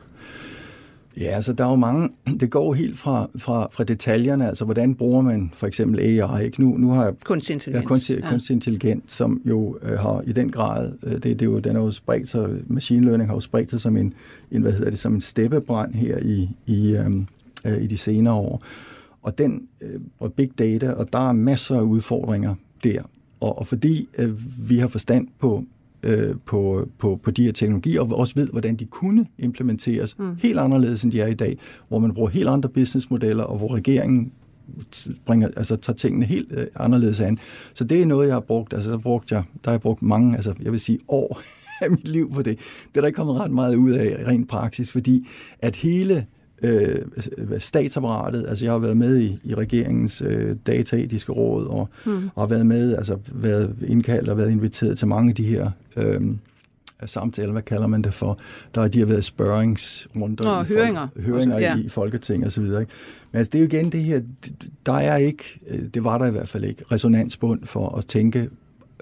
Ja, 1.21 1.25
altså 1.27 1.53
der 1.53 1.65
er 1.65 1.69
jo 1.69 1.77
mange, 1.77 2.09
det 2.41 2.51
går 2.51 2.75
helt 2.75 2.99
fra, 2.99 3.29
fra, 3.37 3.69
fra 3.73 3.85
detaljerne, 3.85 4.49
altså 4.49 4.65
hvordan 4.65 4.95
bruger 4.95 5.23
man 5.23 5.51
for 5.55 5.67
eksempel 5.67 6.01
AI, 6.01 6.45
ikke? 6.45 6.61
Nu, 6.61 6.77
nu 6.77 6.91
har 6.91 7.05
jeg... 7.05 7.15
Kunstig 7.25 7.55
intelligens. 7.55 7.85
Ja, 7.85 7.89
kunstig, 7.89 8.19
ja. 8.21 8.31
kunstig 8.31 8.55
intelligens, 8.55 9.13
som 9.13 9.41
jo 9.45 9.79
øh, 9.83 9.99
har 9.99 10.23
i 10.27 10.33
den 10.33 10.51
grad, 10.51 10.93
øh, 11.03 11.13
det, 11.13 11.23
det 11.25 11.43
er 11.43 11.47
jo, 11.47 11.59
den 11.59 11.77
er 11.77 11.81
jo 11.81 11.91
spredt 11.91 12.29
sig, 12.29 12.51
machine 12.67 13.07
learning 13.07 13.29
har 13.29 13.35
jo 13.35 13.41
spredt 13.41 13.71
sig 13.71 13.81
som 13.81 13.97
en, 13.97 14.15
en 14.51 14.63
hvad 14.63 14.73
hedder 14.73 14.91
det, 14.91 14.99
som 14.99 15.15
en 15.15 15.21
steppebrand 15.21 15.95
her 15.95 16.19
i, 16.19 16.49
i, 16.67 16.97
øh, 16.97 17.11
øh, 17.67 17.83
i 17.83 17.87
de 17.87 17.97
senere 17.97 18.35
år. 18.35 18.63
Og 19.23 19.39
den, 19.39 19.63
øh, 19.81 20.01
og 20.19 20.33
big 20.33 20.51
data, 20.59 20.93
og 20.93 21.13
der 21.13 21.29
er 21.29 21.33
masser 21.33 21.77
af 21.77 21.83
udfordringer 21.83 22.55
der. 22.85 23.03
Og, 23.41 23.59
og 23.59 23.67
fordi 23.67 24.09
øh, 24.19 24.31
vi 24.69 24.79
har 24.79 24.87
forstand 24.87 25.29
på 25.39 25.65
øh, 26.07 26.35
på, 26.45 26.89
på, 26.99 27.21
på 27.23 27.31
de 27.31 27.45
her 27.45 27.53
teknologier, 27.53 28.01
og 28.01 28.19
også 28.19 28.35
ved, 28.35 28.49
hvordan 28.49 28.77
de 28.77 28.85
kunne 28.85 29.27
implementeres 29.39 30.19
mm. 30.19 30.37
helt 30.39 30.59
anderledes, 30.59 31.05
end 31.05 31.13
de 31.13 31.21
er 31.21 31.27
i 31.27 31.35
dag, 31.35 31.59
hvor 31.89 31.99
man 31.99 32.15
bruger 32.15 32.29
helt 32.29 32.49
andre 32.49 32.69
businessmodeller, 32.69 33.45
og 33.45 33.59
hvor 33.59 33.75
regeringen 33.75 34.33
bringer, 35.27 35.49
altså 35.57 35.77
tager 35.77 35.97
tingene 35.97 36.27
helt 36.27 36.53
øh, 36.53 36.67
anderledes 36.75 37.21
an. 37.21 37.39
Så 37.75 37.85
det 37.85 38.03
er 38.03 38.07
noget, 38.07 38.27
jeg 38.27 38.35
har 38.35 38.41
brugt. 38.41 38.75
Altså, 38.75 38.91
der, 38.91 38.99
brugt 38.99 39.33
jeg, 39.33 39.43
der 39.65 39.71
har 39.71 39.73
jeg 39.73 39.81
brugt 39.81 40.03
mange, 40.03 40.37
altså 40.37 40.55
jeg 40.63 40.73
vil 40.73 40.81
sige 40.81 40.99
år 41.09 41.41
af 41.83 41.91
mit 41.91 42.09
liv 42.09 42.33
på 42.35 42.43
det. 42.43 42.59
Det 42.59 42.97
er 42.97 43.01
der 43.01 43.07
ikke 43.07 43.17
kommet 43.17 43.37
ret 43.37 43.51
meget 43.51 43.75
ud 43.75 43.91
af 43.91 44.25
rent 44.27 44.49
praksis, 44.49 44.93
fordi 44.93 45.27
at 45.59 45.77
hele 45.77 46.27
øh, 46.63 46.99
statsapparatet. 47.59 48.47
Altså 48.49 48.65
jeg 48.65 48.73
har 48.73 48.79
været 48.79 48.97
med 48.97 49.19
i, 49.19 49.39
i 49.45 49.55
regeringens 49.55 50.23
øh, 50.27 50.57
dataetiske 50.67 51.33
råd, 51.33 51.67
og, 51.67 51.89
mm. 52.05 52.31
og 52.35 52.43
har 52.43 52.49
været 52.49 52.67
med, 52.67 52.97
altså 52.97 53.19
været 53.33 53.77
indkaldt 53.87 54.29
og 54.29 54.39
været 54.39 54.51
inviteret 54.51 54.99
til 54.99 55.09
mange 55.09 55.29
af 55.29 55.35
de 55.35 55.45
her 55.45 55.71
øh, 55.97 56.21
samtaler, 57.05 57.53
hvad 57.53 57.63
kalder 57.63 57.87
man 57.87 58.03
det 58.03 58.15
for? 58.15 58.39
Der 58.75 58.89
de 58.89 58.99
har 58.99 59.07
været 59.07 59.25
spørgingsrunder. 59.25 60.45
Nå, 60.45 60.63
i 60.63 60.65
høringer. 60.65 61.09
Folk, 61.15 61.27
høringer 61.27 61.59
ja. 61.59 61.77
i, 61.77 61.81
i 61.81 61.89
Folketing 61.89 62.45
og 62.45 62.53
så 62.53 62.61
videre. 62.61 62.81
Ikke? 62.81 62.93
Men 63.33 63.39
altså 63.39 63.51
det 63.51 63.59
er 63.59 63.63
jo 63.63 63.67
igen 63.67 63.93
det 63.93 64.03
her, 64.03 64.21
der 64.87 64.93
er 64.93 65.17
ikke, 65.17 65.61
øh, 65.69 65.83
det 65.95 66.05
var 66.05 66.19
der 66.19 66.27
i 66.27 66.31
hvert 66.31 66.49
fald 66.49 66.65
ikke, 66.65 66.85
resonansbund 66.93 67.65
for 67.65 67.97
at 67.99 68.07
tænke 68.07 68.51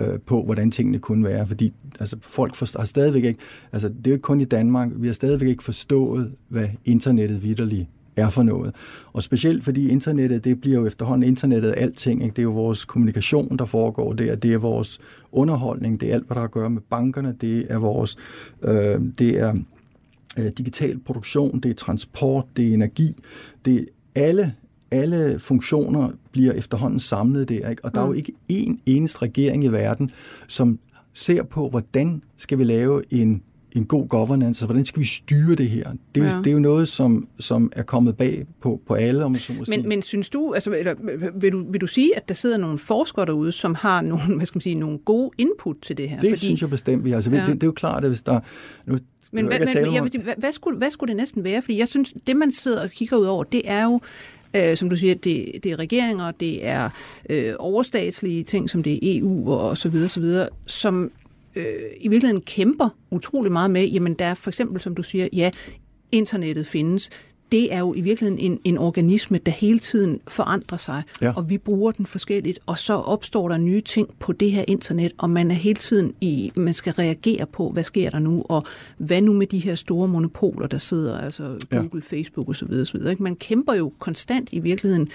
øh, 0.00 0.18
på, 0.26 0.44
hvordan 0.44 0.70
tingene 0.70 0.98
kunne 0.98 1.24
være, 1.24 1.46
fordi 1.46 1.72
altså, 2.00 2.16
folk 2.20 2.54
forstår, 2.54 2.80
har 2.80 2.86
stadigvæk 2.86 3.24
ikke, 3.24 3.40
altså 3.72 3.88
det 3.88 4.06
er 4.06 4.10
jo 4.10 4.14
ikke 4.14 4.22
kun 4.22 4.40
i 4.40 4.44
Danmark, 4.44 4.88
vi 4.96 5.06
har 5.06 5.14
stadigvæk 5.14 5.48
ikke 5.48 5.64
forstået, 5.64 6.32
hvad 6.48 6.68
internettet 6.84 7.42
vidderligt 7.42 7.88
er 8.16 8.30
for 8.30 8.42
noget. 8.42 8.74
Og 9.12 9.22
specielt 9.22 9.64
fordi 9.64 9.88
internettet, 9.88 10.44
det 10.44 10.60
bliver 10.60 10.80
jo 10.80 10.86
efterhånden 10.86 11.28
internettet 11.28 11.70
af 11.70 11.82
alting. 11.82 12.22
Ikke? 12.22 12.32
Det 12.32 12.38
er 12.38 12.42
jo 12.42 12.50
vores 12.50 12.84
kommunikation, 12.84 13.56
der 13.56 13.64
foregår 13.64 14.12
der. 14.12 14.34
Det 14.34 14.52
er 14.52 14.58
vores 14.58 14.98
underholdning. 15.32 16.00
Det 16.00 16.10
er 16.10 16.14
alt, 16.14 16.26
hvad 16.26 16.34
der 16.34 16.40
har 16.40 16.48
at 16.48 16.52
gøre 16.52 16.70
med 16.70 16.82
bankerne. 16.90 17.36
Det 17.40 17.66
er 17.68 17.78
vores, 17.78 18.16
øh, 18.62 19.00
det 19.18 19.40
er 19.40 19.54
øh, 20.38 20.46
digital 20.58 20.98
produktion. 20.98 21.60
Det 21.60 21.70
er 21.70 21.74
transport. 21.74 22.44
Det 22.56 22.68
er 22.68 22.74
energi. 22.74 23.16
Det 23.64 23.76
er 23.76 23.84
alle 24.14 24.54
alle 24.94 25.38
funktioner 25.38 26.10
bliver 26.32 26.52
efterhånden 26.52 27.00
samlet 27.00 27.48
der, 27.48 27.70
ikke? 27.70 27.84
og 27.84 27.94
der 27.94 28.00
mm. 28.00 28.04
er 28.04 28.06
jo 28.06 28.12
mm. 28.12 28.18
ikke 28.18 28.32
én 28.52 28.82
eneste 28.86 29.22
regering 29.22 29.64
i 29.64 29.68
verden, 29.68 30.10
som 30.46 30.78
ser 31.12 31.42
på, 31.42 31.68
hvordan 31.68 32.22
skal 32.36 32.58
vi 32.58 32.64
lave 32.64 33.02
en 33.10 33.42
en 33.74 33.84
god 33.84 34.08
governance, 34.08 34.48
altså 34.48 34.66
hvordan 34.66 34.84
skal 34.84 35.00
vi 35.00 35.06
styre 35.06 35.54
det 35.54 35.70
her? 35.70 35.92
Det 36.14 36.22
er, 36.22 36.26
ja. 36.26 36.36
jo, 36.36 36.38
det 36.38 36.46
er 36.46 36.52
jo 36.52 36.58
noget, 36.58 36.88
som, 36.88 37.28
som 37.38 37.72
er 37.76 37.82
kommet 37.82 38.16
bag 38.16 38.46
på, 38.60 38.80
på 38.86 38.94
alle, 38.94 39.24
om 39.24 39.30
man 39.30 39.40
så 39.40 39.52
må 39.52 39.64
sige. 39.64 39.78
Men, 39.78 39.88
men 39.88 40.02
synes 40.02 40.30
du, 40.30 40.54
altså, 40.54 40.72
eller, 40.72 40.94
vil, 41.34 41.52
du, 41.52 41.72
vil 41.72 41.80
du 41.80 41.86
sige, 41.86 42.16
at 42.16 42.28
der 42.28 42.34
sidder 42.34 42.56
nogle 42.56 42.78
forskere 42.78 43.26
derude, 43.26 43.52
som 43.52 43.74
har 43.74 44.00
nogle, 44.00 44.36
hvad 44.36 44.46
skal 44.46 44.56
man 44.56 44.62
sige, 44.62 44.74
nogle 44.74 44.98
gode 44.98 45.30
input 45.38 45.76
til 45.82 45.96
det 45.96 46.08
her? 46.08 46.20
Det 46.20 46.30
Fordi, 46.30 46.44
synes 46.44 46.62
jeg 46.62 46.70
bestemt, 46.70 47.04
vi 47.04 47.10
har. 47.10 47.16
Altså, 47.16 47.30
ja. 47.30 47.36
det, 47.36 47.48
det 47.48 47.62
er 47.62 47.66
jo 47.66 47.72
klart, 47.72 48.04
at 48.04 48.10
hvis 48.10 48.22
der... 48.22 48.40
Nu, 48.86 48.98
men 49.32 49.46
hvad, 49.46 49.58
men, 49.58 49.94
jeg, 49.94 50.02
hvad, 50.22 50.34
hvad, 50.38 50.52
skulle, 50.52 50.78
hvad 50.78 50.90
skulle 50.90 51.08
det 51.08 51.16
næsten 51.16 51.44
være? 51.44 51.62
Fordi 51.62 51.78
jeg 51.78 51.88
synes, 51.88 52.14
det 52.26 52.36
man 52.36 52.52
sidder 52.52 52.82
og 52.82 52.90
kigger 52.90 53.16
ud 53.16 53.26
over, 53.26 53.44
det 53.44 53.62
er 53.64 53.84
jo, 53.84 54.00
Øh, 54.56 54.76
som 54.76 54.90
du 54.90 54.96
siger, 54.96 55.14
det, 55.14 55.50
det 55.62 55.72
er 55.72 55.78
regeringer, 55.78 56.30
det 56.30 56.66
er 56.66 56.90
øh, 57.30 57.54
overstatslige 57.58 58.44
ting, 58.44 58.70
som 58.70 58.82
det 58.82 58.92
er 58.92 58.98
EU 59.02 59.52
og, 59.52 59.68
og 59.68 59.78
så 59.78 59.88
videre, 59.88 60.08
så 60.08 60.20
videre, 60.20 60.48
som 60.66 61.10
øh, 61.56 61.64
i 62.00 62.08
virkeligheden 62.08 62.42
kæmper 62.42 62.88
utrolig 63.10 63.52
meget 63.52 63.70
med, 63.70 63.86
jamen 63.86 64.14
der 64.14 64.24
er 64.24 64.34
for 64.34 64.50
eksempel, 64.50 64.80
som 64.80 64.94
du 64.94 65.02
siger, 65.02 65.28
ja, 65.32 65.50
internettet 66.12 66.66
findes, 66.66 67.10
det 67.54 67.74
er 67.74 67.78
jo 67.78 67.94
i 67.94 68.00
virkeligheden 68.00 68.52
en, 68.52 68.60
en 68.64 68.78
organisme, 68.78 69.38
der 69.38 69.52
hele 69.52 69.78
tiden 69.78 70.20
forandrer 70.28 70.78
sig, 70.78 71.02
ja. 71.22 71.32
og 71.36 71.50
vi 71.50 71.58
bruger 71.58 71.92
den 71.92 72.06
forskelligt, 72.06 72.58
og 72.66 72.78
så 72.78 72.94
opstår 72.94 73.48
der 73.48 73.56
nye 73.56 73.80
ting 73.80 74.08
på 74.18 74.32
det 74.32 74.52
her 74.52 74.64
internet, 74.68 75.12
og 75.18 75.30
man 75.30 75.50
er 75.50 75.54
hele 75.54 75.76
tiden 75.76 76.14
i, 76.20 76.52
man 76.56 76.74
skal 76.74 76.92
reagere 76.92 77.46
på, 77.46 77.70
hvad 77.70 77.82
sker 77.82 78.10
der 78.10 78.18
nu, 78.18 78.44
og 78.48 78.64
hvad 78.98 79.20
nu 79.20 79.32
med 79.32 79.46
de 79.46 79.58
her 79.58 79.74
store 79.74 80.08
monopoler, 80.08 80.66
der 80.66 80.78
sidder, 80.78 81.18
altså 81.18 81.42
Google, 81.70 81.90
ja. 81.94 82.16
Facebook 82.16 82.48
osv. 82.48 82.72
osv. 82.72 83.00
Man 83.18 83.36
kæmper 83.36 83.74
jo 83.74 83.92
konstant 83.98 84.48
i 84.52 84.58
virkeligheden. 84.58 85.08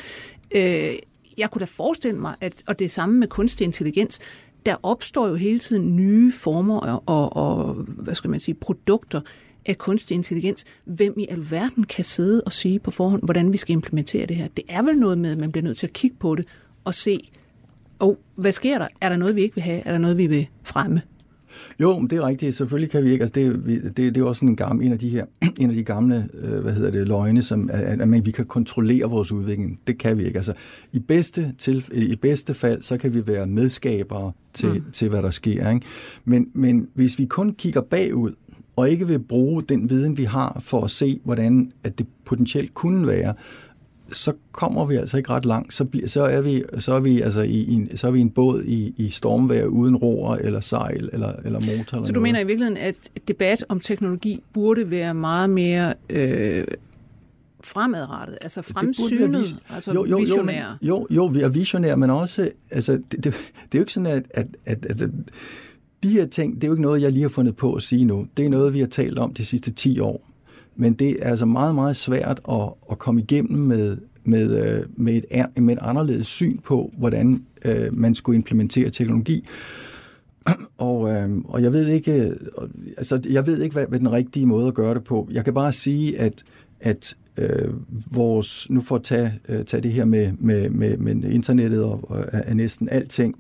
Øh, 0.55 0.93
jeg 1.37 1.51
kunne 1.51 1.59
da 1.59 1.65
forestille 1.65 2.19
mig, 2.19 2.35
at, 2.41 2.63
og 2.67 2.79
det 2.79 2.91
samme 2.91 3.19
med 3.19 3.27
kunstig 3.27 3.65
intelligens, 3.65 4.19
der 4.65 4.75
opstår 4.83 5.27
jo 5.27 5.35
hele 5.35 5.59
tiden 5.59 5.95
nye 5.95 6.31
former 6.31 6.79
og, 6.79 7.03
og, 7.05 7.35
og 7.35 7.73
hvad 7.73 8.15
skal 8.15 8.29
man 8.29 8.39
sige, 8.39 8.55
produkter, 8.55 9.21
af 9.65 9.77
kunstig 9.77 10.15
intelligens. 10.15 10.65
Hvem 10.85 11.13
i 11.17 11.27
alverden 11.29 11.83
kan 11.83 12.03
sidde 12.03 12.41
og 12.45 12.51
sige 12.51 12.79
på 12.79 12.91
forhånd, 12.91 13.23
hvordan 13.23 13.51
vi 13.53 13.57
skal 13.57 13.73
implementere 13.73 14.25
det 14.25 14.35
her? 14.35 14.47
Det 14.47 14.63
er 14.69 14.81
vel 14.81 14.97
noget 14.97 15.17
med, 15.17 15.31
at 15.31 15.37
man 15.37 15.51
bliver 15.51 15.63
nødt 15.63 15.77
til 15.77 15.87
at 15.87 15.93
kigge 15.93 16.15
på 16.19 16.35
det 16.35 16.45
og 16.83 16.93
se, 16.93 17.29
oh, 17.99 18.15
hvad 18.35 18.51
sker 18.51 18.77
der? 18.77 18.87
Er 19.01 19.09
der 19.09 19.17
noget, 19.17 19.35
vi 19.35 19.41
ikke 19.41 19.55
vil 19.55 19.63
have? 19.63 19.81
Er 19.85 19.91
der 19.91 19.99
noget, 19.99 20.17
vi 20.17 20.27
vil 20.27 20.47
fremme? 20.63 21.01
Jo, 21.79 22.01
det 22.01 22.13
er 22.13 22.27
rigtigt. 22.27 22.55
Selvfølgelig 22.55 22.91
kan 22.91 23.03
vi 23.03 23.11
ikke. 23.11 23.23
Altså, 23.23 23.33
det, 23.33 23.63
det, 23.97 24.15
det 24.15 24.17
er 24.17 24.23
også 24.23 24.45
en, 24.45 24.55
gammel, 24.55 24.85
en, 24.85 24.91
af 24.91 24.99
de 24.99 25.09
her, 25.09 25.25
en 25.59 25.69
af 25.69 25.75
de 25.75 25.83
gamle 25.83 26.29
øh, 26.33 26.59
hvad 26.59 26.73
hedder 26.73 26.91
det, 26.91 27.07
løgne, 27.07 27.41
som 27.41 27.69
at, 27.73 28.01
at, 28.01 28.25
vi 28.25 28.31
kan 28.31 28.45
kontrollere 28.45 29.09
vores 29.09 29.31
udvikling. 29.31 29.79
Det 29.87 29.97
kan 29.97 30.17
vi 30.17 30.25
ikke. 30.25 30.37
Altså, 30.37 30.53
i, 30.91 30.99
bedste 30.99 31.53
til, 31.57 31.85
I 31.93 32.15
bedste 32.15 32.53
fald, 32.53 32.81
så 32.81 32.97
kan 32.97 33.13
vi 33.13 33.27
være 33.27 33.47
medskabere 33.47 34.31
til, 34.53 34.69
mm. 34.69 34.91
til 34.93 35.09
hvad 35.09 35.23
der 35.23 35.31
sker. 35.31 35.69
Ikke? 35.69 35.85
Men, 36.25 36.49
men 36.53 36.87
hvis 36.93 37.19
vi 37.19 37.25
kun 37.25 37.53
kigger 37.53 37.81
bagud, 37.81 38.31
og 38.79 38.89
ikke 38.89 39.07
vil 39.07 39.19
bruge 39.19 39.63
den 39.63 39.89
viden, 39.89 40.17
vi 40.17 40.23
har, 40.23 40.57
for 40.61 40.83
at 40.83 40.91
se, 40.91 41.19
hvordan 41.23 41.71
at 41.83 41.97
det 41.97 42.07
potentielt 42.25 42.73
kunne 42.73 43.07
være, 43.07 43.33
så 44.11 44.33
kommer 44.51 44.85
vi 44.85 44.95
altså 44.95 45.17
ikke 45.17 45.29
ret 45.29 45.45
langt. 45.45 45.73
Så, 45.73 45.85
bliver, 45.85 46.07
så 46.07 46.21
er 46.21 46.41
vi, 46.41 46.63
så 46.79 46.93
er 46.93 46.99
vi, 46.99 47.21
altså 47.21 47.41
i, 47.41 47.59
i, 47.59 47.89
så 47.95 48.07
er 48.07 48.11
vi 48.11 48.19
en 48.19 48.29
båd 48.29 48.63
i, 48.63 48.93
i 48.97 49.09
stormvejr 49.09 49.65
uden 49.65 49.95
roer 49.95 50.35
eller 50.35 50.59
sejl 50.59 51.09
eller, 51.13 51.33
eller 51.45 51.59
motor. 51.59 51.69
Eller 51.71 51.83
så 51.83 51.97
du 51.97 52.03
noget. 52.05 52.21
mener 52.21 52.39
i 52.39 52.43
virkeligheden, 52.43 52.77
at 52.77 52.95
debat 53.27 53.65
om 53.69 53.79
teknologi 53.79 54.43
burde 54.53 54.91
være 54.91 55.13
meget 55.13 55.49
mere 55.49 55.93
øh, 56.09 56.65
fremadrettet, 57.63 58.37
altså 58.41 58.61
fremsynet, 58.61 59.39
vis- 59.39 59.55
altså 59.69 59.93
jo, 59.93 60.05
jo, 60.05 60.17
visionær? 60.17 60.77
Jo, 60.81 61.07
jo, 61.09 61.25
vi 61.25 61.41
er 61.41 61.49
visionære, 61.49 61.97
men 61.97 62.09
også, 62.09 62.49
altså, 62.71 62.91
det, 62.91 63.11
det, 63.11 63.23
det 63.23 63.33
er 63.33 63.75
jo 63.75 63.79
ikke 63.79 63.93
sådan, 63.93 64.11
at, 64.11 64.23
at, 64.29 64.47
at 64.65 64.85
altså, 64.85 65.09
de 66.03 66.09
her 66.09 66.25
ting, 66.25 66.55
det 66.55 66.63
er 66.63 66.67
jo 66.67 66.73
ikke 66.73 66.81
noget, 66.81 67.01
jeg 67.01 67.11
lige 67.11 67.21
har 67.21 67.29
fundet 67.29 67.55
på 67.55 67.73
at 67.73 67.81
sige 67.81 68.05
nu. 68.05 68.27
Det 68.37 68.45
er 68.45 68.49
noget, 68.49 68.73
vi 68.73 68.79
har 68.79 68.87
talt 68.87 69.19
om 69.19 69.33
de 69.33 69.45
sidste 69.45 69.71
10 69.71 69.99
år. 69.99 70.29
Men 70.75 70.93
det 70.93 71.17
er 71.21 71.29
altså 71.29 71.45
meget, 71.45 71.75
meget 71.75 71.95
svært 71.95 72.41
at, 72.51 72.69
at 72.91 72.99
komme 72.99 73.21
igennem 73.21 73.59
med, 73.59 73.97
med, 74.23 74.65
øh, 74.65 74.85
med, 74.97 75.13
et, 75.15 75.45
med 75.63 75.73
et 75.73 75.79
anderledes 75.81 76.27
syn 76.27 76.57
på, 76.57 76.93
hvordan 76.97 77.43
øh, 77.65 77.93
man 77.97 78.15
skulle 78.15 78.35
implementere 78.35 78.89
teknologi. 78.89 79.47
Og, 80.77 81.09
øh, 81.09 81.29
og 81.43 81.63
jeg 81.63 81.73
ved 81.73 81.87
ikke, 81.87 82.33
altså, 82.97 83.21
jeg 83.29 83.47
ved 83.47 83.61
ikke 83.61 83.73
hvad, 83.73 83.85
hvad 83.87 83.99
den 83.99 84.11
rigtige 84.11 84.45
måde 84.45 84.67
at 84.67 84.73
gøre 84.73 84.93
det 84.93 85.03
på. 85.03 85.27
Jeg 85.31 85.43
kan 85.43 85.53
bare 85.53 85.71
sige, 85.71 86.19
at, 86.19 86.43
at 86.79 87.15
øh, 87.37 87.73
vores, 88.11 88.69
nu 88.69 88.81
for 88.81 88.95
at 88.95 89.03
tage, 89.03 89.33
øh, 89.49 89.65
tage 89.65 89.83
det 89.83 89.91
her 89.91 90.05
med, 90.05 90.31
med, 90.39 90.69
med, 90.69 90.97
med 90.97 91.23
internettet 91.23 91.83
og, 91.83 92.11
og 92.11 92.25
og 92.47 92.55
næsten 92.55 92.89
alting, 92.89 93.35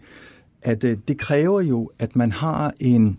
at 0.61 0.83
øh, 0.83 0.97
det 1.07 1.17
kræver 1.17 1.61
jo, 1.61 1.91
at 1.99 2.15
man 2.15 2.31
har 2.31 2.73
en, 2.79 3.17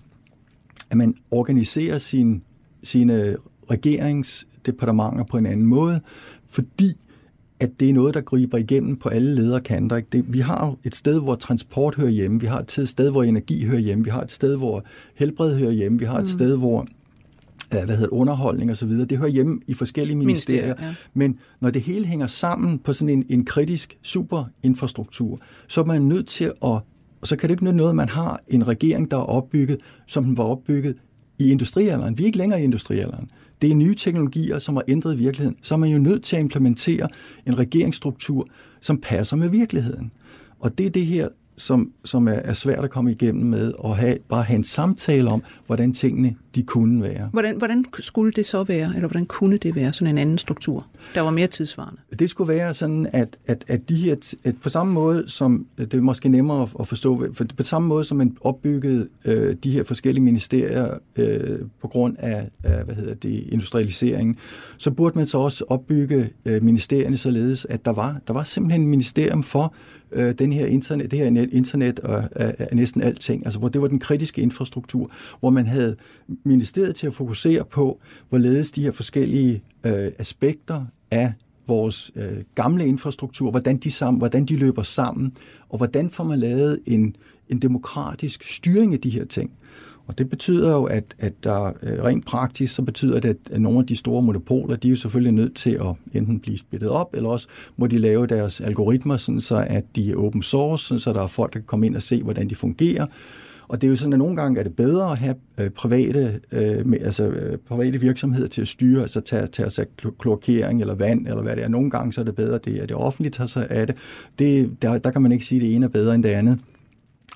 at 0.90 0.96
man 0.96 1.14
organiserer 1.30 1.98
sin, 1.98 2.42
sine 2.82 3.36
regeringsdepartementer 3.70 5.24
på 5.24 5.36
en 5.36 5.46
anden 5.46 5.66
måde, 5.66 6.00
fordi 6.46 6.92
at 7.60 7.80
det 7.80 7.88
er 7.88 7.92
noget, 7.92 8.14
der 8.14 8.20
griber 8.20 8.58
igennem 8.58 8.96
på 8.96 9.08
alle 9.08 9.34
lederkanter. 9.34 9.96
Ikke? 9.96 10.08
Det, 10.12 10.32
vi 10.32 10.38
har 10.38 10.76
et 10.84 10.94
sted, 10.94 11.20
hvor 11.20 11.34
transport 11.34 11.94
hører 11.94 12.10
hjemme, 12.10 12.40
vi 12.40 12.46
har 12.46 12.58
et 12.58 12.88
sted, 12.88 13.10
hvor 13.10 13.22
energi 13.22 13.64
hører 13.64 13.80
hjemme, 13.80 14.04
vi 14.04 14.10
har 14.10 14.22
et 14.22 14.32
sted, 14.32 14.56
hvor 14.56 14.84
helbred 15.14 15.58
hører 15.58 15.70
hjemme, 15.70 15.98
vi 15.98 16.04
har 16.04 16.16
et 16.16 16.20
mm. 16.20 16.26
sted, 16.26 16.56
hvor 16.56 16.86
hvad 17.70 17.96
hedder 17.96 18.12
underholdning 18.12 18.70
og 18.70 18.76
så 18.76 18.86
videre. 18.86 19.04
Det 19.04 19.18
hører 19.18 19.30
hjemme 19.30 19.60
i 19.66 19.74
forskellige 19.74 20.16
ministerier. 20.16 20.62
ministerier 20.62 20.88
ja. 20.88 20.94
Men 21.14 21.38
når 21.60 21.70
det 21.70 21.82
hele 21.82 22.06
hænger 22.06 22.26
sammen 22.26 22.78
på 22.78 22.92
sådan 22.92 23.08
en, 23.18 23.24
en 23.28 23.44
kritisk 23.44 23.98
superinfrastruktur, 24.02 25.40
så 25.68 25.80
er 25.80 25.84
man 25.84 26.02
nødt 26.02 26.26
til 26.26 26.52
at, 26.64 26.78
og 27.20 27.26
så 27.26 27.36
kan 27.36 27.48
det 27.48 27.52
ikke 27.54 27.64
nytte 27.64 27.76
noget, 27.76 27.90
at 27.90 27.96
man 27.96 28.08
har 28.08 28.40
en 28.48 28.68
regering, 28.68 29.10
der 29.10 29.16
er 29.16 29.20
opbygget, 29.20 29.80
som 30.06 30.24
den 30.24 30.36
var 30.36 30.44
opbygget 30.44 30.96
i 31.38 31.50
industrialderen. 31.50 32.18
Vi 32.18 32.22
er 32.22 32.26
ikke 32.26 32.38
længere 32.38 32.60
i 32.60 32.64
industrialderen. 32.64 33.30
Det 33.62 33.70
er 33.70 33.74
nye 33.74 33.94
teknologier, 33.94 34.58
som 34.58 34.76
har 34.76 34.84
ændret 34.88 35.18
virkeligheden. 35.18 35.58
Så 35.62 35.74
er 35.74 35.78
man 35.78 35.90
jo 35.90 35.98
nødt 35.98 36.22
til 36.22 36.36
at 36.36 36.42
implementere 36.42 37.08
en 37.46 37.58
regeringsstruktur, 37.58 38.48
som 38.80 39.00
passer 39.00 39.36
med 39.36 39.48
virkeligheden. 39.48 40.12
Og 40.58 40.78
det 40.78 40.86
er 40.86 40.90
det 40.90 41.06
her, 41.06 41.28
som, 41.60 41.92
som 42.04 42.28
er, 42.28 42.32
er 42.32 42.52
svært 42.52 42.84
at 42.84 42.90
komme 42.90 43.12
igennem 43.12 43.44
med, 43.44 43.72
at 43.84 43.96
have, 43.96 44.18
bare 44.28 44.42
have 44.42 44.56
en 44.56 44.64
samtale 44.64 45.30
om, 45.30 45.42
hvordan 45.66 45.92
tingene 45.92 46.34
de 46.54 46.62
kunne 46.62 47.02
være. 47.02 47.28
Hvordan, 47.32 47.56
hvordan 47.56 47.84
skulle 48.00 48.32
det 48.32 48.46
så 48.46 48.64
være, 48.64 48.92
eller 48.94 49.08
hvordan 49.08 49.26
kunne 49.26 49.56
det 49.56 49.74
være, 49.74 49.92
sådan 49.92 50.14
en 50.14 50.18
anden 50.18 50.38
struktur, 50.38 50.86
der 51.14 51.20
var 51.20 51.30
mere 51.30 51.46
tidsvarende? 51.46 52.00
Det 52.18 52.30
skulle 52.30 52.48
være 52.48 52.74
sådan, 52.74 53.06
at, 53.12 53.38
at, 53.46 53.64
at 53.68 53.88
de 53.88 53.94
her, 53.94 54.34
at 54.44 54.54
på 54.62 54.68
samme 54.68 54.92
måde 54.92 55.24
som, 55.26 55.66
det 55.78 55.94
er 55.94 56.00
måske 56.00 56.28
nemmere 56.28 56.68
at, 56.80 56.88
forstå, 56.88 57.32
for 57.32 57.44
på 57.56 57.62
samme 57.62 57.88
måde 57.88 58.04
som 58.04 58.18
man 58.18 58.36
opbyggede 58.40 59.08
øh, 59.24 59.56
de 59.64 59.70
her 59.70 59.84
forskellige 59.84 60.24
ministerier 60.24 60.98
øh, 61.16 61.58
på 61.80 61.88
grund 61.88 62.16
af, 62.18 62.48
af, 62.64 62.84
hvad 62.84 62.94
hedder 62.94 63.14
det, 63.14 63.44
industrialiseringen, 63.48 64.36
så 64.78 64.90
burde 64.90 65.18
man 65.18 65.26
så 65.26 65.38
også 65.38 65.64
opbygge 65.68 66.30
øh, 66.44 66.62
ministerierne 66.62 67.16
således, 67.16 67.66
at 67.70 67.84
der 67.84 67.92
var, 67.92 68.20
der 68.26 68.32
var 68.32 68.42
simpelthen 68.42 68.82
et 68.82 68.88
ministerium 68.88 69.42
for 69.42 69.74
øh, 70.12 70.34
den 70.34 70.52
her 70.52 70.66
internet, 70.66 71.10
det 71.10 71.18
her 71.18 71.30
net, 71.30 71.48
internet 71.52 72.00
og 72.00 72.24
af, 72.36 72.46
øh, 72.46 72.54
af 72.58 72.68
øh, 72.70 72.76
næsten 72.76 73.02
alting, 73.02 73.46
altså 73.46 73.58
hvor 73.58 73.68
det 73.68 73.82
var 73.82 73.88
den 73.88 73.98
kritiske 73.98 74.42
infrastruktur, 74.42 75.10
hvor 75.40 75.50
man 75.50 75.66
havde 75.66 75.96
ministeriet 76.44 76.94
til 76.94 77.06
at 77.06 77.14
fokusere 77.14 77.64
på, 77.64 78.00
hvorledes 78.28 78.72
de 78.72 78.82
her 78.82 78.90
forskellige 78.90 79.62
øh, 79.84 80.12
aspekter 80.18 80.84
af 81.10 81.32
vores 81.66 82.12
øh, 82.16 82.38
gamle 82.54 82.86
infrastruktur, 82.86 83.50
hvordan 83.50 83.76
de, 83.76 83.90
sammen, 83.90 84.18
hvordan 84.18 84.44
de 84.44 84.56
løber 84.56 84.82
sammen, 84.82 85.32
og 85.68 85.76
hvordan 85.76 86.10
får 86.10 86.24
man 86.24 86.38
lavet 86.38 86.78
en, 86.86 87.16
en 87.48 87.58
demokratisk 87.58 88.42
styring 88.54 88.94
af 88.94 89.00
de 89.00 89.10
her 89.10 89.24
ting. 89.24 89.50
Og 90.10 90.18
det 90.18 90.30
betyder 90.30 90.72
jo, 90.72 90.84
at, 90.84 91.04
at 91.18 91.44
der 91.44 91.72
øh, 91.82 92.04
rent 92.04 92.26
praktisk, 92.26 92.74
så 92.74 92.82
betyder 92.82 93.20
det, 93.20 93.36
at 93.50 93.60
nogle 93.60 93.78
af 93.78 93.86
de 93.86 93.96
store 93.96 94.22
monopoler, 94.22 94.76
de 94.76 94.88
er 94.88 94.90
jo 94.90 94.96
selvfølgelig 94.96 95.32
nødt 95.32 95.54
til 95.54 95.70
at 95.70 95.94
enten 96.12 96.40
blive 96.40 96.58
splittet 96.58 96.90
op, 96.90 97.14
eller 97.14 97.28
også 97.28 97.48
må 97.76 97.86
de 97.86 97.98
lave 97.98 98.26
deres 98.26 98.60
algoritmer, 98.60 99.16
sådan 99.16 99.40
så 99.40 99.66
at 99.68 99.84
de 99.96 100.10
er 100.10 100.16
open 100.16 100.42
source, 100.42 100.84
sådan 100.84 100.98
så 100.98 101.12
der 101.12 101.22
er 101.22 101.26
folk, 101.26 101.52
der 101.52 101.58
kan 101.58 101.66
komme 101.66 101.86
ind 101.86 101.96
og 101.96 102.02
se, 102.02 102.22
hvordan 102.22 102.50
de 102.50 102.54
fungerer. 102.54 103.06
Og 103.68 103.80
det 103.80 103.86
er 103.86 103.90
jo 103.90 103.96
sådan, 103.96 104.12
at 104.12 104.18
nogle 104.18 104.36
gange 104.36 104.58
er 104.58 104.62
det 104.62 104.76
bedre 104.76 105.10
at 105.10 105.18
have 105.18 105.34
øh, 105.58 105.70
private, 105.70 106.40
øh, 106.52 106.86
med, 106.86 106.98
altså, 107.00 107.24
øh, 107.24 107.58
private 107.58 108.00
virksomheder 108.00 108.48
til 108.48 108.60
at 108.60 108.68
styre, 108.68 109.00
altså 109.00 109.20
tage, 109.20 109.46
tage 109.46 109.70
sig 109.70 109.86
klorkering 110.18 110.80
eller 110.80 110.94
vand, 110.94 111.26
eller 111.26 111.42
hvad 111.42 111.56
det 111.56 111.64
er. 111.64 111.68
Nogle 111.68 111.90
gange 111.90 112.12
så 112.12 112.20
er 112.20 112.24
det 112.24 112.34
bedre, 112.34 112.58
det 112.64 112.82
er 112.82 112.86
det 112.86 112.96
offentligt 112.96 113.34
tager 113.34 113.48
sig 113.48 113.70
af 113.70 113.86
det. 113.86 113.96
det 114.38 114.82
der, 114.82 114.98
der 114.98 115.10
kan 115.10 115.22
man 115.22 115.32
ikke 115.32 115.44
sige, 115.44 115.58
at 115.58 115.62
det 115.62 115.74
ene 115.74 115.86
er 115.86 115.90
bedre 115.90 116.14
end 116.14 116.22
det 116.22 116.28
andet. 116.28 116.58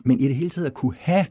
Men 0.05 0.21
i 0.21 0.29
det 0.29 0.37
hele 0.37 0.51
taget 0.51 0.67
at 0.67 0.75
kunne 0.75 0.95
have 0.99 1.25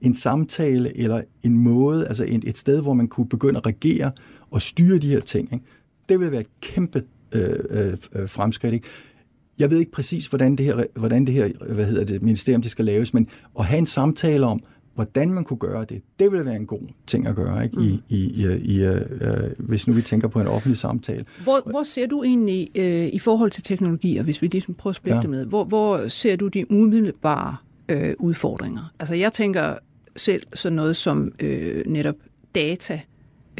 en 0.00 0.14
samtale 0.14 0.98
eller 0.98 1.22
en 1.42 1.58
måde, 1.58 2.06
altså 2.06 2.24
et, 2.28 2.44
et 2.44 2.58
sted, 2.58 2.82
hvor 2.82 2.92
man 2.94 3.08
kunne 3.08 3.28
begynde 3.28 3.56
at 3.56 3.66
regere 3.66 4.10
og 4.50 4.62
styre 4.62 4.98
de 4.98 5.08
her 5.08 5.20
ting, 5.20 5.52
ikke? 5.52 5.64
det 6.08 6.20
ville 6.20 6.32
være 6.32 6.40
et 6.40 6.60
kæmpe 6.60 7.02
øh, 7.32 7.96
øh, 8.14 8.28
fremskridt. 8.28 8.74
Ikke? 8.74 8.86
Jeg 9.58 9.70
ved 9.70 9.78
ikke 9.78 9.92
præcis, 9.92 10.26
hvordan 10.26 10.56
det 10.56 10.66
her, 10.66 10.84
hvordan 10.94 11.24
det 11.26 11.34
her 11.34 11.48
hvad 11.74 11.84
hedder 11.84 12.04
det, 12.04 12.22
ministerium 12.22 12.62
det 12.62 12.70
skal 12.70 12.84
laves, 12.84 13.14
men 13.14 13.28
at 13.58 13.64
have 13.64 13.78
en 13.78 13.86
samtale 13.86 14.46
om, 14.46 14.62
hvordan 14.94 15.30
man 15.30 15.44
kunne 15.44 15.58
gøre 15.58 15.84
det, 15.84 16.02
det 16.18 16.32
ville 16.32 16.44
være 16.44 16.56
en 16.56 16.66
god 16.66 16.80
ting 17.06 17.26
at 17.26 17.36
gøre, 17.36 17.64
ikke? 17.64 17.76
I, 17.80 17.92
mm. 17.92 18.02
i, 18.08 18.16
i, 18.16 18.74
i, 18.74 18.84
øh, 18.84 19.00
øh, 19.20 19.50
hvis 19.58 19.88
nu 19.88 19.94
vi 19.94 20.02
tænker 20.02 20.28
på 20.28 20.40
en 20.40 20.46
offentlig 20.46 20.76
samtale. 20.76 21.24
Hvor, 21.42 21.70
hvor 21.70 21.82
ser 21.82 22.06
du 22.06 22.22
egentlig 22.22 22.68
øh, 22.74 23.08
i 23.12 23.18
forhold 23.18 23.50
til 23.50 23.62
teknologier, 23.62 24.22
hvis 24.22 24.42
vi 24.42 24.46
lige 24.46 24.74
prøver 24.74 24.92
at 24.92 24.96
spille 24.96 25.16
ja. 25.16 25.22
det 25.22 25.30
med, 25.30 25.46
hvor, 25.46 25.64
hvor 25.64 26.08
ser 26.08 26.36
du 26.36 26.48
de 26.48 26.70
umiddelbare 26.70 27.56
øh, 27.88 28.14
udfordringer? 28.18 28.92
Altså 28.98 29.14
jeg 29.14 29.32
tænker 29.32 29.74
selv 30.16 30.42
sådan 30.54 30.76
noget 30.76 30.96
som 30.96 31.32
øh, 31.40 31.86
netop 31.86 32.14
data, 32.54 33.00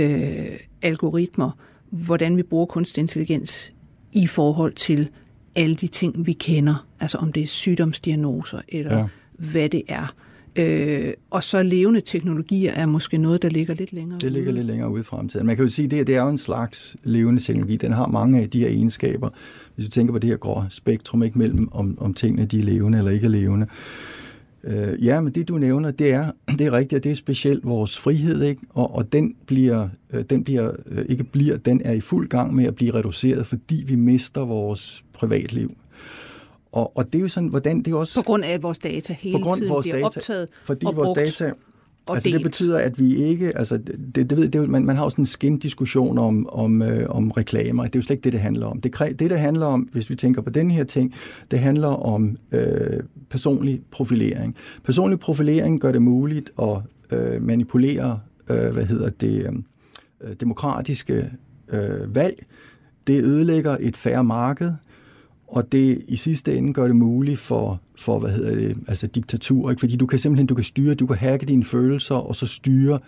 øh, 0.01 0.47
algoritmer, 0.83 1.51
hvordan 1.91 2.37
vi 2.37 2.43
bruger 2.43 2.67
kunstig 2.67 3.01
intelligens 3.01 3.73
i 4.13 4.27
forhold 4.27 4.73
til 4.73 5.09
alle 5.55 5.75
de 5.75 5.87
ting, 5.87 6.27
vi 6.27 6.33
kender, 6.33 6.87
altså 7.01 7.19
om 7.19 7.33
det 7.33 7.43
er 7.43 7.47
sygdomsdiagnoser 7.47 8.61
eller 8.69 8.99
ja. 8.99 9.07
hvad 9.39 9.69
det 9.69 9.83
er. 9.89 10.15
Øh, 10.59 11.13
og 11.31 11.43
så 11.43 11.63
levende 11.63 12.01
teknologier 12.01 12.73
er 12.73 12.87
måske 12.87 13.19
noget, 13.19 13.43
der 13.43 13.49
ligger 13.49 13.75
lidt 13.75 13.93
længere 13.93 14.19
Det 14.19 14.33
ligger 14.33 14.51
ude. 14.51 14.57
lidt 14.57 14.67
længere 14.67 14.91
ude 14.91 15.01
i 15.01 15.05
fremtiden. 15.05 15.47
Man 15.47 15.57
kan 15.57 15.65
jo 15.65 15.71
sige, 15.71 15.85
at 15.85 15.91
det, 15.91 16.07
det 16.07 16.17
er 16.17 16.23
jo 16.23 16.29
en 16.29 16.39
slags 16.39 16.97
levende 17.05 17.43
teknologi. 17.43 17.77
Den 17.77 17.93
har 17.93 18.07
mange 18.07 18.41
af 18.41 18.51
de 18.51 18.61
her 18.61 18.69
egenskaber. 18.69 19.29
Hvis 19.75 19.85
vi 19.85 19.91
tænker 19.91 20.13
på 20.13 20.19
det 20.19 20.31
her 20.31 20.37
grå 20.37 20.63
spektrum, 20.69 21.23
ikke 21.23 21.39
mellem 21.39 21.69
om, 21.73 21.99
om 22.01 22.15
tingene 22.15 22.45
de 22.45 22.59
er 22.59 22.63
levende 22.63 22.99
eller 22.99 23.11
ikke 23.11 23.29
levende. 23.29 23.67
Øh, 23.67 24.16
ja, 24.75 25.21
men 25.21 25.33
det 25.33 25.49
du 25.49 25.59
nævner, 25.59 25.91
det 25.91 26.13
er, 26.13 26.31
det 26.59 26.67
er 26.67 26.73
rigtigt, 26.73 26.97
at 26.97 27.05
det 27.05 27.11
er 27.11 27.17
specielt 27.17 27.67
vores 27.67 27.99
frihed, 27.99 28.43
ikke? 28.43 28.61
Og, 28.71 28.95
og 28.95 29.13
den 29.13 29.35
bliver, 29.47 29.89
øh, 30.13 30.25
den 30.31 30.45
bliver, 30.45 30.73
øh, 30.87 31.05
ikke 31.09 31.25
bliver, 31.25 31.57
den 31.57 31.83
er 31.85 31.93
i 31.93 32.01
fuld 32.01 32.29
gang 32.29 32.55
med 32.55 32.65
at 32.65 32.75
blive 32.75 32.95
reduceret, 32.95 33.47
fordi 33.47 33.85
vi 33.87 33.95
mister 33.95 34.41
vores 34.41 35.05
privatliv. 35.13 35.77
Og, 36.73 36.97
og 36.97 37.13
det 37.13 37.19
er 37.19 37.23
jo 37.23 37.29
sådan, 37.29 37.49
hvordan 37.49 37.79
det 37.79 37.93
er 37.93 37.97
også... 37.97 38.21
På 38.21 38.25
grund 38.25 38.45
af, 38.45 38.53
at 38.53 38.63
vores 38.63 38.79
data 38.79 39.17
hele 39.19 39.39
på 39.39 39.45
grund 39.45 39.59
tiden 39.59 39.71
vores 39.71 39.85
bliver 39.85 39.97
data, 39.97 40.07
optaget 40.07 40.49
fordi 40.63 40.87
og 40.87 40.97
vores 40.97 41.07
brugt. 41.07 41.19
data 41.19 41.53
altså, 42.15 42.31
det 42.31 42.43
betyder, 42.43 42.79
at 42.79 42.99
vi 42.99 43.17
ikke... 43.17 43.59
Altså, 43.59 43.77
det, 43.77 44.31
det 44.31 44.37
ved, 44.37 44.49
det, 44.49 44.69
man, 44.69 44.85
man 44.85 44.97
har 44.97 45.05
jo 45.05 45.11
sådan 45.11 45.23
en 45.23 45.27
skin-diskussion 45.27 46.19
om, 46.19 46.49
om, 46.49 46.83
øh, 46.83 47.07
om 47.09 47.31
reklamer. 47.31 47.83
Det 47.85 47.95
er 47.95 47.99
jo 47.99 48.03
slet 48.03 48.17
ikke 48.17 48.25
det, 48.25 48.33
det 48.33 48.41
handler 48.41 48.67
om. 48.67 48.81
Det, 48.81 48.99
det, 48.99 49.31
det 49.31 49.41
handler 49.41 49.67
om, 49.67 49.81
hvis 49.93 50.11
vi 50.11 50.15
tænker 50.15 50.43
på 50.43 50.51
den 50.51 50.71
her 50.71 50.85
ting, 50.85 51.15
det 51.51 51.59
handler 51.59 51.89
om 51.89 52.37
øh, 52.53 53.01
personlig 53.31 53.83
profilering. 53.91 54.57
Personlig 54.85 55.19
profilering 55.19 55.81
gør 55.81 55.93
det 55.93 56.03
muligt 56.03 56.51
at 56.63 56.79
øh, 57.11 57.43
manipulere, 57.43 58.21
øh, 58.49 58.73
hvad 58.73 58.85
hedder 58.85 59.09
det, 59.09 59.47
øh, 60.21 60.35
demokratiske 60.41 61.31
øh, 61.69 62.15
valg. 62.15 62.47
Det 63.07 63.25
ødelægger 63.25 63.77
et 63.81 63.97
færre 63.97 64.25
marked, 64.25 64.73
og 65.49 65.73
det 65.73 66.05
i 66.09 66.17
sidste 66.17 66.57
ende 66.57 66.73
gør 66.73 66.87
det 66.87 66.97
muligt 66.97 67.39
for, 67.39 67.81
for 68.01 68.19
hvad 68.19 68.31
hedder 68.31 68.55
det, 68.55 68.77
altså 68.89 69.07
diktatur, 69.07 69.71
ikke? 69.71 69.81
fordi 69.81 69.97
du 69.97 70.07
kan 70.07 70.19
simpelthen 70.19 70.47
du 70.47 70.55
kan 70.55 70.65
styre, 70.65 70.95
du 70.95 71.07
kan 71.07 71.17
hacke 71.17 71.47
dine 71.47 71.65
følelser, 71.65 72.15
og 72.15 72.35
så 72.35 72.47
styre, 72.47 72.99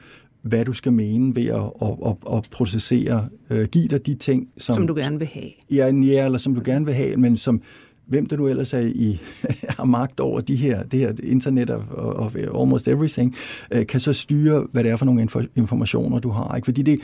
hvad 0.43 0.65
du 0.65 0.73
skal 0.73 0.93
mene 0.93 1.37
ved 1.37 1.47
at, 1.47 1.71
at, 1.83 1.89
at, 2.07 2.37
at 2.37 2.49
processere, 2.51 3.29
uh, 3.51 3.63
give 3.63 3.89
dig 3.89 4.07
de 4.07 4.15
ting, 4.15 4.49
som, 4.57 4.75
som 4.75 4.87
du 4.87 4.95
gerne 4.95 5.19
vil 5.19 5.29
have. 5.33 5.51
Ja, 5.71 5.87
ja, 5.87 6.25
eller 6.25 6.39
som 6.39 6.55
du 6.55 6.63
gerne 6.65 6.85
vil 6.85 6.95
have, 6.95 7.17
men 7.17 7.37
som 7.37 7.63
hvem 8.07 8.27
det 8.27 8.39
nu 8.39 8.49
ellers 8.49 8.75
er 8.75 8.81
i, 8.81 9.21
har 9.79 9.85
magt 9.85 10.21
over 10.21 10.41
de 10.41 10.57
her, 10.57 10.83
det 10.83 11.01
her 11.01 11.13
internet 11.23 11.71
of, 11.71 11.83
of 11.97 12.37
almost 12.37 12.89
everything, 12.89 13.35
uh, 13.77 13.87
kan 13.87 14.01
så 14.01 14.13
styre, 14.13 14.67
hvad 14.73 14.85
det 14.85 14.91
er 14.91 14.97
for 14.97 15.07
nogle 15.07 15.29
informationer, 15.57 16.19
du 16.19 16.31
har. 16.31 16.57
Ikke? 16.57 16.65
Fordi 16.65 16.83
det, 16.83 17.01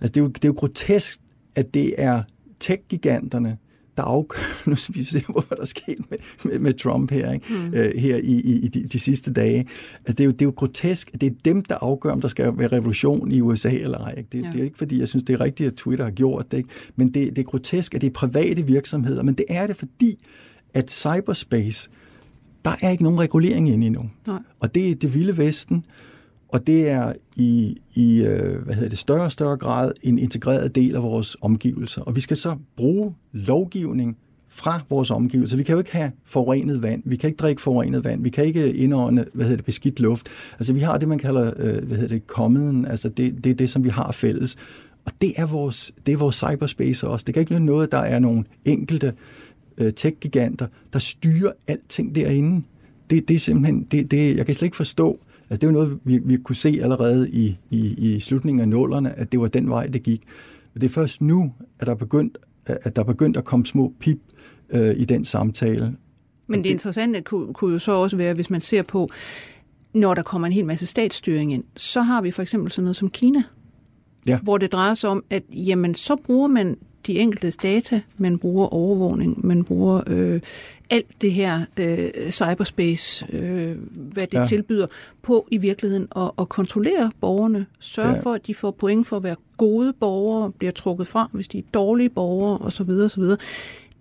altså 0.00 0.12
det, 0.12 0.16
er 0.16 0.24
jo, 0.24 0.28
det 0.28 0.44
er 0.44 0.48
jo 0.48 0.54
grotesk, 0.58 1.20
at 1.54 1.74
det 1.74 1.94
er 1.98 2.22
tech-giganterne, 2.60 3.56
der 3.98 4.04
afgør, 4.04 4.62
nu 4.70 4.76
skal 4.76 4.94
vi 4.94 5.04
se, 5.04 5.24
hvad 5.32 5.42
der 5.50 5.60
er 5.60 5.64
sket 5.64 6.10
med, 6.10 6.18
med, 6.44 6.58
med 6.58 6.74
Trump 6.74 7.10
her, 7.10 7.32
ikke? 7.32 7.46
Mm. 7.50 7.66
Uh, 7.66 7.72
her 7.74 8.16
i, 8.16 8.32
i, 8.32 8.58
i 8.58 8.68
de, 8.68 8.84
de 8.84 8.98
sidste 8.98 9.32
dage. 9.32 9.58
Altså, 9.98 10.12
det, 10.12 10.20
er 10.20 10.24
jo, 10.24 10.30
det 10.30 10.42
er 10.42 10.46
jo 10.46 10.52
grotesk, 10.56 11.10
at 11.14 11.20
det 11.20 11.26
er 11.26 11.34
dem, 11.44 11.64
der 11.64 11.74
afgør, 11.80 12.12
om 12.12 12.20
der 12.20 12.28
skal 12.28 12.58
være 12.58 12.68
revolution 12.68 13.32
i 13.32 13.40
USA 13.40 13.70
eller 13.70 13.98
ej. 13.98 14.14
Ikke? 14.18 14.28
Det, 14.32 14.42
ja. 14.42 14.50
det 14.52 14.60
er 14.60 14.64
ikke, 14.64 14.78
fordi 14.78 15.00
jeg 15.00 15.08
synes, 15.08 15.24
det 15.24 15.34
er 15.34 15.40
rigtigt, 15.40 15.66
at 15.66 15.74
Twitter 15.74 16.04
har 16.04 16.12
gjort 16.12 16.50
det, 16.50 16.56
ikke? 16.56 16.68
men 16.96 17.14
det, 17.14 17.36
det 17.36 17.38
er 17.38 17.46
grotesk, 17.46 17.94
at 17.94 18.00
det 18.00 18.06
er 18.06 18.12
private 18.12 18.62
virksomheder, 18.62 19.22
men 19.22 19.34
det 19.34 19.46
er 19.48 19.66
det, 19.66 19.76
fordi 19.76 20.18
at 20.74 20.90
cyberspace, 20.90 21.90
der 22.64 22.74
er 22.80 22.90
ikke 22.90 23.02
nogen 23.02 23.20
regulering 23.20 23.68
inde 23.68 23.86
endnu. 23.86 24.10
Nej. 24.26 24.38
Og 24.60 24.74
det 24.74 24.90
er 24.90 24.94
det 24.94 25.14
vilde 25.14 25.36
vesten, 25.38 25.84
og 26.48 26.66
det 26.66 26.88
er 26.88 27.12
i, 27.36 27.76
i 27.94 28.22
øh, 28.22 28.62
hvad 28.62 28.74
hedder 28.74 28.88
det, 28.88 28.98
større 28.98 29.24
og 29.24 29.32
større 29.32 29.56
grad 29.56 29.92
en 30.02 30.18
integreret 30.18 30.74
del 30.74 30.96
af 30.96 31.02
vores 31.02 31.36
omgivelser. 31.40 32.02
Og 32.02 32.16
vi 32.16 32.20
skal 32.20 32.36
så 32.36 32.56
bruge 32.76 33.14
lovgivning 33.32 34.16
fra 34.48 34.80
vores 34.90 35.10
omgivelser. 35.10 35.56
Vi 35.56 35.62
kan 35.62 35.72
jo 35.72 35.78
ikke 35.78 35.92
have 35.92 36.10
forurenet 36.24 36.82
vand, 36.82 37.02
vi 37.04 37.16
kan 37.16 37.28
ikke 37.28 37.36
drikke 37.36 37.62
forurenet 37.62 38.04
vand, 38.04 38.22
vi 38.22 38.30
kan 38.30 38.44
ikke 38.44 38.74
indånde 38.74 39.26
hvad 39.32 39.44
hedder 39.44 39.56
det, 39.56 39.64
beskidt 39.64 40.00
luft. 40.00 40.28
Altså 40.52 40.72
vi 40.72 40.80
har 40.80 40.98
det, 40.98 41.08
man 41.08 41.18
kalder 41.18 41.52
øh, 41.56 41.84
hvad 41.84 41.96
hedder 41.96 42.14
det, 42.14 42.22
common, 42.26 42.84
altså 42.84 43.08
det, 43.08 43.44
det 43.44 43.50
er 43.50 43.54
det, 43.54 43.70
som 43.70 43.84
vi 43.84 43.88
har 43.88 44.12
fælles. 44.12 44.56
Og 45.04 45.12
det 45.20 45.32
er 45.36 45.46
vores, 45.46 45.92
det 46.06 46.12
er 46.12 46.16
vores 46.16 46.36
cyberspace 46.36 47.08
også. 47.08 47.24
Det 47.24 47.34
kan 47.34 47.40
ikke 47.40 47.50
være 47.50 47.60
noget, 47.60 47.92
der 47.92 47.98
er 47.98 48.18
nogle 48.18 48.44
enkelte 48.64 49.14
øh, 49.78 49.92
tech-giganter, 49.92 50.66
der 50.92 50.98
styrer 50.98 51.52
alting 51.66 52.14
derinde. 52.14 52.62
Det, 53.10 53.28
det 53.28 53.34
er 53.34 53.38
simpelthen, 53.38 53.82
det, 53.82 54.10
det, 54.10 54.36
jeg 54.36 54.46
kan 54.46 54.54
slet 54.54 54.66
ikke 54.66 54.76
forstå, 54.76 55.18
Altså 55.50 55.60
det 55.60 55.62
er 55.62 55.66
jo 55.66 55.72
noget, 55.72 55.98
vi, 56.04 56.18
vi 56.24 56.36
kunne 56.36 56.56
se 56.56 56.78
allerede 56.82 57.30
i, 57.30 57.58
i, 57.70 57.94
i 58.14 58.20
slutningen 58.20 58.60
af 58.60 58.68
nullerne, 58.68 59.18
at 59.18 59.32
det 59.32 59.40
var 59.40 59.48
den 59.48 59.70
vej, 59.70 59.86
det 59.86 60.02
gik. 60.02 60.22
Men 60.74 60.80
det 60.80 60.86
er 60.86 60.92
først 60.92 61.22
nu, 61.22 61.54
at 61.78 61.86
der 61.86 61.92
er 61.92 61.96
begyndt, 61.96 62.38
at 62.66 62.96
der 62.96 63.02
er 63.02 63.06
begyndt 63.06 63.36
at 63.36 63.44
komme 63.44 63.66
små 63.66 63.92
pip 64.00 64.18
øh, 64.70 64.94
i 64.96 65.04
den 65.04 65.24
samtale. 65.24 65.96
Men 66.46 66.64
det 66.64 66.70
interessante 66.70 67.20
kunne, 67.20 67.54
kunne 67.54 67.72
jo 67.72 67.78
så 67.78 67.92
også 67.92 68.16
være, 68.16 68.34
hvis 68.34 68.50
man 68.50 68.60
ser 68.60 68.82
på, 68.82 69.08
når 69.94 70.14
der 70.14 70.22
kommer 70.22 70.46
en 70.46 70.52
hel 70.52 70.64
masse 70.64 70.86
statsstyring 70.86 71.52
ind, 71.52 71.64
så 71.76 72.00
har 72.00 72.22
vi 72.22 72.30
for 72.30 72.42
eksempel 72.42 72.72
sådan 72.72 72.84
noget 72.84 72.96
som 72.96 73.10
Kina, 73.10 73.42
ja. 74.28 74.38
hvor 74.38 74.58
det 74.58 74.72
drejer 74.72 74.94
sig 74.94 75.10
om, 75.10 75.24
at 75.30 75.42
jamen, 75.50 75.94
så 75.94 76.16
bruger 76.16 76.48
man 76.48 76.76
de 77.06 77.18
enkeltes 77.18 77.56
data, 77.56 78.00
man 78.16 78.38
bruger 78.38 78.66
overvågning, 78.66 79.46
man 79.46 79.64
bruger 79.64 80.02
øh, 80.06 80.40
alt 80.90 81.06
det 81.20 81.32
her 81.32 81.64
øh, 81.76 82.30
cyberspace, 82.30 83.26
øh, 83.32 83.76
hvad 83.90 84.26
det 84.26 84.38
ja. 84.38 84.44
tilbyder, 84.44 84.86
på 85.22 85.48
i 85.50 85.56
virkeligheden 85.56 86.08
at, 86.16 86.30
at 86.38 86.48
kontrollere 86.48 87.10
borgerne, 87.20 87.66
sørge 87.78 88.14
ja. 88.14 88.20
for, 88.20 88.32
at 88.32 88.46
de 88.46 88.54
får 88.54 88.70
point 88.70 89.06
for 89.06 89.16
at 89.16 89.22
være 89.22 89.36
gode 89.56 89.92
borgere, 89.92 90.52
bliver 90.52 90.72
trukket 90.72 91.06
fra, 91.06 91.28
hvis 91.32 91.48
de 91.48 91.58
er 91.58 91.62
dårlige 91.74 92.08
borgere 92.08 92.58
osv. 92.58 92.90
osv. 92.90 93.22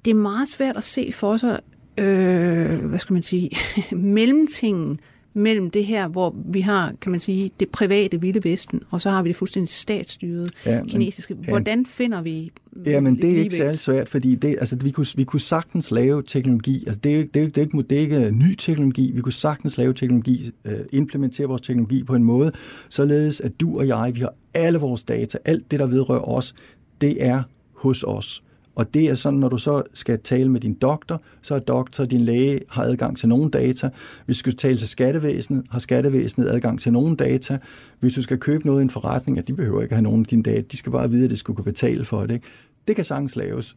Det 0.05 0.11
er 0.11 0.13
meget 0.13 0.47
svært 0.47 0.77
at 0.77 0.83
se 0.83 1.11
for 1.13 1.37
sig, 1.37 1.59
øh, 1.97 2.85
hvad 2.85 2.99
skal 2.99 3.13
man 3.13 3.23
sige, 3.23 3.49
mellemtingen, 3.95 4.99
mellem 5.37 5.71
det 5.71 5.85
her, 5.85 6.07
hvor 6.07 6.35
vi 6.45 6.61
har, 6.61 6.93
kan 7.01 7.11
man 7.11 7.19
sige, 7.19 7.51
det 7.59 7.69
private 7.69 8.21
vilde 8.21 8.49
vesten, 8.49 8.81
og 8.89 9.01
så 9.01 9.09
har 9.09 9.23
vi 9.23 9.29
det 9.29 9.35
fuldstændig 9.35 9.69
statsstyrede 9.69 10.49
ja, 10.65 10.79
men, 10.79 10.89
kinesiske. 10.89 11.33
Hvordan 11.33 11.79
ja. 11.79 11.85
finder 11.87 12.21
vi 12.21 12.51
Ja, 12.85 12.99
men 12.99 13.15
det 13.15 13.31
er 13.31 13.43
ikke 13.43 13.55
særlig 13.55 13.79
svært, 13.79 14.09
fordi 14.09 14.35
det, 14.35 14.55
altså, 14.59 14.77
vi, 14.83 14.91
kunne, 14.91 15.05
vi 15.15 15.23
kunne 15.23 15.39
sagtens 15.39 15.91
lave 15.91 16.23
teknologi. 16.23 16.83
Altså, 16.85 16.99
det, 17.03 17.19
er, 17.19 17.23
det, 17.33 17.41
er, 17.41 17.47
det, 17.47 17.57
er 17.57 17.61
ikke, 17.61 17.77
det 17.77 17.97
er 17.97 17.99
ikke 17.99 18.31
ny 18.31 18.55
teknologi. 18.55 19.11
Vi 19.11 19.21
kunne 19.21 19.33
sagtens 19.33 19.77
lave 19.77 19.93
teknologi, 19.93 20.51
øh, 20.65 20.79
implementere 20.91 21.47
vores 21.47 21.61
teknologi 21.61 22.03
på 22.03 22.15
en 22.15 22.23
måde, 22.23 22.51
således 22.89 23.41
at 23.41 23.59
du 23.59 23.79
og 23.79 23.87
jeg, 23.87 24.11
vi 24.15 24.19
har 24.19 24.33
alle 24.53 24.79
vores 24.79 25.03
data, 25.03 25.37
alt 25.45 25.71
det, 25.71 25.79
der 25.79 25.87
vedrører 25.87 26.29
os, 26.29 26.55
det 27.01 27.25
er 27.25 27.43
hos 27.73 28.03
os. 28.03 28.43
Og 28.77 28.93
det 28.93 29.05
er 29.05 29.15
sådan, 29.15 29.39
når 29.39 29.49
du 29.49 29.57
så 29.57 29.83
skal 29.93 30.19
tale 30.19 30.51
med 30.51 30.61
din 30.61 30.73
doktor, 30.73 31.21
så 31.41 31.55
er 31.55 31.59
doktor, 31.59 32.05
din 32.05 32.21
læge, 32.21 32.59
har 32.69 32.83
adgang 32.83 33.17
til 33.17 33.29
nogle 33.29 33.49
data. 33.49 33.89
Hvis 34.25 34.37
du 34.37 34.39
skal 34.39 34.55
tale 34.55 34.77
til 34.77 34.87
skattevæsenet, 34.87 35.65
har 35.69 35.79
skattevæsenet 35.79 36.49
adgang 36.49 36.79
til 36.79 36.93
nogle 36.93 37.15
data. 37.15 37.57
Hvis 37.99 38.13
du 38.13 38.21
skal 38.21 38.37
købe 38.37 38.65
noget 38.65 38.81
i 38.81 38.83
en 38.83 38.89
forretning, 38.89 39.37
ja, 39.37 39.41
de 39.41 39.53
behøver 39.53 39.81
ikke 39.81 39.95
have 39.95 40.03
nogen 40.03 40.21
af 40.21 40.25
dine 40.25 40.43
data. 40.43 40.61
De 40.71 40.77
skal 40.77 40.91
bare 40.91 41.09
vide, 41.09 41.25
at 41.25 41.29
de 41.29 41.37
skulle 41.37 41.55
kunne 41.55 41.65
betale 41.65 42.05
for 42.05 42.21
det. 42.21 42.33
Ikke? 42.33 42.47
Det 42.87 42.95
kan 42.95 43.05
sagtens 43.05 43.35
laves. 43.35 43.75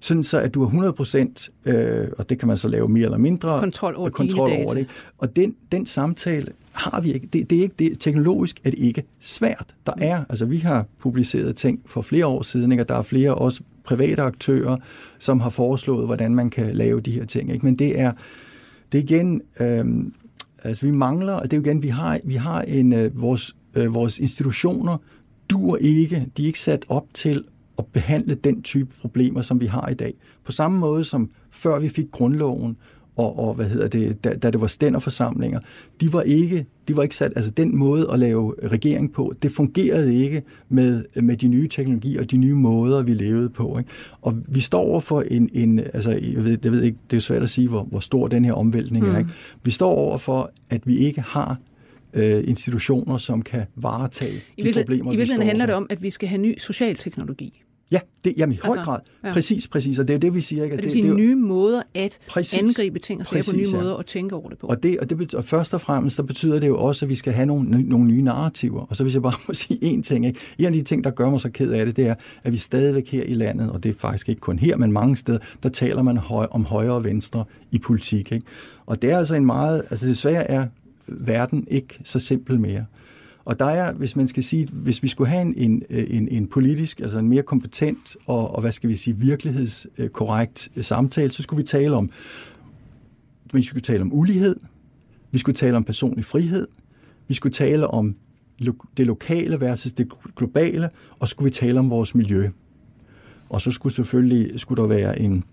Sådan 0.00 0.22
så, 0.22 0.38
at 0.40 0.54
du 0.54 0.60
har 0.60 0.66
100 0.66 0.92
procent, 0.92 1.50
øh, 1.64 2.08
og 2.18 2.30
det 2.30 2.38
kan 2.38 2.48
man 2.48 2.56
så 2.56 2.68
lave 2.68 2.88
mere 2.88 3.04
eller 3.04 3.18
mindre, 3.18 3.60
kontrol 3.60 3.94
over, 3.96 4.10
kontrol 4.10 4.50
over 4.50 4.74
det. 4.74 4.86
Og 5.18 5.36
den, 5.36 5.54
den 5.72 5.86
samtale 5.86 6.46
har 6.72 7.00
vi 7.00 7.12
ikke. 7.12 7.26
Det, 7.32 7.50
det 7.50 7.58
er 7.58 7.62
ikke 7.62 7.74
det. 7.78 7.98
Teknologisk 7.98 8.60
er 8.64 8.70
det 8.70 8.78
ikke 8.78 9.04
svært. 9.18 9.74
Der 9.86 9.92
er, 9.98 10.24
altså 10.28 10.44
vi 10.44 10.58
har 10.58 10.86
publiceret 10.98 11.56
ting 11.56 11.80
for 11.86 12.02
flere 12.02 12.26
år 12.26 12.42
siden, 12.42 12.72
ikke? 12.72 12.82
og 12.82 12.88
der 12.88 12.94
er 12.94 13.02
flere 13.02 13.34
også 13.34 13.60
private 13.84 14.22
aktører, 14.22 14.76
som 15.18 15.40
har 15.40 15.50
foreslået, 15.50 16.06
hvordan 16.06 16.34
man 16.34 16.50
kan 16.50 16.76
lave 16.76 17.00
de 17.00 17.10
her 17.10 17.24
ting. 17.24 17.52
Ikke? 17.52 17.64
Men 17.64 17.74
det 17.74 18.00
er, 18.00 18.12
det 18.92 18.98
er 18.98 19.02
igen, 19.02 19.42
øh, 19.60 19.84
altså 20.62 20.86
vi 20.86 20.92
mangler, 20.92 21.32
og 21.32 21.42
det 21.42 21.52
er 21.52 21.56
jo 21.56 21.62
igen, 21.62 21.82
vi 21.82 21.88
har, 21.88 22.20
vi 22.24 22.34
har 22.34 22.60
en, 22.60 22.92
øh, 22.92 23.20
vores, 23.20 23.56
øh, 23.74 23.94
vores 23.94 24.18
institutioner 24.18 24.96
dur 25.50 25.76
ikke, 25.76 26.26
de 26.36 26.42
er 26.42 26.46
ikke 26.46 26.60
sat 26.60 26.84
op 26.88 27.06
til 27.14 27.44
at 27.78 27.86
behandle 27.86 28.34
den 28.34 28.62
type 28.62 28.90
problemer, 29.00 29.42
som 29.42 29.60
vi 29.60 29.66
har 29.66 29.88
i 29.88 29.94
dag. 29.94 30.14
På 30.44 30.52
samme 30.52 30.78
måde 30.78 31.04
som 31.04 31.30
før 31.50 31.78
vi 31.78 31.88
fik 31.88 32.10
grundloven, 32.10 32.76
og, 33.20 33.38
og 33.38 33.54
hvad 33.54 33.66
hedder 33.66 33.88
det, 33.88 34.24
da, 34.24 34.34
da 34.34 34.50
det 34.50 34.60
var 34.60 34.66
stænderforsamlinger, 34.66 35.60
de 36.00 36.12
var 36.12 36.22
ikke, 36.22 36.66
de 36.88 36.96
var 36.96 37.02
ikke 37.02 37.16
sat, 37.16 37.32
altså 37.36 37.50
den 37.50 37.78
måde 37.78 38.08
at 38.12 38.18
lave 38.18 38.54
regering 38.64 39.12
på, 39.12 39.34
det 39.42 39.50
fungerede 39.50 40.14
ikke 40.14 40.42
med, 40.68 41.04
med 41.22 41.36
de 41.36 41.48
nye 41.48 41.68
teknologier 41.68 42.20
og 42.20 42.30
de 42.30 42.36
nye 42.36 42.54
måder, 42.54 43.02
vi 43.02 43.14
levede 43.14 43.48
på. 43.48 43.78
Ikke? 43.78 43.90
Og 44.22 44.34
vi 44.48 44.60
står 44.60 44.80
over 44.80 45.00
for 45.00 45.20
en, 45.20 45.50
en 45.52 45.78
altså 45.78 46.10
jeg 46.10 46.44
ved, 46.44 46.58
jeg 46.64 46.72
ved 46.72 46.82
ikke, 46.82 46.98
det 47.10 47.16
er 47.16 47.20
svært 47.20 47.42
at 47.42 47.50
sige, 47.50 47.68
hvor, 47.68 47.82
hvor 47.82 48.00
stor 48.00 48.28
den 48.28 48.44
her 48.44 48.52
omvæltning 48.52 49.06
mm. 49.06 49.14
er. 49.14 49.18
Ikke? 49.18 49.30
Vi 49.62 49.70
står 49.70 49.90
over 49.90 50.18
for, 50.18 50.50
at 50.70 50.86
vi 50.86 50.96
ikke 50.98 51.20
har 51.20 51.56
øh, 52.14 52.44
institutioner, 52.46 53.16
som 53.16 53.42
kan 53.42 53.64
varetage 53.76 54.40
I 54.56 54.62
de 54.62 54.72
problemer, 54.72 55.12
I 55.12 55.16
virkeligheden 55.16 55.46
handler 55.46 55.66
det 55.66 55.74
om, 55.74 55.86
at 55.90 56.02
vi 56.02 56.10
skal 56.10 56.28
have 56.28 56.42
ny 56.42 56.58
socialteknologi. 56.58 57.62
Ja, 57.90 57.98
det, 58.24 58.34
jamen 58.36 58.54
i 58.54 58.58
høj 58.62 58.76
altså, 58.76 58.84
grad. 58.84 59.00
Ja. 59.24 59.32
Præcis, 59.32 59.68
præcis. 59.68 59.98
Og 59.98 60.08
det 60.08 60.14
er 60.14 60.18
jo 60.18 60.20
det, 60.20 60.34
vi 60.34 60.40
siger. 60.40 60.64
Ikke? 60.64 60.76
det, 60.76 60.84
det 60.84 60.92
sige 60.92 61.08
det, 61.08 61.16
nye 61.16 61.34
måder 61.34 61.82
at 61.94 62.18
præcis, 62.28 62.58
angribe 62.58 62.98
ting 62.98 63.20
og 63.20 63.26
præcis, 63.26 63.50
på 63.50 63.56
nye 63.56 63.66
ja. 63.72 63.76
måder 63.76 63.92
og 63.92 64.06
tænke 64.06 64.34
over 64.34 64.48
det 64.48 64.58
på. 64.58 64.66
Og, 64.66 64.82
det, 64.82 65.00
og, 65.00 65.10
det 65.10 65.18
betyder, 65.18 65.38
og 65.38 65.44
først 65.44 65.74
og 65.74 65.80
fremmest, 65.80 66.16
så 66.16 66.22
betyder 66.22 66.60
det 66.60 66.68
jo 66.68 66.78
også, 66.78 67.04
at 67.04 67.10
vi 67.10 67.14
skal 67.14 67.32
have 67.32 67.46
nogle, 67.46 67.82
nogle 67.82 68.06
nye 68.06 68.22
narrativer. 68.22 68.80
Og 68.80 68.96
så 68.96 69.02
hvis 69.02 69.14
jeg 69.14 69.22
bare 69.22 69.34
må 69.48 69.54
sige 69.54 69.94
én 69.94 70.02
ting. 70.02 70.26
Ikke? 70.26 70.40
En 70.58 70.64
af 70.64 70.72
de 70.72 70.82
ting, 70.82 71.04
der 71.04 71.10
gør 71.10 71.30
mig 71.30 71.40
så 71.40 71.50
ked 71.50 71.70
af 71.70 71.86
det, 71.86 71.96
det 71.96 72.06
er, 72.06 72.14
at 72.44 72.52
vi 72.52 72.56
stadigvæk 72.56 73.08
her 73.08 73.22
i 73.22 73.34
landet, 73.34 73.70
og 73.70 73.82
det 73.82 73.88
er 73.88 73.94
faktisk 73.98 74.28
ikke 74.28 74.40
kun 74.40 74.58
her, 74.58 74.76
men 74.76 74.92
mange 74.92 75.16
steder, 75.16 75.38
der 75.62 75.68
taler 75.68 76.02
man 76.02 76.16
høj, 76.16 76.46
om 76.50 76.64
højre 76.64 76.92
og 76.92 77.04
venstre 77.04 77.44
i 77.70 77.78
politik. 77.78 78.32
Ikke? 78.32 78.46
Og 78.86 79.02
det 79.02 79.10
er 79.10 79.18
altså 79.18 79.34
en 79.34 79.46
meget, 79.46 79.82
altså 79.90 80.06
desværre 80.06 80.50
er 80.50 80.66
verden 81.06 81.66
ikke 81.70 81.98
så 82.04 82.18
simpel 82.18 82.60
mere. 82.60 82.84
Og 83.44 83.58
der 83.58 83.64
er, 83.64 83.92
hvis 83.92 84.16
man 84.16 84.28
skal 84.28 84.44
sige, 84.44 84.68
hvis 84.72 85.02
vi 85.02 85.08
skulle 85.08 85.30
have 85.30 85.42
en, 85.42 85.54
en, 85.56 85.82
en, 85.90 86.28
en 86.28 86.46
politisk, 86.46 87.00
altså 87.00 87.18
en 87.18 87.28
mere 87.28 87.42
kompetent 87.42 88.16
og, 88.26 88.54
og 88.54 88.60
hvad 88.60 88.72
skal 88.72 88.90
vi 88.90 88.94
sige, 88.94 89.16
virkelighedskorrekt 89.16 90.68
øh, 90.76 90.84
samtale, 90.84 91.30
så 91.30 91.42
skulle 91.42 91.58
vi 91.58 91.66
tale 91.66 91.96
om, 91.96 92.10
vi 93.52 93.62
skulle 93.62 93.82
tale 93.82 94.00
om 94.02 94.12
ulighed, 94.12 94.56
vi 95.30 95.38
skulle 95.38 95.56
tale 95.56 95.76
om 95.76 95.84
personlig 95.84 96.24
frihed, 96.24 96.66
vi 97.28 97.34
skulle 97.34 97.52
tale 97.52 97.86
om 97.86 98.16
det 98.96 99.06
lokale 99.06 99.60
versus 99.60 99.92
det 99.92 100.08
globale, 100.36 100.90
og 101.18 101.28
så 101.28 101.30
skulle 101.30 101.44
vi 101.46 101.50
tale 101.50 101.78
om 101.78 101.90
vores 101.90 102.14
miljø. 102.14 102.50
Og 103.48 103.60
så 103.60 103.70
skulle 103.70 103.92
selvfølgelig 103.92 104.60
skulle 104.60 104.82
der 104.82 104.88
være 104.88 105.20
en, 105.20 105.44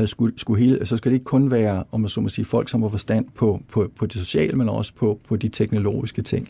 øh, 0.00 0.08
skulle, 0.08 0.38
skulle 0.38 0.64
hele, 0.64 0.86
så 0.86 0.96
skal 0.96 1.10
det 1.12 1.16
ikke 1.16 1.24
kun 1.24 1.50
være, 1.50 1.84
om 1.92 2.00
man 2.00 2.08
så 2.08 2.20
må 2.20 2.28
sige, 2.28 2.44
folk, 2.44 2.68
som 2.68 2.82
har 2.82 2.88
forstand 2.88 3.26
på, 3.34 3.62
på, 3.68 3.90
på 3.96 4.06
det 4.06 4.14
sociale, 4.14 4.56
men 4.56 4.68
også 4.68 4.94
på, 4.94 5.20
på 5.28 5.36
de 5.36 5.48
teknologiske 5.48 6.22
ting. 6.22 6.48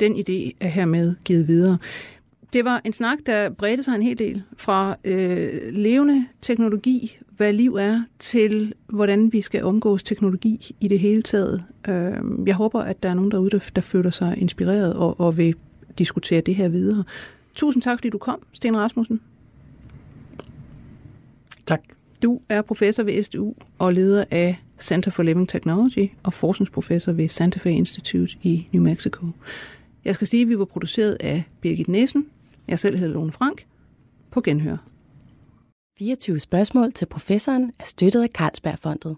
Den 0.00 0.12
idé 0.16 0.56
er 0.60 0.68
hermed 0.68 1.14
givet 1.24 1.48
videre. 1.48 1.78
Det 2.52 2.64
var 2.64 2.80
en 2.84 2.92
snak, 2.92 3.18
der 3.26 3.50
bredte 3.50 3.82
sig 3.82 3.94
en 3.94 4.02
hel 4.02 4.18
del 4.18 4.42
fra 4.56 4.96
øh, 5.04 5.72
levende 5.72 6.26
teknologi, 6.42 7.18
hvad 7.36 7.52
liv 7.52 7.74
er, 7.74 8.02
til 8.18 8.74
hvordan 8.88 9.32
vi 9.32 9.40
skal 9.40 9.64
omgås 9.64 10.02
teknologi 10.02 10.74
i 10.80 10.88
det 10.88 10.98
hele 10.98 11.22
taget. 11.22 11.64
Øh, 11.88 12.12
jeg 12.46 12.54
håber, 12.54 12.80
at 12.80 13.02
der 13.02 13.08
er 13.08 13.14
nogen 13.14 13.30
derude, 13.30 13.50
der, 13.50 13.70
der 13.76 13.82
føler 13.82 14.10
sig 14.10 14.38
inspireret 14.38 14.94
og, 14.94 15.20
og 15.20 15.36
vil 15.36 15.54
diskutere 15.98 16.40
det 16.40 16.54
her 16.54 16.68
videre. 16.68 17.04
Tusind 17.54 17.82
tak, 17.82 17.98
fordi 17.98 18.10
du 18.10 18.18
kom, 18.18 18.42
Sten 18.52 18.76
Rasmussen. 18.76 19.20
Tak. 21.66 21.80
Du 22.22 22.40
er 22.48 22.62
professor 22.62 23.02
ved 23.02 23.22
SDU 23.22 23.54
og 23.78 23.92
leder 23.92 24.24
af 24.30 24.58
Center 24.78 25.10
for 25.10 25.22
Living 25.22 25.48
Technology 25.48 26.10
og 26.22 26.32
forskningsprofessor 26.32 27.12
ved 27.12 27.28
Santa 27.28 27.58
Fe 27.58 27.72
Institute 27.72 28.36
i 28.42 28.68
New 28.72 28.82
Mexico. 28.82 29.26
Jeg 30.04 30.14
skal 30.14 30.26
sige, 30.26 30.42
at 30.42 30.48
vi 30.48 30.58
var 30.58 30.64
produceret 30.64 31.16
af 31.20 31.44
Birgit 31.60 31.88
Næsen. 31.88 32.26
Jeg 32.68 32.78
selv 32.78 32.96
hedder 32.96 33.14
Lone 33.14 33.32
Frank. 33.32 33.66
På 34.30 34.40
genhør. 34.40 34.76
24 35.98 36.40
spørgsmål 36.40 36.92
til 36.92 37.06
professoren 37.06 37.72
er 37.78 37.84
støttet 37.84 38.22
af 38.22 38.28
Carlsbergfondet. 38.28 39.16